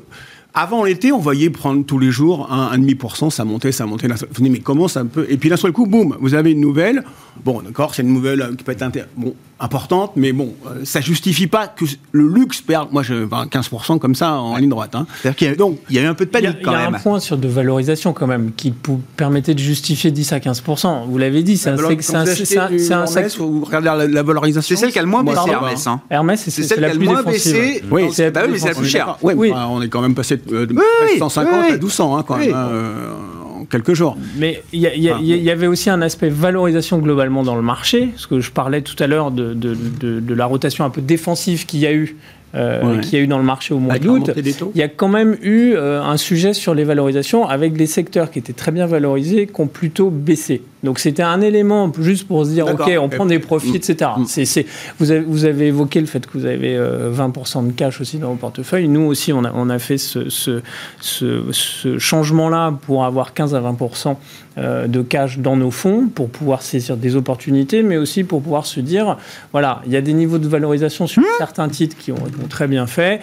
avant 0.53 0.83
l'été, 0.83 1.11
on 1.11 1.17
voyait 1.19 1.49
prendre 1.49 1.85
tous 1.85 1.97
les 1.99 2.11
jours 2.11 2.51
un, 2.51 2.69
un 2.73 2.77
demi 2.77 2.95
pour 2.95 3.15
cent, 3.15 3.29
ça 3.29 3.45
montait, 3.45 3.71
ça 3.71 3.85
montait. 3.85 4.07
Vous 4.07 4.15
vous 4.33 4.43
dites, 4.43 4.51
mais 4.51 4.59
comment 4.59 4.87
ça 4.87 5.03
peut 5.05 5.25
Et 5.29 5.37
puis 5.37 5.49
d'un 5.49 5.57
seul 5.57 5.71
coup, 5.71 5.85
boum, 5.87 6.17
vous 6.19 6.33
avez 6.33 6.51
une 6.51 6.59
nouvelle. 6.61 7.03
Bon, 7.45 7.61
d'accord, 7.61 7.95
c'est 7.95 8.01
une 8.01 8.13
nouvelle 8.13 8.41
euh, 8.41 8.55
qui 8.55 8.63
peut 8.63 8.73
être 8.73 8.85
bon, 9.15 9.33
importante, 9.59 10.11
mais 10.17 10.33
bon, 10.33 10.53
euh, 10.67 10.81
ça 10.83 10.99
justifie 10.99 11.47
pas 11.47 11.67
que 11.67 11.85
le 12.11 12.27
luxe 12.27 12.61
perde. 12.61 12.89
Moi, 12.91 13.01
je 13.03 13.25
enfin, 13.25 13.45
15% 13.45 13.99
comme 13.99 14.15
ça 14.15 14.33
en 14.33 14.57
ligne 14.57 14.69
droite. 14.69 14.93
Hein. 14.95 15.07
C'est-à-dire 15.21 15.35
qu'il 15.37 15.47
y 15.47 15.51
a, 15.51 15.55
Donc, 15.55 15.79
il 15.89 15.95
y 15.95 15.99
a 15.99 16.01
eu 16.01 16.05
un 16.05 16.13
peu 16.13 16.25
de 16.25 16.31
Il 16.31 16.43
y 16.43 16.47
a, 16.47 16.51
panique 16.51 16.57
il 16.59 16.61
y 16.61 16.65
quand 16.65 16.73
a 16.73 16.85
même. 16.85 16.95
un 16.95 16.99
point 16.99 17.19
sur 17.21 17.37
de 17.37 17.47
valorisation 17.47 18.11
quand 18.11 18.27
même 18.27 18.51
qui 18.57 18.71
pou- 18.71 18.99
permettait 19.15 19.53
de 19.53 19.59
justifier 19.59 20.11
10 20.11 20.33
à 20.33 20.39
15 20.41 20.61
Vous 21.07 21.17
l'avez 21.17 21.43
dit, 21.43 21.55
c'est 21.57 21.69
un, 21.69 21.77
Alors, 21.77 21.89
sec- 21.91 21.97
quand 22.05 22.25
c'est 22.25 22.93
un- 22.93 23.27
vous 23.39 23.63
regardez 23.63 23.85
la, 23.87 24.07
la 24.07 24.23
valorisation? 24.23 24.75
C'est 24.75 24.81
celle 24.81 24.91
qui 24.91 24.99
a 24.99 25.03
le 25.03 25.07
moins 25.07 25.23
Moi, 25.23 25.33
baissé. 25.33 25.49
Hermès. 25.51 25.87
Hein. 25.87 26.01
Hermès, 26.09 26.41
c'est 26.41 26.51
C'est 26.51 26.63
c'est 26.63 26.67
celle 26.75 26.81
la 26.81 26.87
qui 26.89 26.91
a 26.91 26.93
le 26.95 26.99
plus 26.99 27.07
moins 27.07 27.23
baissé. 27.23 27.83
Oui, 27.89 28.03
c'est 28.11 28.31
bah 28.31 28.41
c'est 28.57 28.67
la 28.67 28.75
plus 28.75 28.87
chère. 28.87 29.17
Oui. 29.21 29.51
enfin, 29.53 29.67
on 29.71 29.81
est 29.81 29.87
quand 29.89 30.01
même 30.01 30.15
passé 30.15 30.40
de, 30.47 30.65
de 30.65 30.73
Oui, 30.73 30.81
oui, 31.13 31.17
150 31.19 31.53
oui, 31.53 31.59
oui. 31.61 31.67
à 31.67 31.71
1200 31.71 32.17
hein, 32.17 32.23
quand 32.27 32.37
Oui. 32.37 32.47
même, 32.47 32.55
hein, 32.55 32.69
euh, 32.71 33.07
en 33.61 33.65
quelques 33.65 33.93
jours. 33.93 34.17
Mais 34.37 34.61
il 34.73 34.81
y, 34.81 35.11
Enfin, 35.11 35.21
avait 35.51 35.67
aussi 35.67 35.89
un 35.89 36.01
aspect 36.01 36.29
valorisation 36.29 36.97
globalement 36.99 37.43
dans 37.43 37.55
le 37.55 37.61
marché, 37.61 38.07
parce 38.07 38.25
que 38.27 38.39
je 38.39 38.51
parlais 38.51 38.81
tout 38.81 39.01
à 39.03 39.07
l'heure 39.07 39.31
de, 39.31 39.53
de- 39.53 39.75
de- 39.99 40.19
de 40.19 40.33
la 40.33 40.45
rotation 40.45 40.83
un 40.85 40.89
peu 40.89 41.01
défensive 41.01 41.65
qu'il 41.65 41.79
y 41.79 41.85
a 41.87 41.93
eu, 41.93 42.15
euh, 42.55 42.95
Ouais. 42.95 43.01
qu'il 43.01 43.17
y 43.17 43.21
a 43.21 43.23
eu 43.23 43.27
dans 43.27 43.37
le 43.37 43.43
marché 43.43 43.73
au 43.73 43.79
mois 43.79 43.97
d'août. 43.97 44.31
Il 44.35 44.79
y 44.79 44.83
a 44.83 44.87
quand 44.87 45.07
même 45.07 45.37
eu 45.41 45.73
euh, 45.73 46.01
un 46.01 46.17
sujet 46.17 46.53
sur 46.53 46.73
les 46.73 46.83
valorisations 46.83 47.47
avec 47.47 47.73
des 47.73 47.85
secteurs 47.85 48.31
qui 48.31 48.39
étaient 48.39 48.53
très 48.53 48.71
bien 48.71 48.85
valorisés, 48.87 49.47
qui 49.47 49.61
ont 49.61 49.67
plutôt 49.67 50.09
baissé. 50.09 50.61
Donc 50.83 50.99
c'était 50.99 51.23
un 51.23 51.41
élément 51.41 51.91
juste 51.99 52.27
pour 52.27 52.45
se 52.45 52.51
dire, 52.51 52.67
ok, 52.67 52.91
on 52.99 53.07
prend 53.07 53.25
des 53.25 53.39
profits, 53.39 53.75
etc. 53.75 54.11
Mm. 54.17 54.63
Vous, 54.99 55.11
avez, 55.11 55.19
vous 55.21 55.45
avez 55.45 55.67
évoqué 55.67 55.99
le 55.99 56.07
fait 56.07 56.25
que 56.25 56.37
vous 56.37 56.45
avez 56.45 56.75
euh, 56.75 57.13
20% 57.13 57.67
de 57.67 57.71
cash 57.71 58.01
aussi 58.01 58.17
dans 58.17 58.29
vos 58.29 58.35
portefeuilles. 58.35 58.87
Nous 58.87 59.01
aussi, 59.01 59.31
on 59.31 59.43
a, 59.45 59.51
on 59.53 59.69
a 59.69 59.77
fait 59.79 59.99
ce, 59.99 60.29
ce, 60.29 60.61
ce, 60.99 61.43
ce 61.51 61.99
changement-là 61.99 62.73
pour 62.87 63.05
avoir 63.05 63.33
15 63.33 63.53
à 63.53 63.61
20% 63.61 64.09
euh, 64.09 64.13
de 64.57 65.01
cash 65.01 65.39
dans 65.39 65.55
nos 65.55 65.71
fonds, 65.71 66.07
pour 66.13 66.29
pouvoir 66.29 66.61
saisir 66.61 66.97
des 66.97 67.15
opportunités, 67.15 67.83
mais 67.83 67.97
aussi 67.97 68.23
pour 68.25 68.41
pouvoir 68.41 68.65
se 68.65 68.79
dire, 68.81 69.17
voilà, 69.53 69.81
il 69.85 69.91
y 69.93 69.95
a 69.95 70.01
des 70.01 70.13
niveaux 70.13 70.39
de 70.39 70.47
valorisation 70.47 71.07
sur 71.07 71.23
certains 71.37 71.69
titres 71.69 71.95
qui 71.97 72.11
ont, 72.11 72.15
qui 72.15 72.43
ont 72.43 72.47
très 72.49 72.67
bien 72.67 72.85
fait. 72.85 73.21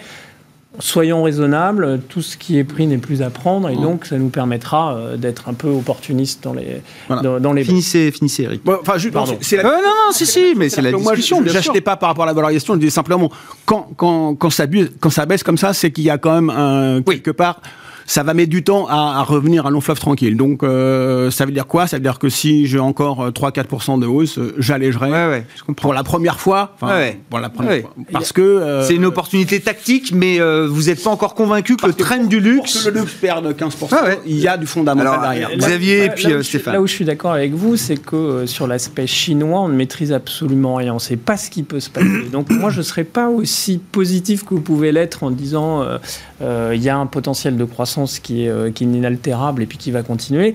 Soyons 0.79 1.23
raisonnables, 1.23 1.99
tout 2.09 2.21
ce 2.21 2.37
qui 2.37 2.57
est 2.57 2.63
pris 2.63 2.85
n'est 2.87 2.99
plus 2.99 3.21
à 3.21 3.29
prendre, 3.31 3.69
et 3.69 3.75
donc 3.75 4.05
ça 4.05 4.17
nous 4.17 4.29
permettra 4.29 4.95
euh, 4.95 5.17
d'être 5.17 5.49
un 5.49 5.53
peu 5.53 5.67
opportuniste 5.67 6.43
dans 6.43 6.53
les, 6.53 6.81
Voilà. 7.07 7.21
dans, 7.23 7.39
dans 7.39 7.53
les 7.53 7.63
Finissez, 7.63 8.11
finissez, 8.11 8.43
Eric. 8.43 8.63
Bon, 8.63 8.77
Enfin, 8.79 8.97
juste, 8.97 9.13
Pardon. 9.13 9.35
la 9.51 9.59
Euh, 9.59 9.63
non, 9.63 9.71
non, 9.71 10.11
si, 10.13 10.25
si, 10.27 10.53
mais 10.55 10.69
c'est 10.69 10.81
la 10.83 10.91
moi, 10.91 10.99
je- 11.13 11.15
discussion. 11.17 11.41
je 11.45 11.51
n'achetais 11.51 11.81
pas 11.81 11.97
par 11.97 12.09
rapport 12.09 12.23
à 12.23 12.27
la 12.27 12.33
valorisation, 12.33 12.75
je 12.75 12.79
disais 12.79 12.91
simplement, 12.91 13.29
quand, 13.65 13.89
quand, 13.97 14.35
quand, 14.35 14.51
ça, 14.51 14.67
buse- 14.67 14.91
quand 14.99 15.09
ça 15.09 15.25
baisse 15.25 15.43
comme 15.43 15.57
ça, 15.57 15.73
c'est 15.73 15.91
qu'il 15.91 16.03
y 16.05 16.09
a 16.11 16.17
quand 16.19 16.33
même 16.39 16.49
un, 16.51 17.01
quelque 17.01 17.31
part. 17.31 17.61
Ça 18.09 18.23
va 18.23 18.33
mettre 18.33 18.49
du 18.49 18.63
temps 18.63 18.87
à, 18.87 19.19
à 19.19 19.21
revenir 19.21 19.67
à 19.67 19.69
long 19.69 19.81
fleuve 19.81 19.99
tranquille. 19.99 20.35
Donc, 20.35 20.63
euh, 20.63 21.29
ça 21.29 21.45
veut 21.45 21.51
dire 21.51 21.67
quoi? 21.67 21.85
Ça 21.85 21.97
veut 21.97 22.01
dire 22.03 22.17
que 22.17 22.27
si 22.27 22.65
j'ai 22.65 22.79
encore 22.79 23.21
euh, 23.25 23.29
3-4% 23.29 23.99
de 23.99 24.07
hausse, 24.07 24.39
euh, 24.39 24.55
j'allégerai 24.57 25.11
Ouais, 25.11 25.27
ouais, 25.27 25.45
je 25.55 25.61
comprends. 25.63 25.81
pour 25.83 25.93
la 25.93 26.01
première 26.03 26.39
fois. 26.39 26.71
Enfin, 26.75 26.87
Ouais, 26.87 26.99
ouais. 27.01 27.19
pour 27.29 27.39
la 27.39 27.49
première 27.49 27.71
Ouais. 27.71 27.81
fois. 27.81 27.91
Parce 28.11 28.31
que 28.33 28.41
euh, 28.41 28.83
C'est 28.87 28.95
une 28.95 29.05
opportunité 29.05 29.59
tactique, 29.59 30.11
mais 30.11 30.41
euh, 30.41 30.67
vous 30.67 30.85
n'êtes 30.85 31.03
pas 31.03 31.11
encore 31.11 31.35
convaincu 31.35 31.77
que 31.77 31.85
le 31.85 31.93
train 31.93 32.17
du 32.17 32.37
pour 32.41 32.45
luxe. 32.49 32.83
que 32.83 32.89
le 32.89 33.01
luxe 33.01 33.13
perde 33.13 33.55
15%, 33.55 33.89
Ah 33.91 34.03
ouais. 34.05 34.19
il 34.25 34.37
y 34.39 34.47
a 34.47 34.57
du 34.57 34.65
fondamental 34.65 35.07
Alors, 35.13 35.21
derrière. 35.21 35.49
euh, 35.51 35.57
Xavier 35.57 35.97
et 35.97 36.07
Là- 36.07 36.13
puis, 36.13 36.23
là 36.25 36.29
euh, 36.37 36.41
Stéphane. 36.43 36.73
Là 36.73 36.81
où 36.81 36.87
je 36.87 36.93
suis 36.93 37.05
d'accord 37.05 37.33
avec 37.33 37.53
vous, 37.53 37.77
c'est 37.77 37.97
que 37.97 38.15
euh, 38.15 38.47
sur 38.47 38.65
l'aspect 38.65 39.05
chinois, 39.05 39.59
on 39.61 39.67
ne 39.69 39.75
maîtrise 39.75 40.11
absolument 40.13 40.73
rien. 40.75 40.93
On 40.93 40.95
ne 40.95 40.99
sait 40.99 41.15
pas 41.15 41.37
ce 41.37 41.51
qui 41.51 41.61
peut 41.61 41.79
se 41.79 41.91
passer. 41.91 42.07
Donc 42.31 42.49
moi, 42.49 42.71
je 42.71 42.79
ne 42.79 42.83
serais 42.83 43.03
pas 43.03 43.29
aussi 43.29 43.77
positif 43.91 44.43
que 44.45 44.55
vous 44.55 44.61
pouvez 44.61 44.91
l'être 44.91 45.21
en 45.23 45.29
disant 45.29 45.83
euh, 45.83 45.99
euh, 46.41 46.71
il 46.73 46.81
y 46.81 46.89
a 46.89 46.97
un 46.97 47.05
potentiel 47.05 47.55
de 47.55 47.65
croissance 47.65 47.98
qui 48.07 48.45
est, 48.45 48.49
euh, 48.49 48.71
qui 48.71 48.83
est 48.83 48.87
inaltérable 48.87 49.63
et 49.63 49.65
puis 49.65 49.77
qui 49.77 49.91
va 49.91 50.03
continuer. 50.03 50.53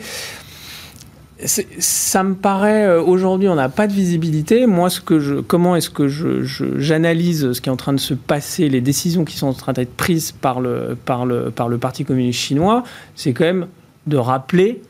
Ça 1.47 2.23
me 2.23 2.35
paraît 2.35 2.85
euh, 2.87 3.03
aujourd'hui, 3.03 3.49
on 3.49 3.57
n'a 3.57 3.69
pas 3.69 3.87
de 3.89 3.93
visibilité. 3.93 4.67
Moi, 4.67 4.89
ce 4.89 5.01
que 5.01 5.19
je, 5.19 5.35
comment 5.35 5.75
est-ce 5.77 5.91
que 5.91 6.07
je- 6.09 6.43
je- 6.43 6.79
j'analyse 6.79 7.53
ce 7.53 7.61
qui 7.61 7.69
est 7.69 7.73
en 7.73 7.77
train 7.77 7.93
de 7.93 7.99
se 8.01 8.15
passer, 8.15 8.69
les 8.69 8.81
décisions 8.81 9.25
qui 9.25 9.37
sont 9.37 9.49
en 9.49 9.53
train 9.53 9.73
d'être 9.73 9.95
prises 9.95 10.31
par 10.33 10.61
le, 10.61 10.97
par 11.05 11.27
le, 11.27 11.51
par 11.51 11.69
le 11.69 11.77
Parti 11.77 12.05
communiste 12.05 12.39
chinois, 12.39 12.85
c'est 13.17 13.33
quand 13.33 13.45
même 13.45 13.67
de 14.07 14.17
rappeler 14.17 14.81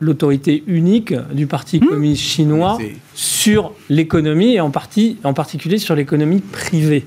l'autorité 0.00 0.64
unique 0.66 1.14
du 1.32 1.46
Parti 1.46 1.78
communiste 1.80 2.22
chinois 2.22 2.76
sur 3.14 3.72
l'économie 3.88 4.54
et 4.54 4.60
en, 4.60 4.70
partie, 4.70 5.16
en 5.22 5.32
particulier 5.32 5.78
sur 5.78 5.94
l'économie 5.94 6.40
privée. 6.40 7.06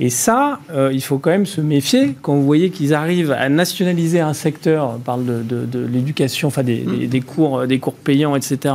Et 0.00 0.10
ça, 0.10 0.60
euh, 0.70 0.90
il 0.92 1.02
faut 1.02 1.18
quand 1.18 1.30
même 1.30 1.46
se 1.46 1.60
méfier 1.60 2.14
quand 2.22 2.34
vous 2.34 2.44
voyez 2.44 2.70
qu'ils 2.70 2.94
arrivent 2.94 3.32
à 3.32 3.48
nationaliser 3.48 4.20
un 4.20 4.32
secteur, 4.32 4.94
on 4.96 4.98
parle 5.00 5.24
de, 5.24 5.42
de- 5.42 5.66
de 5.66 5.84
l'éducation, 5.84 6.48
enfin 6.48 6.62
des, 6.62 6.78
des- 6.78 7.06
des 7.08 7.20
cours, 7.20 7.66
des 7.66 7.78
cours 7.80 7.94
payants, 7.94 8.36
etc., 8.36 8.74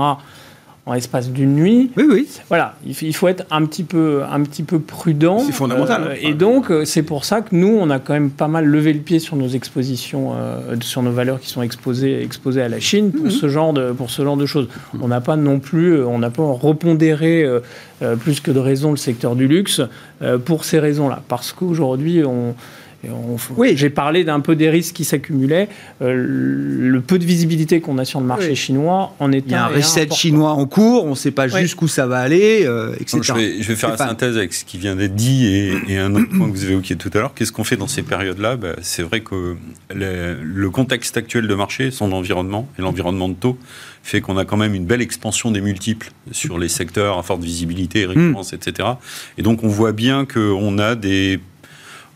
en 0.86 0.94
l'espace 0.94 1.30
d'une 1.30 1.56
nuit. 1.56 1.92
Oui, 1.96 2.04
oui. 2.10 2.28
Voilà, 2.50 2.76
il 2.86 3.16
faut, 3.16 3.30
être 3.30 3.46
un 3.52 3.66
petit 3.66 3.84
peu, 3.84 4.22
un 4.30 4.42
petit 4.44 4.64
peu 4.64 4.80
prudent. 4.80 5.40
C'est 5.40 5.54
fondamental, 5.54 6.04
Euh, 6.04 6.12
hein. 6.12 6.18
et 6.22 6.34
donc, 6.34 6.70
euh, 6.72 6.84
c'est 6.84 7.04
pour 7.04 7.24
ça 7.24 7.40
que 7.40 7.56
nous, 7.56 7.70
on 7.80 7.90
a 7.90 8.00
quand 8.00 8.12
même 8.12 8.30
pas 8.30 8.50
mal 8.50 8.66
levé 8.66 8.92
le 8.92 9.00
pied 9.00 9.20
sur 9.20 9.38
nos 9.38 9.48
expositions, 9.48 10.34
euh, 10.36 10.76
sur 10.82 11.02
nos 11.02 11.12
valeurs 11.12 11.40
qui 11.40 11.48
sont 11.48 11.62
exposées, 11.62 12.22
exposées 12.22 12.62
à 12.62 12.68
la 12.68 12.82
Chine 12.82 13.12
Mhm. 13.14 13.22
pour, 13.22 13.32
ce, 13.32 13.48
genre 13.48 13.72
de, 13.72 13.94
pour 13.94 14.10
ce 14.10 14.24
genre 14.24 14.36
de 14.36 14.46
choses. 14.46 14.68
On 15.02 15.08
n'a 15.08 15.22
pas 15.22 15.38
non 15.38 15.60
plus, 15.60 15.94
euh, 15.94 16.06
on 16.06 16.20
n'a 16.20 16.30
pas 16.30 16.44
repondéré 16.44 17.44
euh, 17.44 17.62
euh, 18.02 18.18
plus 18.18 18.42
que 18.42 18.52
de 18.52 18.60
raison 18.60 18.92
le 18.92 18.98
secteur 18.98 19.38
du 19.38 19.48
luxe 19.48 19.80
euh, 20.22 20.38
pour 20.38 20.66
ces 20.66 20.80
raisons-là. 20.80 21.22
Parce 21.30 21.54
qu'aujourd'hui, 21.54 22.24
on. 22.26 22.56
Et 23.04 23.10
on- 23.10 23.38
Oui. 23.58 23.74
J'ai 23.76 23.90
parlé 23.90 24.24
d'un 24.24 24.40
peu 24.40 24.56
des 24.56 24.70
risques 24.70 24.96
qui 24.96 25.04
s'accumulaient. 25.06 25.68
Euh, 26.02 26.14
le 26.16 27.02
peu 27.02 27.20
de 27.20 27.26
visibilité 27.26 27.82
qu'on 27.82 27.98
a 27.98 28.06
sur 28.06 28.20
le 28.20 28.26
marché 28.26 28.50
Oui. 28.50 28.56
chinois 28.56 29.16
en 29.20 29.32
est 29.32 29.44
Il 29.46 29.52
y 29.52 29.56
a 29.56 29.66
un 29.68 29.72
et 29.72 29.76
reset 29.78 30.10
chinois 30.12 30.52
en 30.52 30.66
cours, 30.66 31.06
on 31.06 31.12
ne 31.12 31.16
sait 31.16 31.32
pas 31.32 31.48
jusqu'où 31.48 31.88
ça 31.88 32.08
va 32.08 32.20
aller, 32.20 32.64
euh, 32.66 32.94
etc. 33.00 33.12
Donc, 33.18 33.24
je, 33.24 33.34
vais, 33.34 33.62
je 33.62 33.68
vais 33.68 33.76
faire 33.76 33.90
la 33.92 33.98
synthèse 33.98 34.38
avec 34.38 34.54
ce 34.54 34.64
qui 34.66 34.78
vient 34.78 34.96
d'être 34.96 35.16
dit 35.16 35.46
et, 35.48 35.74
et 35.90 35.98
un 35.98 36.14
autre 36.16 36.30
point 36.30 36.48
que 36.50 36.56
vous 36.56 36.64
avez 36.64 36.74
évoqué 36.74 36.96
tout 36.96 37.10
à 37.14 37.18
l'heure. 37.18 37.34
Qu'est-ce 37.34 37.52
qu'on 37.52 37.64
fait 37.64 37.78
dans 37.78 37.88
ces 37.88 38.04
périodes-là? 38.04 38.56
Ben, 38.56 38.76
C'est 38.82 39.04
vrai 39.04 39.22
que 39.22 39.56
le, 39.94 40.38
le 40.42 40.70
contexte 40.70 41.18
actuel 41.18 41.48
de 41.48 41.56
marché, 41.56 41.92
son 41.92 42.12
environnement 42.12 42.68
et 42.78 42.82
l'environnement 42.82 43.30
de 43.30 43.34
taux 43.36 43.58
fait 44.06 44.20
qu'on 44.22 44.38
a 44.38 44.44
quand 44.46 44.58
même 44.58 44.76
une 44.76 44.86
belle 44.86 45.02
expansion 45.02 45.50
des 45.52 45.62
multiples 45.62 46.12
sur 46.32 46.60
les 46.60 46.68
secteurs 46.68 47.18
à 47.18 47.24
forte 47.24 47.42
visibilité, 47.42 48.06
récurrence, 48.06 48.52
etc. 48.54 48.90
Et 49.38 49.44
donc 49.44 49.64
on 49.64 49.70
voit 49.70 49.94
bien 49.94 50.26
qu'on 50.26 50.78
a 50.78 50.96
des 50.96 51.40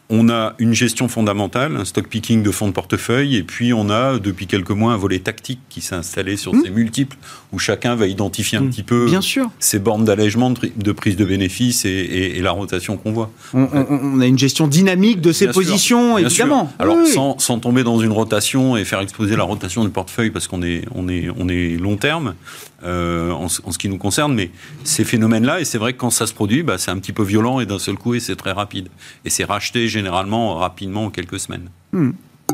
on 0.10 0.30
a 0.30 0.53
une 0.58 0.74
gestion 0.74 1.10
fondamentale, 1.10 1.76
un 1.76 1.84
stock 1.84 2.08
picking 2.08 2.41
de 2.41 2.51
fonds 2.51 2.68
de 2.70 2.74
portefeuille, 2.74 3.36
et 3.36 3.43
puis 3.43 3.74
on 3.74 3.89
a 3.89 4.20
depuis 4.20 4.47
quelques 4.47 4.72
mois 4.72 4.93
un 4.93 4.97
volet 4.97 5.20
tactique 5.20 5.60
qui 5.68 5.82
s'est 5.82 5.95
installé 5.95 6.38
sur 6.38 6.53
ces 6.64 6.70
multiples, 6.70 7.18
où 7.51 7.60
chacun 7.60 7.95
va 7.95 8.08
identifier 8.08 8.58
un 8.58 8.68
petit 8.68 8.84
peu 8.84 9.05
Bien 9.08 9.20
sûr. 9.22 9.49
ces 9.60 9.80
bornes 9.80 10.05
d'allègement, 10.05 10.49
de, 10.51 10.91
prise 10.93 11.18
de 11.18 11.26
bénéfices 11.26 11.84
et, 11.84 11.89
et- 11.89 12.38
et 12.38 12.41
la 12.41 12.51
rotation 12.51 12.95
qu'on 12.95 13.12
voit. 13.12 13.32
On, 13.53 13.64
on- 13.64 13.88
on 13.89 14.20
a 14.22 14.26
une 14.28 14.38
gestion 14.38 14.68
dynamique 14.68 15.20
de 15.20 15.34
ces 15.34 15.45
Bien 15.47 15.53
sûr, 15.53 15.62
positions, 15.62 16.16
bien 16.16 16.26
évidemment. 16.28 16.68
sûr. 16.68 16.76
Alors 16.80 16.97
Oui, 16.97 17.08
sans, 17.12 17.38
sans 17.39 17.60
tomber 17.60 17.84
dans 17.84 17.99
une 17.99 18.12
rotation 18.14 18.78
et 18.78 18.86
faire 18.86 19.01
exploser 19.01 19.36
la 19.36 19.43
rotation 19.43 19.84
du 19.84 19.89
portefeuille 19.91 20.30
parce 20.32 20.47
qu'on 20.47 20.64
est, 20.64 20.86
on 20.95 21.10
est, 21.10 21.28
on 21.38 21.49
est 21.49 21.76
long 21.78 21.97
terme 21.97 22.36
euh, 22.84 23.32
en, 23.32 23.49
ce- 23.49 23.62
en 23.66 23.72
ce 23.72 23.78
qui 23.78 23.89
nous 23.89 23.97
concerne, 23.97 24.34
mais 24.36 24.51
ces 24.84 25.03
phénomènes-là, 25.03 25.60
et 25.60 25.66
c'est 25.66 25.80
vrai 25.80 25.93
que 25.93 25.97
quand 25.97 26.12
ça 26.12 26.28
se 26.28 26.34
produit, 26.34 26.64
bah, 26.64 26.78
c'est 26.78 26.91
un 26.91 26.97
petit 26.99 27.12
peu 27.12 27.24
violent 27.24 27.60
et 27.60 27.66
d'un 27.66 27.80
seul 27.80 27.95
coup 27.95 28.14
et 28.14 28.20
c'est 28.20 28.36
très 28.36 28.51
rapide. 28.51 28.88
Et 29.26 29.30
c'est 29.30 29.43
racheté 29.45 29.88
généralement 29.98 30.56
rapidement 30.56 31.06
en 31.06 31.10
quelques 31.10 31.39
semaines. 31.39 31.70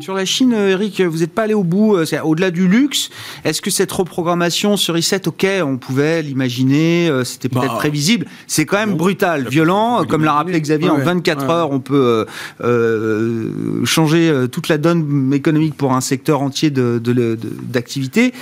Sur 0.01 0.15
la 0.15 0.25
Chine, 0.25 0.53
euh, 0.55 0.71
Eric, 0.71 1.01
vous 1.01 1.19
n'êtes 1.19 1.33
pas 1.35 1.43
allé 1.43 1.53
au 1.53 1.63
bout, 1.63 1.95
euh, 1.97 2.05
au-delà 2.23 2.49
du 2.49 2.67
luxe. 2.67 3.11
Est-ce 3.43 3.61
que 3.61 3.69
cette 3.69 3.91
reprogrammation 3.91 4.75
sur 4.75 4.95
reset, 4.95 5.27
ok, 5.27 5.45
on 5.63 5.77
pouvait 5.77 6.23
l'imaginer, 6.23 7.09
euh, 7.09 7.23
c'était 7.23 7.47
peut-être 7.47 7.73
Bah, 7.73 7.77
prévisible, 7.77 8.25
c'est 8.47 8.65
quand 8.65 8.77
même 8.77 8.95
brutal, 8.95 9.47
violent, 9.47 10.03
comme 10.05 10.23
l'a 10.23 10.33
rappelé 10.33 10.59
Xavier, 10.59 10.87
Ouais, 10.89 10.95
en 10.95 10.97
ouais. 10.97 11.03
24 11.03 11.45
Ouais. 11.45 11.51
heures, 11.53 11.71
on 11.71 11.79
peut 11.79 11.95
euh, 11.95 12.25
euh, 12.63 13.85
changer 13.85 14.29
euh, 14.29 14.47
toute 14.47 14.67
la 14.67 14.79
donne 14.79 15.31
économique 15.31 15.75
pour 15.75 15.93
un 15.93 16.01
secteur 16.01 16.41
entier 16.41 16.71
de- 16.71 16.99
de- 17.03 17.13
de- 17.13 17.37
d'activité. 17.61 18.33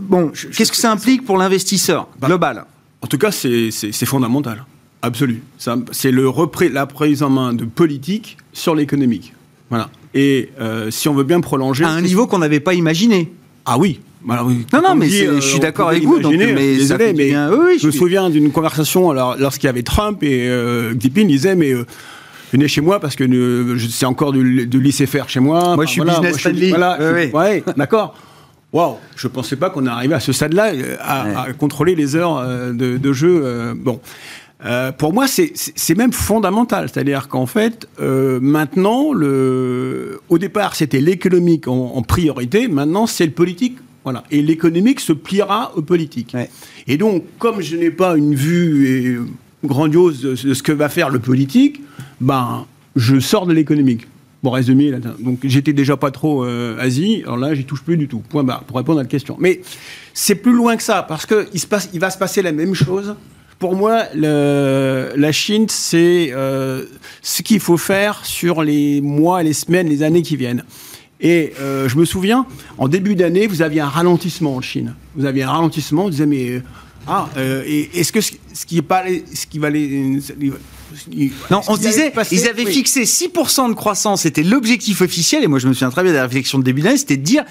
Bon, 0.00 0.32
qu'est-ce 0.56 0.72
que 0.72 0.76
ça 0.78 0.90
implique 0.90 1.24
pour 1.24 1.38
l'investisseur 1.38 2.08
Bah, 2.18 2.26
global? 2.26 2.64
En 3.02 3.06
tout 3.06 3.18
cas, 3.18 3.30
c'est 3.30 3.70
fondamental. 4.04 4.64
Absolu. 5.02 5.42
C'est 5.92 6.10
le 6.10 6.28
repré- 6.28 6.70
la 6.72 6.86
prise 6.86 7.22
en 7.22 7.30
main 7.30 7.52
de 7.52 7.64
politique 7.64 8.36
sur 8.52 8.74
l'économique. 8.74 9.34
Voilà. 9.70 9.88
Et 10.14 10.50
euh, 10.60 10.90
si 10.90 11.08
on 11.08 11.14
veut 11.14 11.24
bien 11.24 11.40
prolonger. 11.40 11.84
À 11.84 11.90
un 11.90 12.00
niveau 12.00 12.26
qu'on 12.26 12.38
n'avait 12.38 12.60
pas 12.60 12.74
imaginé. 12.74 13.32
Ah 13.64 13.78
oui. 13.78 14.00
Voilà, 14.24 14.44
oui. 14.44 14.66
Non, 14.72 14.80
non, 14.82 14.94
mais 14.96 15.06
dit, 15.06 15.22
euh, 15.24 15.36
je 15.36 15.46
suis 15.46 15.56
on 15.58 15.60
d'accord 15.60 15.88
avec 15.90 16.02
vous, 16.02 16.18
donc, 16.18 16.34
mais 16.34 16.76
désolé, 16.76 17.12
mais 17.12 17.26
bien. 17.26 17.48
Oui, 17.52 17.58
oui, 17.66 17.78
je 17.80 17.86
me 17.86 17.92
souviens 17.92 18.28
d'une 18.28 18.50
conversation 18.50 19.10
alors, 19.10 19.36
lorsqu'il 19.38 19.66
y 19.66 19.68
avait 19.68 19.82
Trump 19.84 20.20
et 20.22 20.48
euh, 20.48 20.98
Jinping 20.98 21.28
disait 21.28 21.54
mais 21.54 21.72
euh, 21.72 21.84
venez 22.52 22.66
chez 22.66 22.80
moi 22.80 22.98
parce 22.98 23.14
que 23.14 23.22
euh, 23.22 23.78
c'est 23.88 24.06
encore 24.06 24.32
du, 24.32 24.66
du 24.66 24.80
lycée 24.80 25.06
faire 25.06 25.28
chez 25.28 25.38
moi. 25.38 25.76
Moi, 25.76 25.84
je 25.84 25.90
suis 25.92 26.00
business 26.00 26.38
friendly. 26.38 26.70
Voilà, 26.70 26.98
ouais, 27.32 27.62
d'accord. 27.76 28.16
Waouh, 28.72 28.96
je 29.14 29.28
pensais 29.28 29.54
pas 29.56 29.70
qu'on 29.70 29.86
arrivait 29.86 30.16
à 30.16 30.20
ce 30.20 30.32
stade-là 30.32 30.72
euh, 30.74 30.96
à, 31.00 31.24
Ouais. 31.24 31.34
à 31.50 31.52
contrôler 31.52 31.94
les 31.94 32.16
heures 32.16 32.38
euh, 32.38 32.72
de, 32.72 32.96
de 32.96 33.12
jeu. 33.12 33.42
euh, 33.44 33.74
bon. 33.76 34.00
Euh, 34.64 34.90
pour 34.90 35.12
moi, 35.12 35.26
c'est- 35.28 35.94
même 35.96 36.12
fondamental. 36.12 36.88
C'est-à-dire 36.92 37.28
qu'en 37.28 37.46
fait, 37.46 37.88
euh, 38.00 38.38
maintenant, 38.40 39.12
le... 39.12 40.20
au 40.28 40.38
départ, 40.38 40.74
c'était 40.74 41.00
l'économique 41.00 41.68
en, 41.68 41.92
en 41.94 42.02
priorité. 42.02 42.66
Maintenant, 42.68 43.06
c'est 43.06 43.26
le 43.26 43.32
politique. 43.32 43.78
Voilà. 44.04 44.22
Et 44.30 44.40
l'économique 44.40 45.00
se 45.00 45.12
pliera 45.12 45.72
au 45.76 45.82
politique. 45.82 46.30
Ouais. 46.34 46.48
Et 46.86 46.96
donc, 46.96 47.24
comme 47.38 47.60
je 47.60 47.76
n'ai 47.76 47.90
pas 47.90 48.16
une 48.16 48.34
vue 48.34 49.18
euh, 49.18 49.24
grandiose 49.66 50.22
de, 50.22 50.48
de 50.48 50.54
ce 50.54 50.62
que 50.62 50.72
va 50.72 50.88
faire 50.88 51.10
le 51.10 51.18
politique, 51.18 51.82
ben, 52.20 52.66
je 52.94 53.18
sors 53.20 53.46
de 53.46 53.52
l'économique. 53.52 54.06
Bon, 54.42 54.50
résumé, 54.50 54.90
là, 54.90 54.98
donc 55.18 55.40
j'étais 55.44 55.72
déjà 55.72 55.96
pas 55.96 56.10
trop 56.12 56.44
euh, 56.44 56.78
Asie, 56.78 57.22
alors 57.24 57.36
là, 57.38 57.52
j'y 57.54 57.64
touche 57.64 57.82
plus 57.82 57.96
du 57.96 58.06
tout. 58.06 58.20
Point 58.20 58.44
barre, 58.44 58.62
pour 58.64 58.76
répondre 58.76 59.00
à 59.00 59.02
la 59.02 59.08
question. 59.08 59.36
Mais 59.40 59.60
c'est 60.14 60.36
plus 60.36 60.52
loin 60.52 60.76
que 60.76 60.82
ça, 60.84 61.02
parce 61.02 61.26
que 61.26 61.48
il, 61.52 61.58
se 61.58 61.66
passe, 61.66 61.88
il 61.92 61.98
va 61.98 62.10
se 62.10 62.18
passer 62.18 62.42
la 62.42 62.52
même 62.52 62.74
chose. 62.74 63.16
Pour 63.58 63.74
moi, 63.74 64.04
la 64.14 65.32
Chine, 65.32 65.66
c'est 65.68 66.30
euh, 66.32 66.84
ce 67.22 67.42
qu'il 67.42 67.60
faut 67.60 67.78
faire 67.78 68.24
sur 68.24 68.62
les 68.62 69.00
mois, 69.00 69.42
les 69.42 69.54
semaines, 69.54 69.88
les 69.88 70.02
années 70.02 70.22
qui 70.22 70.36
viennent. 70.36 70.62
Et 71.20 71.54
euh, 71.58 71.88
je 71.88 71.96
me 71.96 72.04
souviens, 72.04 72.46
en 72.76 72.88
début 72.88 73.14
d'année, 73.14 73.46
vous 73.46 73.62
aviez 73.62 73.80
un 73.80 73.88
ralentissement 73.88 74.56
en 74.56 74.60
Chine. 74.60 74.94
Vous 75.14 75.24
aviez 75.24 75.44
un 75.44 75.50
ralentissement, 75.50 76.04
vous 76.04 76.10
disiez, 76.10 76.26
mais... 76.26 76.50
euh, 76.50 76.62
ah, 77.08 77.28
est-ce 77.36 78.12
que 78.12 78.20
ce, 78.20 78.32
ce 78.52 78.66
qui 78.66 78.78
est 78.78 78.82
pas... 78.82 79.04
Ce 79.32 79.46
qui 79.46 79.58
va 79.58 79.70
les, 79.70 80.20
Non, 81.50 81.60
on 81.68 81.76
se 81.76 81.80
disait, 81.80 82.12
ils 82.30 82.48
avaient 82.48 82.64
oui. 82.64 82.72
fixé 82.72 83.04
6% 83.04 83.68
de 83.68 83.74
croissance, 83.74 84.22
c'était 84.22 84.42
l'objectif 84.42 85.00
officiel, 85.00 85.44
et 85.44 85.46
moi 85.46 85.58
je 85.58 85.68
me 85.68 85.72
souviens 85.72 85.90
très 85.90 86.02
bien 86.02 86.12
de 86.12 86.16
la 86.16 86.22
réflexion 86.22 86.58
de 86.58 86.64
début 86.64 86.82
d'année, 86.82 86.96
c'était 86.96 87.16
de 87.16 87.22
dire, 87.22 87.44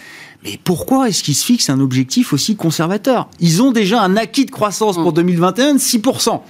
mais 0.44 0.60
pourquoi 0.64 1.10
est-ce 1.10 1.24
qu'ils 1.24 1.36
se 1.36 1.46
fixent 1.46 1.70
un 1.70 1.80
objectif 1.80 2.34
aussi 2.34 2.56
conservateur? 2.56 3.30
Ils 3.40 3.62
ont 3.62 3.72
déjà 3.72 4.02
un 4.02 4.16
acquis 4.16 4.46
de 4.46 4.52
croissance 4.52 4.96
pour 4.96 5.14
2021 5.14 5.74
de 5.74 5.80
6%. 5.80 6.42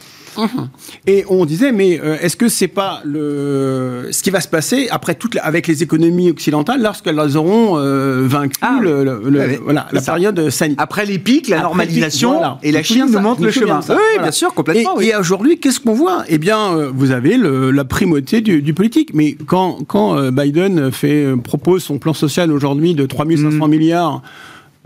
Et 1.08 1.24
on 1.30 1.46
disait, 1.46 1.72
mais 1.72 2.00
euh, 2.04 2.18
est-ce 2.22 2.36
que 2.36 2.48
c'est 2.50 2.68
pas 2.68 3.02
le 3.06 4.10
ce 4.12 4.22
qui 4.24 4.30
va 4.30 4.42
se 4.42 4.48
passer 4.48 4.88
après 4.92 5.16
toute 5.16 5.36
la- 5.36 5.44
avec 5.46 5.68
les 5.68 5.84
économies 5.84 6.30
occidentales 6.32 6.82
lorsqu'elles 6.82 7.20
auront 7.38 7.78
euh, 7.78 8.24
vaincu 8.28 8.56
Ah, 8.62 8.80
le, 8.82 9.04
le- 9.04 9.22
le- 9.30 9.40
ouais, 9.40 9.46
ouais, 9.48 9.60
voilà, 9.64 9.88
la 9.92 10.02
ça. 10.02 10.12
période 10.14 10.50
sanitaire? 10.50 10.84
Après 10.84 11.06
les 11.06 11.20
pics, 11.20 11.48
la 11.48 11.58
Après 11.58 11.64
normalisation, 11.70 12.32
les 12.32 12.36
pics, 12.38 12.42
voilà. 12.44 12.60
et 12.64 12.72
la 12.72 12.84
Chine 12.84 13.06
nous 13.12 13.20
montre 13.20 13.42
le 13.44 13.52
chemin. 13.52 13.80
Oui, 13.80 13.86
voilà. 13.88 14.22
bien 14.24 14.32
sûr, 14.32 14.54
complètement. 14.54 14.96
Et, 14.96 15.06
oui. 15.06 15.12
et 15.14 15.16
aujourd'hui, 15.16 15.60
qu'est-ce 15.60 15.80
qu'on 15.80 15.94
voit? 15.94 16.24
Eh 16.28 16.38
bien, 16.38 16.74
euh, 16.76 16.92
vous 16.94 17.12
avez 17.12 17.38
la 17.38 17.86
primauté 17.86 18.42
du, 18.42 18.62
du 18.62 18.74
politique. 18.74 19.12
Mais 19.14 19.36
quand, 19.46 19.80
quand 19.88 20.32
Biden 20.32 20.92
fait, 20.92 21.28
propose 21.44 21.84
son 21.84 21.98
plan 22.00 22.14
social 22.14 22.52
aujourd'hui 22.52 22.94
de 22.96 23.06
3500 23.06 23.68
Mm. 23.68 23.70
milliards, 23.70 24.22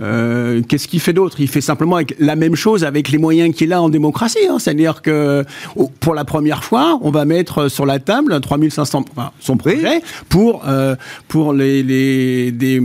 Euh, 0.02 0.62
Qu'est-ce 0.68 0.88
qu'il 0.88 1.00
fait 1.00 1.14
d'autre? 1.14 1.38
Il 1.40 1.48
fait 1.48 1.62
simplement 1.62 1.96
avec 1.98 2.16
la 2.20 2.36
même 2.36 2.56
chose 2.56 2.84
avec 2.84 3.10
les 3.10 3.18
moyens 3.18 3.54
qu'il 3.56 3.74
a 3.74 3.82
en 3.82 3.90
démocratie. 3.90 4.48
Hein. 4.50 4.58
C'est-à-dire 4.60 5.02
que 5.02 5.44
pour 6.00 6.14
la 6.14 6.26
première 6.26 6.64
fois, 6.64 7.00
on 7.02 7.12
va 7.12 7.26
mettre 7.26 7.70
sur 7.70 7.86
la 7.86 8.00
table 8.00 8.40
3500, 8.40 9.06
enfin, 9.12 9.32
son 9.40 9.58
projet 9.58 10.02
pour 10.30 10.64
euh, 10.68 10.96
pour 11.28 11.54
les, 11.54 11.84
les 11.84 12.52
des 12.52 12.82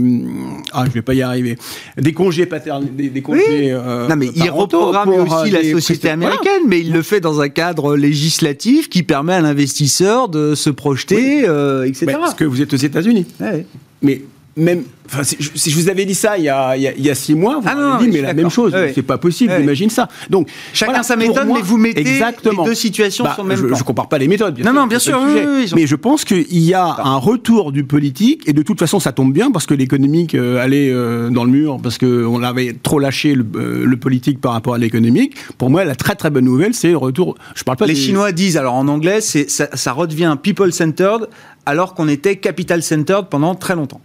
ah 0.73 0.85
je 0.87 0.91
vais 0.91 1.01
pas 1.01 1.13
y 1.13 1.21
arriver 1.21 1.57
des 1.97 2.13
congés 2.13 2.45
paternels, 2.45 2.95
des, 2.95 3.09
des 3.09 3.21
congés. 3.21 3.41
Oui. 3.49 3.71
euh, 3.71 4.07
non, 4.07 4.15
mais 4.15 4.29
il 4.35 4.49
reprogramme 4.49 5.09
aussi 5.09 5.53
euh, 5.53 5.61
la 5.61 5.71
société 5.71 6.09
américaine, 6.09 6.63
mais 6.67 6.79
il 6.81 6.91
le 6.91 7.01
fait 7.01 7.19
dans 7.19 7.41
un 7.41 7.49
cadre 7.49 7.95
législatif 7.95 8.89
qui 8.89 9.03
permet 9.03 9.33
à 9.33 9.41
l'investisseur 9.41 10.29
de 10.29 10.55
se 10.55 10.69
projeter, 10.69 11.47
euh, 11.47 11.83
etc. 11.85 12.17
Parce 12.19 12.33
que 12.33 12.43
vous 12.43 12.61
êtes 12.61 12.73
aux 12.73 12.77
États-Unis. 12.77 13.25
Ouais. 13.39 13.65
Mais 14.01 14.21
même, 14.57 14.83
enfin, 15.07 15.23
si 15.23 15.35
je, 15.37 15.49
si 15.53 15.69
je 15.69 15.75
vous 15.75 15.89
avais 15.89 16.05
dit 16.05 16.15
ça 16.15 16.37
il 16.37 16.45
y 16.45 16.49
a, 16.49 16.77
il 16.77 16.83
y 16.83 16.87
a- 16.87 16.93
il 16.95 17.03
y 17.05 17.09
a 17.09 17.15
six 17.15 17.35
mois, 17.35 17.55
vous 17.59 17.67
Ah 17.69 17.75
non, 17.75 17.97
dit 17.97 18.07
mais 18.09 18.21
la 18.21 18.33
même 18.33 18.49
chose, 18.49 18.73
c'est 18.93 19.01
pas 19.01 19.17
possible, 19.17 19.51
Ouais. 19.51 19.61
imagine 19.63 19.89
ça. 19.89 20.07
Donc 20.29 20.47
Chacun 20.71 20.91
voilà, 20.93 21.03
sa 21.03 21.17
méthode, 21.17 21.45
moi- 21.47 21.57
mais 21.57 21.63
vous 21.63 21.77
mettez 21.77 21.99
exactement. 22.01 22.63
les 22.63 22.69
deux 22.69 22.75
situations 22.75 23.25
Bah, 23.25 23.33
sur 23.33 23.43
le 23.43 23.49
même 23.49 23.57
je, 23.57 23.65
plan. 23.65 23.75
je 23.75 23.83
compare 23.83 24.07
pas 24.07 24.17
les 24.17 24.29
méthodes. 24.29 24.55
Bien 24.55 24.63
Non, 24.65 24.71
sûr, 24.71 24.79
non, 24.81 24.87
bien 24.87 24.99
sûr, 24.99 25.19
oui, 25.25 25.33
oui, 25.35 25.41
oui, 25.65 25.71
Mais 25.75 25.85
je 25.87 25.95
pense 25.97 26.23
qu'il 26.23 26.45
y 26.59 26.73
a 26.73 26.85
un 27.03 27.17
retour 27.17 27.73
du 27.73 27.83
politique 27.83 28.43
et 28.47 28.53
de 28.53 28.61
toute 28.61 28.79
façon 28.79 29.01
ça 29.01 29.11
tombe 29.11 29.33
bien 29.33 29.51
parce 29.51 29.65
que 29.65 29.73
l'économique 29.73 30.35
euh, 30.35 30.63
allait 30.63 30.89
euh, 30.89 31.29
dans 31.29 31.43
le 31.43 31.51
mur 31.51 31.77
parce 31.83 31.97
que 31.97 32.25
on 32.25 32.41
avait 32.41 32.73
trop 32.81 32.99
lâché 32.99 33.35
le, 33.35 33.45
euh, 33.55 33.85
le 33.85 33.97
politique 33.97 34.39
par 34.39 34.53
rapport 34.53 34.75
à 34.75 34.77
l'économique. 34.77 35.35
Pour 35.57 35.69
moi, 35.69 35.83
la 35.83 35.95
très 35.95 36.15
très 36.15 36.29
bonne 36.29 36.45
nouvelle, 36.45 36.73
c'est 36.73 36.91
le 36.91 36.97
retour. 36.97 37.35
Je 37.55 37.63
parle 37.65 37.77
pas 37.77 37.87
Les 37.87 37.93
des- 37.93 37.99
Chinois 37.99 38.31
disent, 38.31 38.55
alors 38.55 38.75
en 38.75 38.87
anglais, 38.87 39.19
ça, 39.19 39.67
ça 39.73 39.91
redevient 39.91 40.37
people-centered 40.41 41.27
alors 41.65 41.93
qu'on 41.93 42.07
était 42.07 42.37
capital-centered 42.37 43.27
pendant 43.29 43.55
très 43.55 43.75
longtemps. 43.75 43.99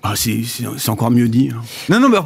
Ah, 0.00 0.14
c'est 0.16 0.88
encore 0.88 1.10
mieux 1.10 1.28
dit. 1.28 1.50
hein. 1.52 1.60
Non, 1.88 1.98
non, 1.98 2.08
mais. 2.08 2.18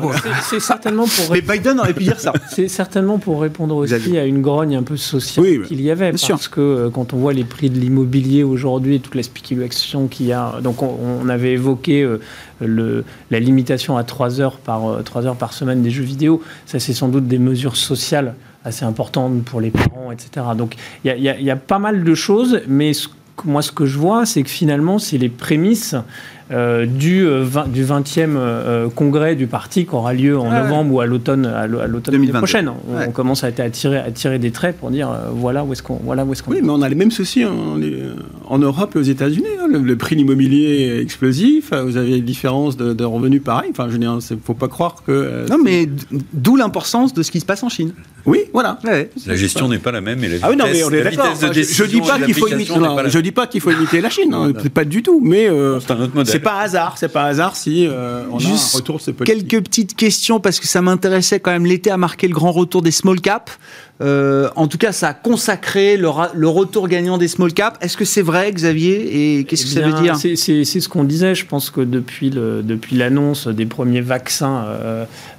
C'est- 0.43 0.61
certainement 0.61 1.05
pour 1.07 1.33
Mais 1.33 1.41
Biden 1.41 1.81
aurait 1.81 1.95
pu 1.95 2.05
dire 2.05 2.21
ça. 2.21 2.33
C'est 2.51 2.69
certainement 2.69 3.19
pour 3.19 3.41
répondre 3.41 3.75
aussi 3.77 4.19
à 4.19 4.27
une 4.27 4.43
grogne 4.43 4.77
un 4.77 4.83
peu 4.83 4.99
sociale 4.99 5.45
Oui, 5.47 5.63
qu'il 5.67 5.81
y 5.81 5.91
avait. 5.91 6.13
parce 6.13 6.49
que 6.49 6.61
euh, 6.61 6.91
quand 6.91 7.15
on 7.15 7.17
voit 7.17 7.33
les 7.33 7.45
prix 7.45 7.71
de 7.71 7.79
l'immobilier 7.79 8.43
aujourd'hui 8.43 8.97
et 8.97 9.01
toute 9.01 9.15
la 9.15 9.23
spéculation 9.23 10.07
qu'il 10.07 10.27
y 10.27 10.33
a, 10.35 10.61
donc 10.63 10.83
on, 10.83 10.95
on 11.23 11.29
avait 11.31 11.53
évoqué 11.53 12.03
euh, 12.03 12.21
le, 12.61 13.05
la 13.31 13.41
limitation 13.41 13.97
à 13.97 14.05
3 14.05 14.41
heures, 14.43 14.59
par, 14.59 14.87
euh, 14.87 15.03
3 15.03 15.27
heures 15.27 15.37
par 15.37 15.55
semaine 15.55 15.83
des 15.83 15.91
jeux 15.91 16.05
vidéo. 16.05 16.43
Ça, 16.67 16.79
c'est 16.79 16.93
sans 16.93 17.09
doute 17.09 17.27
des 17.27 17.39
mesures 17.39 17.77
sociales 17.77 18.35
assez 18.65 18.85
importantes 18.85 19.43
pour 19.45 19.61
les 19.63 19.71
parents, 19.71 20.13
etc. 20.13 20.47
Donc 20.57 20.77
il 21.05 21.09
y 21.23 21.29
a, 21.29 21.37
y 21.39 21.45
y 21.47 21.55
pas 21.67 21.79
mal 21.79 22.05
de 22.05 22.15
choses, 22.15 22.61
mais 22.69 22.93
ce 22.93 23.09
moi, 23.45 23.63
ce 23.63 23.73
que 23.73 23.87
je 23.87 23.99
vois, 23.99 24.27
c'est 24.27 24.43
que 24.43 24.51
finalement, 24.51 24.99
c'est 24.99 25.17
les 25.17 25.31
prémices 25.31 25.97
euh, 26.53 26.87
du, 26.87 27.25
euh, 27.27 27.43
20, 27.45 27.69
du 27.73 27.85
20e 27.85 28.37
euh, 28.37 28.89
congrès 28.95 29.35
du 29.37 29.47
parti 29.47 29.87
qui 29.87 29.95
aura 29.95 30.13
lieu 30.15 30.39
en 30.39 30.51
ouais. 30.51 30.63
novembre 30.63 30.95
ou 30.95 31.01
à 31.01 31.07
l'automne 31.07 31.47
à 31.47 31.67
l'au- 31.67 31.79
à 31.81 31.87
l'automne 31.87 32.15
l'année 32.15 32.27
2022. 32.27 32.39
prochaine. 32.39 32.69
On, 32.69 32.97
Ouais. 32.97 33.07
on 33.09 33.11
commence 33.13 33.43
à, 33.45 33.49
être- 33.49 33.61
à 33.61 33.71
tirer, 33.71 33.99
à 33.99 34.11
tirer 34.11 34.39
des 34.39 34.51
traits 34.51 34.77
pour 34.79 34.91
dire 34.91 35.11
euh, 35.11 35.31
voilà 35.35 35.65
où 35.65 35.73
est-ce 35.73 35.83
qu'on 35.83 35.97
voilà 36.05 36.25
où 36.25 36.33
est-ce 36.33 36.43
qu'on 36.43 36.51
Oui, 36.53 36.59
mais 36.63 36.71
on 36.71 36.83
a 36.83 36.89
les 36.89 36.95
mêmes 36.95 37.11
soucis 37.11 37.45
en, 37.45 38.59
Europe 38.59 38.93
et 38.97 38.99
aux 38.99 39.03
États-Unis. 39.03 39.47
hein. 39.61 39.67
Le, 39.71 39.79
le 39.79 39.97
prix 39.97 40.15
de 40.17 40.21
l'immobilier 40.21 40.97
est 40.99 41.01
explosif. 41.03 41.71
euh, 41.73 41.83
Vous 41.85 41.97
avez 41.97 42.11
des 42.11 42.21
différences 42.21 42.77
de, 42.77 42.93
de 42.93 43.05
revenus 43.05 43.43
pareil. 43.43 43.71
Enfin, 43.71 43.87
je 43.89 43.93
veux 43.95 43.99
dire, 43.99 44.17
c'est- 44.21 44.37
faut 44.45 44.55
pas 44.55 44.69
croire 44.69 44.97
que. 45.07 45.13
euh, 45.13 45.47
Non, 45.49 45.59
mais 45.63 45.89
d'où 46.33 46.57
l'importance 46.57 47.15
de 47.15 47.23
ce 47.23 47.31
qui 47.31 47.41
se 47.41 47.47
passe 47.47 47.63
en 47.63 47.69
Chine. 47.69 47.93
Oui, 48.27 48.41
voilà. 48.53 48.79
Ouais. 48.85 49.11
La 49.27 49.35
gestion 49.35 49.69
n'est 49.69 49.79
pas 49.79 49.91
la 49.91 50.01
même 50.01 50.23
et 50.23 50.29
la 50.29 50.37
Ah 50.43 50.49
oui, 50.51 50.57
non, 50.57 50.65
mais 50.67 50.73
vitesse- 50.75 50.87
on 50.89 50.93
est 50.93 51.03
la 51.03 51.11
d'accord. 51.11 51.33
vitesse 51.33 51.49
de 51.51 51.53
Je, 51.55 51.75
je 51.75 51.85
dis 51.91 52.01
pas 52.01 52.21
qu'il 52.21 52.35
faut 52.35 52.47
imiter. 52.49 52.79
non, 52.79 52.97
Je 53.07 53.19
dis 53.19 53.33
pas 53.33 53.47
qu'il 53.47 53.61
faut 53.61 53.71
imiter 53.73 54.01
la 54.01 54.11
Chine. 54.11 54.33
hein, 54.33 54.53
pas 54.73 54.85
du 54.85 55.03
tout. 55.03 55.21
Mais 55.25 55.49
euh, 55.49 55.81
C'est 55.81 55.93
un 55.93 56.01
autre 56.01 56.15
modèle. 56.15 56.33
C'est 56.43 56.51
pas 56.51 56.61
hasard. 56.61 56.99
C'est 56.99 57.09
pas 57.09 57.25
hasard 57.25 57.57
si 57.57 57.87
euh, 57.87 58.25
on 58.31 58.39
Juste 58.39 58.75
a 58.75 58.77
un 58.77 58.81
retour 58.81 59.01
de. 59.07 59.25
Quelques 59.25 59.63
petites 59.63 59.95
questions 59.95 60.41
parce 60.41 60.61
que 60.61 60.67
ça 60.67 60.83
m'intéressait 60.83 61.41
quand 61.41 61.53
même. 61.53 61.67
L'été 61.67 61.91
a 61.91 61.97
marqué 61.97 62.29
le 62.29 62.35
grand 62.35 62.53
retour 62.53 62.83
des 62.83 62.91
small 62.91 63.21
caps. 63.21 63.59
Euh, 64.01 64.49
en 64.57 64.67
tout 64.67 64.79
cas, 64.79 64.91
ça 64.91 65.09
a 65.09 65.15
consacré 65.15 65.97
le, 65.97 66.09
retour 66.09 66.89
gagnant 66.89 67.19
des 67.19 67.29
small 67.29 67.53
caps. 67.53 67.79
Est-ce 67.81 67.97
que 67.97 68.05
c'est 68.05 68.23
vrai, 68.23 68.51
Xavier 68.51 69.39
Et 69.39 69.45
qu'est-ce 69.45 69.65
que 69.65 69.71
Eh 69.71 69.75
ça 69.75 69.89
veut 69.89 70.03
dire? 70.03 70.17
C'est 70.17 70.37
ce 70.37 70.89
qu'on 70.89 71.05
disait. 71.05 71.35
Je 71.35 71.47
pense 71.47 71.71
que 71.71 71.81
depuis 71.81 72.31
l'annonce 72.93 73.47
des 73.47 73.67
premiers 73.67 74.01
vaccins, 74.01 74.67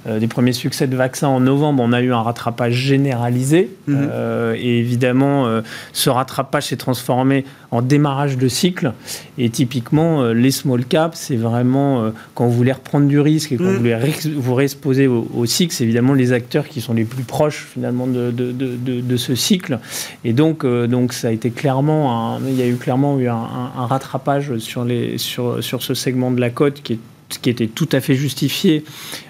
euh, 0.06 0.18
des 0.18 0.26
premiers 0.26 0.52
succès 0.52 0.86
de 0.86 0.96
vaccins 0.96 1.28
en 1.28 1.40
novembre, 1.40 1.82
on 1.82 1.92
a 1.92 2.00
eu 2.02 2.12
un 2.12 2.20
rattrapage 2.22 2.74
généralisé. 2.74 3.70
Mhm. 3.86 4.08
Euh, 4.10 4.54
et 4.58 4.78
évidemment, 4.78 5.46
euh, 5.46 5.62
ce 5.92 6.10
rattrapage 6.10 6.66
s'est 6.66 6.76
transformé 6.76 7.44
en 7.70 7.82
démarrage 7.82 8.36
de 8.38 8.48
cycle. 8.48 8.92
Et 9.38 9.50
typiquement, 9.50 10.28
les 10.28 10.50
small 10.50 10.84
caps, 10.84 11.18
c'est 11.18 11.36
vraiment 11.36 12.12
quand 12.34 12.46
vous 12.46 12.52
voulez 12.52 12.70
reprendre 12.72 13.06
du 13.08 13.18
risque 13.18 13.50
et 13.52 13.56
quand 13.56 13.64
Mhm. 13.64 13.72
vous 13.72 13.78
voulez 13.78 13.96
vous 14.36 14.54
réexposer 14.54 15.06
au, 15.08 15.26
au 15.34 15.44
cycle, 15.46 15.74
c'est 15.74 15.82
évidemment 15.84 16.14
les 16.14 16.32
acteurs 16.32 16.68
qui 16.68 16.80
sont 16.80 16.94
les 16.94 17.04
plus 17.04 17.24
proches 17.24 17.66
finalement 17.72 18.06
de, 18.06 18.30
de, 18.30 18.52
de- 18.52 18.76
de- 18.76 19.00
de 19.00 19.16
ce 19.16 19.34
cycle. 19.34 19.80
Et 20.24 20.32
donc, 20.32 20.64
donc 20.64 21.12
ça 21.12 21.28
a 21.28 21.30
été 21.32 21.50
clairement, 21.50 22.36
un- 22.36 22.40
il 22.46 22.54
y 22.54 22.62
a 22.62 22.66
eu 22.66 22.76
clairement 22.76 23.18
eu 23.18 23.26
un, 23.28 23.34
un- 23.34 23.72
un 23.76 23.86
rattrapage 23.86 24.56
sur, 24.58 24.84
les, 24.84 25.18
sur, 25.18 25.62
sur 25.64 25.82
ce 25.82 25.94
segment 25.94 26.30
de 26.30 26.40
la 26.40 26.50
cote 26.50 26.80
qui 26.82 26.92
est 26.94 26.98
qui 27.42 27.50
était 27.50 27.66
tout 27.66 27.88
à 27.90 28.00
fait 28.00 28.14
justifié 28.14 28.84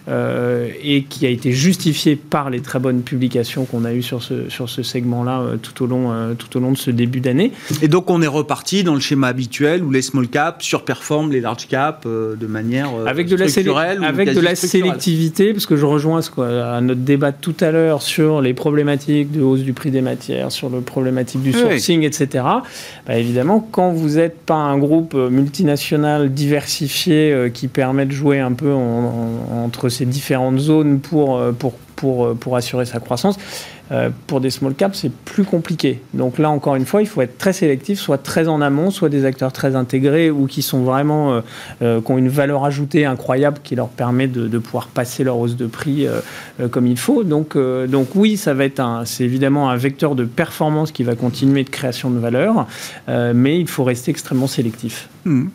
euh, 0.08 0.68
et 0.82 1.04
qui 1.04 1.24
a 1.26 1.30
été 1.30 1.52
justifié 1.52 2.14
par 2.16 2.50
les 2.50 2.60
très 2.60 2.78
bonnes 2.78 3.02
publications 3.02 3.64
qu'on 3.64 3.84
a 3.84 3.92
eues 3.94 4.02
sur 4.02 4.22
ce, 4.22 4.48
sur 4.50 4.68
ce 4.68 4.82
segment-là 4.82 5.40
euh, 5.40 5.56
tout, 5.56 5.82
au 5.82 5.86
long, 5.86 6.12
euh, 6.12 6.34
tout 6.34 6.56
au 6.56 6.60
long 6.60 6.72
de 6.72 6.76
ce 6.76 6.90
début 6.90 7.20
d'année. 7.20 7.52
Et 7.80 7.88
donc, 7.88 8.10
on 8.10 8.20
est 8.20 8.26
reparti 8.26 8.84
dans 8.84 8.94
le 8.94 9.00
schéma 9.00 9.28
habituel 9.28 9.82
où 9.82 9.90
les 9.90 10.02
small 10.02 10.28
caps 10.28 10.64
surperforment 10.64 11.32
les 11.32 11.40
large 11.40 11.66
caps 11.68 12.06
de 12.06 12.46
manière 12.46 12.90
avec 13.06 13.28
de 13.28 13.36
la, 13.36 13.44
avec 14.06 14.34
de 14.34 14.40
la 14.40 14.54
sélectivité, 14.54 15.52
parce 15.52 15.66
que 15.66 15.76
je 15.76 15.86
rejoins 15.86 16.20
ce 16.22 16.30
quoi, 16.30 16.48
à 16.74 16.80
notre 16.80 17.00
débat 17.00 17.32
tout 17.32 17.54
à 17.60 17.70
l'heure 17.70 18.02
sur 18.02 18.42
les 18.42 18.52
problématiques 18.54 19.32
de 19.32 19.40
hausse 19.42 19.60
du 19.60 19.72
prix 19.72 19.90
des 19.90 20.00
matières, 20.02 20.52
sur 20.52 20.68
le 20.68 20.80
problématique 20.80 21.42
du 21.42 21.50
Oui. 21.50 21.58
sourcing, 21.60 22.02
etc. 22.02 22.44
Bah, 23.06 23.16
évidemment, 23.16 23.66
quand 23.72 23.92
vous 23.92 24.16
n'êtes 24.16 24.38
pas 24.40 24.54
un 24.56 24.76
groupe 24.78 25.14
multinational 25.14 26.32
diversifié 26.32 27.50
qui 27.52 27.68
permet 27.68 28.06
de 28.06 28.12
jouer 28.12 28.40
un 28.40 28.52
peu 28.52 28.72
en- 28.72 28.78
en- 29.52 29.64
entre 29.64 29.88
ces 29.94 30.04
différentes 30.04 30.58
zones 30.58 31.00
pour, 31.00 31.38
euh, 31.38 31.52
pour, 31.52 31.74
pour, 31.96 32.26
euh, 32.26 32.34
pour 32.34 32.56
assurer 32.56 32.84
sa 32.84 33.00
croissance, 33.00 33.36
euh, 33.92 34.10
pour 34.26 34.40
des 34.40 34.50
small 34.50 34.74
caps, 34.74 34.98
c'est 34.98 35.12
plus 35.12 35.44
compliqué. 35.44 36.00
Donc 36.14 36.38
là, 36.38 36.50
encore 36.50 36.74
une 36.74 36.86
fois, 36.86 37.02
il 37.02 37.06
faut 37.06 37.22
être 37.22 37.38
très 37.38 37.52
sélectif, 37.52 37.98
soit 37.98 38.18
très 38.18 38.48
en 38.48 38.60
amont, 38.60 38.90
soit 38.90 39.08
des 39.08 39.24
acteurs 39.24 39.52
très 39.52 39.76
intégrés 39.76 40.30
ou 40.30 40.46
qui 40.46 40.62
sont 40.62 40.82
vraiment, 40.82 41.42
qui 41.80 42.12
ont 42.12 42.18
une 42.18 42.28
valeur 42.28 42.64
ajoutée 42.64 43.04
incroyable 43.04 43.58
qui 43.62 43.74
leur 43.74 43.88
permet 43.88 44.26
de, 44.26 44.48
de 44.48 44.58
pouvoir 44.58 44.86
passer 44.88 45.22
leur 45.22 45.38
hausse 45.38 45.56
de 45.56 45.66
prix 45.66 46.06
comme 46.70 46.86
il 46.86 46.96
faut. 46.96 47.24
Donc, 47.24 47.58
donc 47.58 48.08
oui, 48.14 48.38
ça 48.38 48.54
va 48.54 48.64
être 48.64 48.80
un, 48.80 49.04
c'est 49.04 49.24
évidemment 49.24 49.68
un 49.68 49.76
vecteur 49.76 50.14
de 50.14 50.24
performance 50.24 50.90
qui 50.90 51.02
va 51.02 51.14
continuer 51.14 51.62
de 51.62 51.70
création 51.70 52.10
de 52.10 52.18
valeur, 52.18 52.66
mais 53.34 53.60
il 53.60 53.68
faut 53.68 53.84
rester 53.84 54.10
extrêmement 54.10 54.46
sélectif. 54.46 55.10
Hmm. 55.26 55.48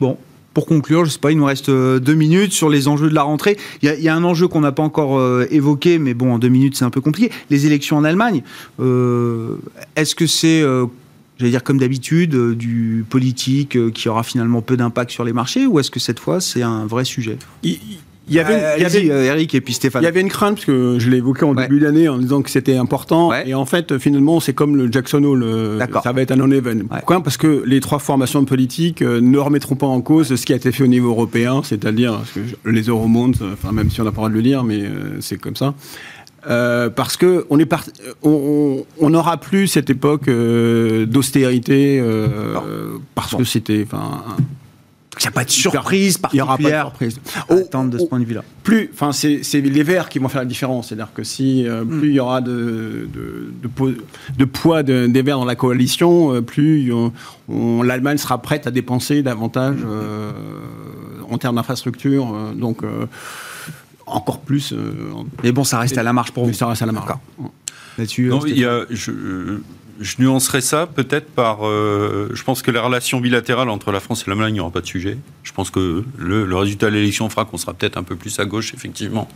Bon. 0.00 0.16
Pour 0.60 0.66
conclure, 0.66 1.06
je 1.06 1.10
sais 1.12 1.18
pas, 1.18 1.32
il 1.32 1.38
nous 1.38 1.46
reste 1.46 1.70
euh, 1.70 2.00
deux 2.00 2.12
minutes 2.12 2.52
sur 2.52 2.68
les 2.68 2.86
enjeux 2.86 3.08
de 3.08 3.14
la 3.14 3.22
rentrée. 3.22 3.56
Il 3.80 3.88
y 3.88 4.08
a, 4.10 4.14
un 4.14 4.24
enjeu 4.24 4.46
qu'on 4.46 4.60
n'a 4.60 4.72
pas 4.72 4.82
encore 4.82 5.18
euh, 5.18 5.46
évoqué, 5.50 5.98
mais 5.98 6.12
bon, 6.12 6.34
en 6.34 6.38
deux 6.38 6.50
minutes, 6.50 6.76
c'est 6.76 6.84
un 6.84 6.90
peu 6.90 7.00
compliqué. 7.00 7.32
Les 7.48 7.64
élections 7.64 7.96
en 7.96 8.04
Allemagne. 8.04 8.42
Euh, 8.78 9.56
Est-ce 9.96 10.14
que 10.14 10.26
c'est, 10.26 10.60
j'allais 11.38 11.50
dire 11.50 11.64
comme 11.64 11.78
d'habitude, 11.78 12.36
du 12.58 13.06
politique 13.08 13.90
qui 13.92 14.08
aura 14.10 14.22
finalement 14.22 14.60
peu 14.60 14.76
d'impact 14.76 15.10
sur 15.10 15.24
les 15.24 15.32
marchés, 15.32 15.66
ou 15.66 15.80
est-ce 15.80 15.90
que 15.90 15.98
cette 15.98 16.18
fois, 16.18 16.42
c'est 16.42 16.60
un 16.60 16.84
vrai 16.84 17.06
sujet? 17.06 17.38
Il 18.30 18.36
y 18.36 18.38
avait, 18.40 18.54
Euh, 18.54 18.74
il 18.78 18.82
y 18.82 18.84
avait- 18.86 18.96
allez-y, 18.98 19.10
euh, 19.10 19.24
Eric 19.24 19.54
et 19.54 19.60
puis 19.60 19.74
Stéphane. 19.74 20.02
Il 20.02 20.06
y 20.06 20.08
avait 20.08 20.20
une 20.20 20.28
crainte, 20.28 20.54
parce 20.54 20.64
que 20.64 20.96
je 20.98 21.10
l'ai 21.10 21.18
évoqué 21.18 21.44
en 21.44 21.54
Ouais. 21.54 21.64
début 21.64 21.80
d'année 21.80 22.08
en 22.08 22.16
disant 22.18 22.40
que 22.42 22.48
c'était 22.50 22.76
important. 22.76 23.28
Ouais. 23.30 23.48
Et 23.48 23.54
en 23.54 23.66
fait, 23.66 23.98
finalement, 23.98 24.40
c'est 24.40 24.52
comme 24.54 24.76
le 24.76 24.90
Jackson 24.90 25.22
Hole. 25.24 25.42
euh, 25.42 25.78
D'accord. 25.78 26.02
Ça 26.02 26.12
va 26.12 26.22
être 26.22 26.30
un 26.30 26.36
non-event. 26.36 26.78
Pourquoi? 26.88 27.22
Parce 27.22 27.36
que 27.36 27.62
les 27.66 27.80
trois 27.80 27.98
formations 27.98 28.44
politiques 28.44 29.02
ne 29.02 29.38
remettront 29.38 29.76
pas 29.76 29.86
en 29.86 30.00
cause 30.00 30.34
ce 30.34 30.46
qui 30.46 30.52
a 30.52 30.56
été 30.56 30.72
fait 30.72 30.84
au 30.84 30.88
niveau 30.88 31.10
européen, 31.10 31.62
c'est-à-dire 31.64 32.12
parce 32.18 32.30
que 32.32 32.40
je- 32.46 32.70
les 32.70 32.82
euromondes, 32.82 33.36
enfin, 33.52 33.72
même 33.72 33.90
si 33.90 34.00
on 34.00 34.04
n'a 34.04 34.10
pas 34.12 34.16
le 34.16 34.16
droit 34.20 34.28
de 34.30 34.34
le 34.34 34.42
dire, 34.42 34.64
mais 34.64 34.82
c'est 35.20 35.38
comme 35.38 35.56
ça. 35.56 35.74
Euh, 36.48 36.88
parce 36.88 37.18
que 37.18 37.44
on 37.50 37.58
est 37.58 37.66
on- 38.22 38.84
on 38.98 39.12
plus 39.36 39.66
cette 39.66 39.90
époque 39.90 40.26
euh, 40.28 41.04
d'austérité 41.04 42.00
euh, 42.00 42.54
parce 43.14 43.34
que 43.34 43.44
c'était, 43.44 43.82
enfin, 43.86 44.22
Il 45.18 45.22
n'y 45.22 45.28
a 45.28 45.30
pas 45.32 45.44
de 45.44 45.50
surprise 45.50 46.18
il 46.32 46.36
n'y 46.36 46.40
aura 46.40 46.56
pas 46.56 46.62
de 46.62 46.68
particulière 46.70 46.86
surprise. 46.86 47.20
à 47.48 47.52
Au- 47.52 47.58
attendre 47.58 47.90
de 47.90 47.98
ce 47.98 48.04
point 48.04 48.20
de 48.20 48.24
vue-là. 48.24 48.44
plus, 48.62 48.90
enfin, 48.94 49.10
c'est 49.12 49.40
les 49.60 49.82
verts 49.82 50.08
qui 50.08 50.18
vont 50.20 50.28
faire 50.28 50.40
la 50.42 50.46
différence. 50.46 50.88
C'est-à-dire 50.88 51.12
que 51.12 51.24
si 51.24 51.66
euh, 51.66 51.84
plus 51.84 52.10
il 52.10 52.14
y 52.14 52.20
aura 52.20 52.40
de, 52.40 53.08
de, 53.12 53.52
de 53.60 53.68
po- 53.68 53.90
de 53.90 54.44
poids 54.44 54.82
de- 54.84 55.06
des 55.08 55.22
verts 55.22 55.38
dans 55.38 55.44
la 55.44 55.56
coalition, 55.56 56.32
euh, 56.34 56.40
plus 56.42 56.92
l'Allemagne 57.48 58.18
sera 58.18 58.40
prête 58.40 58.66
à 58.68 58.70
dépenser 58.70 59.22
davantage 59.22 59.78
euh, 59.84 60.30
en 61.28 61.38
termes 61.38 61.56
d'infrastructure. 61.56 62.32
euh, 62.34 62.52
donc 62.54 62.84
euh, 62.84 63.06
encore 64.06 64.40
plus. 64.40 64.72
euh, 64.72 64.92
Mais 65.42 65.52
bon, 65.52 65.64
ça 65.64 65.78
reste 65.80 65.98
à 65.98 66.02
la 66.04 66.12
marche 66.12 66.30
pour 66.32 66.44
vous. 66.44 66.50
mais 66.50 66.54
ça 66.56 66.66
reste 66.66 66.82
à 66.82 66.86
la 66.86 66.92
marque. 66.92 67.10
Là-dessus, 67.98 68.28
Non, 68.28 68.40
il 68.46 68.58
y 68.58 68.64
a, 68.64 68.82
je, 68.90 69.10
je 70.00 70.16
nuancerais 70.18 70.62
ça 70.62 70.86
peut-être 70.86 71.30
par. 71.30 71.66
euh, 71.66 72.30
je 72.32 72.42
pense 72.42 72.62
que 72.62 72.70
les 72.70 72.78
relations 72.78 73.20
bilatérales 73.20 73.68
entre 73.68 73.92
la 73.92 74.00
France 74.00 74.24
et 74.26 74.30
l'Allemagne, 74.30 74.50
il 74.50 74.54
n'y 74.54 74.60
aura 74.60 74.70
pas 74.70 74.80
de 74.80 74.86
sujet. 74.86 75.18
Je 75.42 75.52
pense 75.52 75.70
que 75.70 76.04
le, 76.16 76.46
le 76.46 76.56
résultat 76.56 76.86
de 76.86 76.94
l'élection 76.96 77.28
fera 77.28 77.44
qu'on 77.44 77.58
sera 77.58 77.74
peut-être 77.74 77.98
un 77.98 78.02
peu 78.02 78.16
plus 78.16 78.38
à 78.40 78.46
gauche, 78.46 78.72
effectivement, 78.74 79.28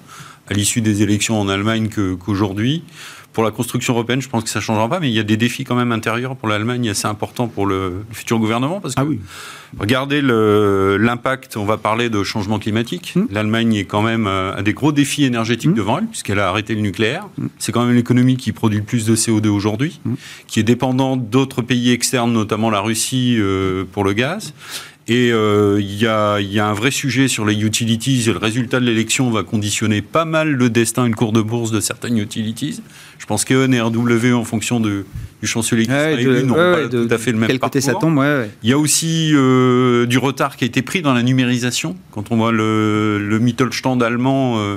à 0.48 0.54
l'issue 0.54 0.80
des 0.80 1.02
élections 1.02 1.38
en 1.38 1.48
Allemagne 1.48 1.88
qu'aujourd'hui. 2.18 2.82
Pour 3.34 3.44
la 3.44 3.50
construction 3.50 3.92
européenne, 3.92 4.22
je 4.22 4.28
pense 4.28 4.44
que 4.44 4.48
ça 4.48 4.60
ne 4.60 4.64
changera 4.64 4.88
pas, 4.88 5.00
mais 5.00 5.10
il 5.10 5.14
y 5.14 5.18
a 5.18 5.24
des 5.24 5.36
défis 5.36 5.64
quand 5.64 5.74
même 5.74 5.92
intérieurs 5.92 6.36
pour 6.36 6.48
l'Allemagne 6.48 6.88
assez 6.88 7.06
importants 7.06 7.48
pour 7.48 7.66
le, 7.66 8.04
le 8.08 8.14
futur 8.14 8.38
gouvernement. 8.38 8.80
Parce 8.80 8.94
que 8.94 9.00
Ah 9.00 9.04
oui. 9.04 9.20
Regardez 9.78 10.20
l'impact, 10.22 11.56
on 11.56 11.64
va 11.64 11.76
parler 11.76 12.08
de 12.08 12.22
changement 12.22 12.58
climatique. 12.58 13.12
Hmm. 13.16 13.26
L'Allemagne 13.30 13.74
est 13.74 13.84
quand 13.84 14.02
même 14.02 14.26
euh, 14.26 14.54
a 14.54 14.62
des 14.62 14.72
gros 14.72 14.92
défis 14.92 15.24
énergétiques 15.24 15.74
devant 15.74 15.98
elle, 15.98 16.06
puisqu'elle 16.06 16.38
a 16.38 16.48
arrêté 16.48 16.74
le 16.74 16.80
nucléaire. 16.80 17.26
C'est 17.58 17.72
quand 17.72 17.84
même 17.84 17.94
l'économie 17.94 18.36
qui 18.36 18.52
produit 18.52 18.78
le 18.78 18.84
plus 18.84 19.04
de 19.04 19.16
CO2 19.16 19.48
aujourd'hui, 19.48 20.00
qui 20.46 20.60
est 20.60 20.64
dépendante 20.64 21.28
d'autres 21.28 21.62
pays 21.62 21.90
externes, 21.90 22.32
notamment 22.32 22.70
la 22.70 22.80
Russie, 22.80 23.36
euh, 23.38 23.84
pour 23.90 24.04
le 24.04 24.12
gaz. 24.12 24.54
Et 25.06 25.32
euh, 25.32 25.78
il 25.80 25.96
y, 25.96 26.06
a, 26.06 26.40
y 26.40 26.58
a 26.58 26.66
un 26.66 26.72
vrai 26.72 26.90
sujet 26.90 27.28
sur 27.28 27.44
les 27.44 27.60
utilities. 27.60 28.24
Et 28.26 28.32
le 28.32 28.38
résultat 28.38 28.80
de 28.80 28.86
l'élection 28.86 29.30
va 29.30 29.42
conditionner 29.42 30.00
pas 30.00 30.24
mal 30.24 30.50
le 30.50 30.70
destin 30.70 31.04
et 31.04 31.08
le 31.10 31.14
cours 31.14 31.32
de 31.32 31.42
bourse 31.42 31.70
de 31.70 31.80
certaines 31.80 32.16
utilities. 32.16 32.80
Je 33.24 33.26
pense 33.26 33.46
qu'EN 33.46 33.72
et 33.72 33.80
RW, 33.80 34.34
en 34.34 34.44
fonction 34.44 34.80
de, 34.80 35.06
du 35.40 35.48
chancelier 35.48 35.84
qui 35.84 35.90
sera 35.90 36.10
élu, 36.20 36.42
ouais, 36.50 36.72
pas 36.82 36.86
de- 36.88 37.06
tout 37.06 37.14
à 37.14 37.16
fait 37.16 37.32
le 37.32 37.38
même 37.38 37.46
Quel 37.48 37.58
côté 37.58 37.80
ça 37.80 37.94
tombe 37.94 38.18
ouais. 38.18 38.50
Il 38.62 38.68
y 38.68 38.74
a 38.74 38.78
aussi 38.78 39.30
euh, 39.32 40.04
du 40.04 40.18
retard 40.18 40.58
qui 40.58 40.64
a 40.64 40.66
été 40.66 40.82
pris 40.82 41.00
dans 41.00 41.14
la 41.14 41.22
numérisation. 41.22 41.96
Quand 42.10 42.30
on 42.32 42.36
voit 42.36 42.52
le, 42.52 43.18
le 43.18 43.38
Mittelstand 43.38 44.02
allemand 44.02 44.58
euh, 44.58 44.76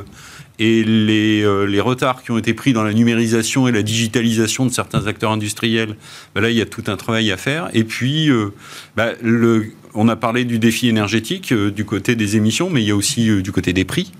et 0.59 0.85
les, 0.85 1.43
euh, 1.43 1.65
les 1.65 1.81
retards 1.81 2.23
qui 2.23 2.31
ont 2.31 2.37
été 2.37 2.53
pris 2.53 2.71
dans 2.71 2.83
la 2.83 2.93
numérisation 2.93 3.67
et 3.67 3.73
la 3.73 3.83
digitalisation 3.83 4.65
de 4.65 4.71
certains 4.71 5.07
acteurs 5.07 5.31
industriels, 5.33 5.97
ben 6.33 6.39
là, 6.39 6.49
il 6.49 6.55
y 6.55 6.61
a 6.61 6.65
tout 6.65 6.83
un 6.87 6.95
travail 6.95 7.29
à 7.33 7.35
faire. 7.37 7.69
Et 7.73 7.83
puis, 7.83 8.29
ben, 8.95 9.11
le, 9.21 9.65
on 9.93 10.07
a 10.07 10.15
parlé 10.15 10.45
du 10.45 10.57
défi 10.57 10.87
énergétique 10.87 11.53
du 11.53 11.83
côté 11.83 12.15
des 12.15 12.37
émissions, 12.37 12.69
mais 12.69 12.81
il 12.81 12.87
y 12.87 12.91
a 12.91 12.95
aussi 12.95 13.41
du 13.41 13.51
côté 13.51 13.73
des 13.73 13.83
prix. 13.83 14.13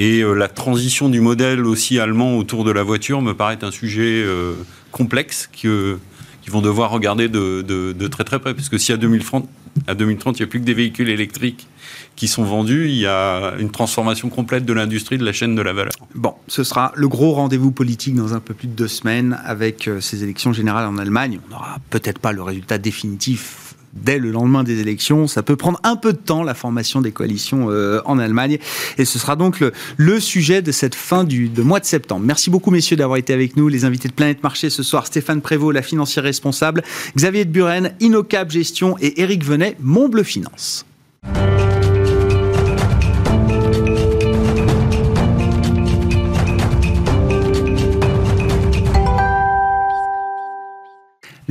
Et 0.00 0.22
euh, 0.22 0.32
la 0.32 0.48
transition 0.48 1.10
du 1.10 1.20
modèle 1.20 1.66
aussi 1.66 1.98
allemand 2.00 2.36
autour 2.38 2.64
de 2.64 2.70
la 2.72 2.82
voiture 2.82 3.20
me 3.20 3.34
paraît 3.34 3.62
un 3.62 3.70
sujet 3.70 4.22
euh, 4.24 4.54
complexe 4.92 5.48
que 5.62 5.98
qu'ils 6.40 6.52
vont 6.54 6.62
devoir 6.62 6.90
regarder 6.90 7.28
de, 7.28 7.60
de- 7.60 8.08
très 8.08 8.24
très 8.24 8.38
près. 8.38 8.54
Parce 8.54 8.70
que 8.70 8.78
si 8.78 8.92
à 8.92 8.96
2030, 8.96 9.46
à 9.86 9.94
2030, 9.94 10.38
il 10.38 10.42
n'y 10.42 10.44
a 10.44 10.46
plus 10.48 10.58
que 10.60 10.64
des 10.64 10.72
véhicules 10.72 11.10
électriques 11.10 11.68
qui 12.16 12.28
sont 12.28 12.44
vendus, 12.44 12.86
il 12.88 12.94
y 12.96 13.06
a 13.06 13.56
une 13.58 13.70
transformation 13.70 14.30
complète 14.30 14.64
de 14.64 14.72
l'industrie, 14.72 15.18
de 15.18 15.24
la 15.24 15.34
chaîne 15.34 15.54
de 15.54 15.60
la 15.60 15.74
valeur. 15.74 15.92
Bon, 16.14 16.32
ce 16.48 16.64
sera 16.64 16.92
le 16.96 17.08
gros 17.08 17.32
rendez-vous 17.32 17.72
politique 17.72 18.14
dans 18.14 18.32
un 18.32 18.40
peu 18.40 18.54
plus 18.54 18.68
de 18.68 18.72
deux 18.72 18.88
semaines 18.88 19.38
avec 19.44 19.86
euh, 19.86 20.00
ces 20.00 20.22
élections 20.22 20.54
générales 20.54 20.86
en 20.86 20.96
Allemagne. 20.96 21.40
On 21.46 21.50
n'aura 21.50 21.76
peut-être 21.90 22.18
pas 22.20 22.32
le 22.32 22.40
résultat 22.42 22.78
définitif 22.78 23.69
dès 23.92 24.18
le 24.18 24.30
lendemain 24.30 24.62
des 24.64 24.80
élections. 24.80 25.26
Ça 25.26 25.42
peut 25.42 25.56
prendre 25.56 25.80
un 25.82 25.96
peu 25.96 26.12
de 26.12 26.18
temps, 26.18 26.42
la 26.42 26.54
formation 26.54 27.00
des 27.00 27.12
coalitions 27.12 27.70
euh, 27.70 28.00
en 28.04 28.18
Allemagne. 28.18 28.58
Et 28.98 29.04
ce 29.04 29.18
sera 29.18 29.36
donc 29.36 29.60
le, 29.96 30.20
sujet 30.20 30.62
de 30.62 30.72
cette 30.72 30.94
fin 30.94 31.24
du 31.24 31.50
mois 31.58 31.80
de 31.80 31.84
septembre. 31.84 32.24
Merci 32.24 32.50
beaucoup, 32.50 32.70
messieurs, 32.70 32.96
d'avoir 32.96 33.18
été 33.18 33.32
avec 33.32 33.56
nous. 33.56 33.68
Les 33.68 33.84
invités 33.84 34.08
de 34.08 34.14
Planète 34.14 34.42
Marché 34.42 34.70
ce 34.70 34.82
soir, 34.82 35.06
Stéphane 35.06 35.40
Prévost, 35.40 35.74
la 35.74 35.82
financière 35.82 36.24
responsable, 36.24 36.82
Xavier 37.16 37.44
de 37.44 37.50
Buren, 37.50 37.92
Innocap 38.00 38.50
Gestion 38.50 38.96
et 39.00 39.20
Éric 39.20 39.44
Venet, 39.44 39.76
Montbleu 39.80 40.22
Finance. 40.22 40.84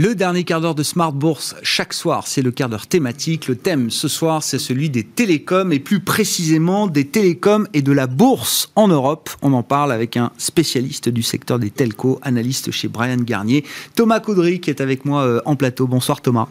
Le 0.01 0.15
dernier 0.15 0.45
quart 0.45 0.61
d'heure 0.61 0.75
de 0.75 0.83
Smart 0.83 1.11
Bourse, 1.11 1.55
chaque 1.61 1.91
soir, 1.93 2.25
c'est 2.25 2.41
le 2.41 2.51
quart 2.51 2.69
d'heure 2.69 2.87
thématique. 2.87 3.49
Le 3.49 3.57
thème 3.57 3.89
ce 3.89 4.07
soir, 4.07 4.43
c'est 4.43 4.57
celui 4.57 4.89
des 4.89 5.03
télécoms 5.03 5.73
et 5.73 5.79
plus 5.79 5.99
précisément 5.99 6.87
des 6.87 7.03
télécoms 7.05 7.67
et 7.73 7.81
de 7.81 7.91
la 7.91 8.07
bourse 8.07 8.71
en 8.77 8.87
Europe. 8.87 9.29
On 9.41 9.51
en 9.51 9.61
parle 9.61 9.91
avec 9.91 10.15
un 10.15 10.31
spécialiste 10.37 11.09
du 11.09 11.21
secteur 11.21 11.59
des 11.59 11.69
telcos, 11.69 12.17
analyste 12.21 12.71
chez 12.71 12.87
Brian 12.87 13.17
Garnier, 13.17 13.65
Thomas 13.93 14.21
Caudry, 14.21 14.61
qui 14.61 14.69
est 14.69 14.79
avec 14.79 15.03
moi 15.03 15.23
euh, 15.23 15.41
en 15.43 15.57
plateau. 15.57 15.85
Bonsoir 15.85 16.21
Thomas. 16.21 16.47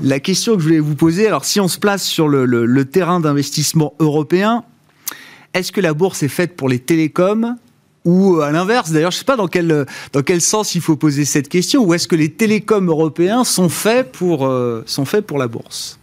La 0.00 0.20
question 0.20 0.54
que 0.54 0.60
je 0.60 0.64
voulais 0.68 0.78
vous 0.78 0.94
poser, 0.94 1.26
alors 1.26 1.44
si 1.44 1.58
on 1.58 1.66
se 1.66 1.80
place 1.80 2.04
sur 2.04 2.28
le, 2.28 2.44
le- 2.44 2.64
le 2.64 2.84
terrain 2.84 3.18
d'investissement 3.18 3.94
européen, 3.98 4.62
est-ce 5.52 5.72
que 5.72 5.80
la 5.80 5.94
bourse 5.94 6.22
est 6.22 6.28
faite 6.28 6.54
pour 6.54 6.68
les 6.68 6.78
télécoms 6.78 7.56
ou 8.08 8.36
euh, 8.38 8.42
à 8.42 8.50
l'inverse, 8.50 8.90
d'ailleurs, 8.90 9.10
je 9.10 9.16
ne 9.16 9.20
sais 9.20 9.24
pas 9.24 9.36
dans 9.36 9.48
quel, 9.48 9.84
dans 10.12 10.22
quel 10.22 10.40
sens 10.40 10.74
il 10.74 10.80
faut 10.80 10.96
poser 10.96 11.24
cette 11.26 11.48
question, 11.48 11.84
ou 11.84 11.92
est-ce 11.94 12.08
que 12.08 12.16
les 12.16 12.30
télécoms 12.30 12.88
européens 12.88 13.44
sont 13.44 13.68
faits 13.68 14.12
pour, 14.12 14.46
euh, 14.46 14.82
sont 14.86 15.04
faits 15.04 15.26
pour 15.26 15.38
la 15.38 15.46
bourse? 15.48 15.98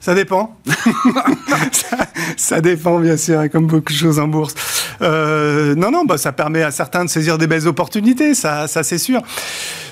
Ça 0.00 0.14
dépend. 0.16 0.56
ça, 1.72 1.96
ça 2.36 2.60
dépend, 2.60 2.98
bien 2.98 3.16
sûr, 3.16 3.48
comme 3.50 3.66
beaucoup 3.68 3.92
de 3.92 3.98
choses 3.98 4.18
en 4.18 4.26
bourse. 4.28 4.54
Euh, 5.00 5.74
non, 5.76 5.90
non, 5.92 6.04
bah, 6.04 6.18
ça 6.18 6.32
permet 6.32 6.62
à 6.62 6.70
certains 6.72 7.04
de 7.04 7.10
saisir 7.10 7.38
des 7.38 7.46
belles 7.46 7.68
opportunités, 7.68 8.34
ça, 8.34 8.66
ça 8.66 8.82
c'est 8.82 8.98
sûr. 8.98 9.22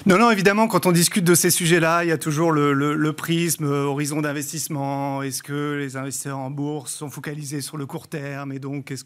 Non, 0.07 0.19
non, 0.19 0.31
évidemment, 0.31 0.67
quand 0.67 0.87
on 0.87 0.93
discute 0.93 1.25
de 1.25 1.35
ces 1.35 1.51
sujets-là, 1.51 2.05
il 2.05 2.09
y 2.09 2.13
a 2.13 2.19
toujours 2.19 2.53
le, 2.53 2.73
le- 2.73 2.95
le 2.97 3.13
prisme, 3.13 3.67
euh, 3.67 3.85
horizon 3.85 4.23
d'investissement. 4.23 5.23
Est-ce 5.23 5.43
que 5.43 5.77
les 5.79 5.97
investisseurs 5.97 6.39
en 6.39 6.51
bourse 6.51 6.93
sont 6.93 7.11
focalisés 7.11 7.61
sur 7.61 7.77
le 7.77 7.85
court 7.87 8.09
terme 8.09 8.51
et 8.53 8.59
donc 8.59 8.91
est-ce 8.91 8.99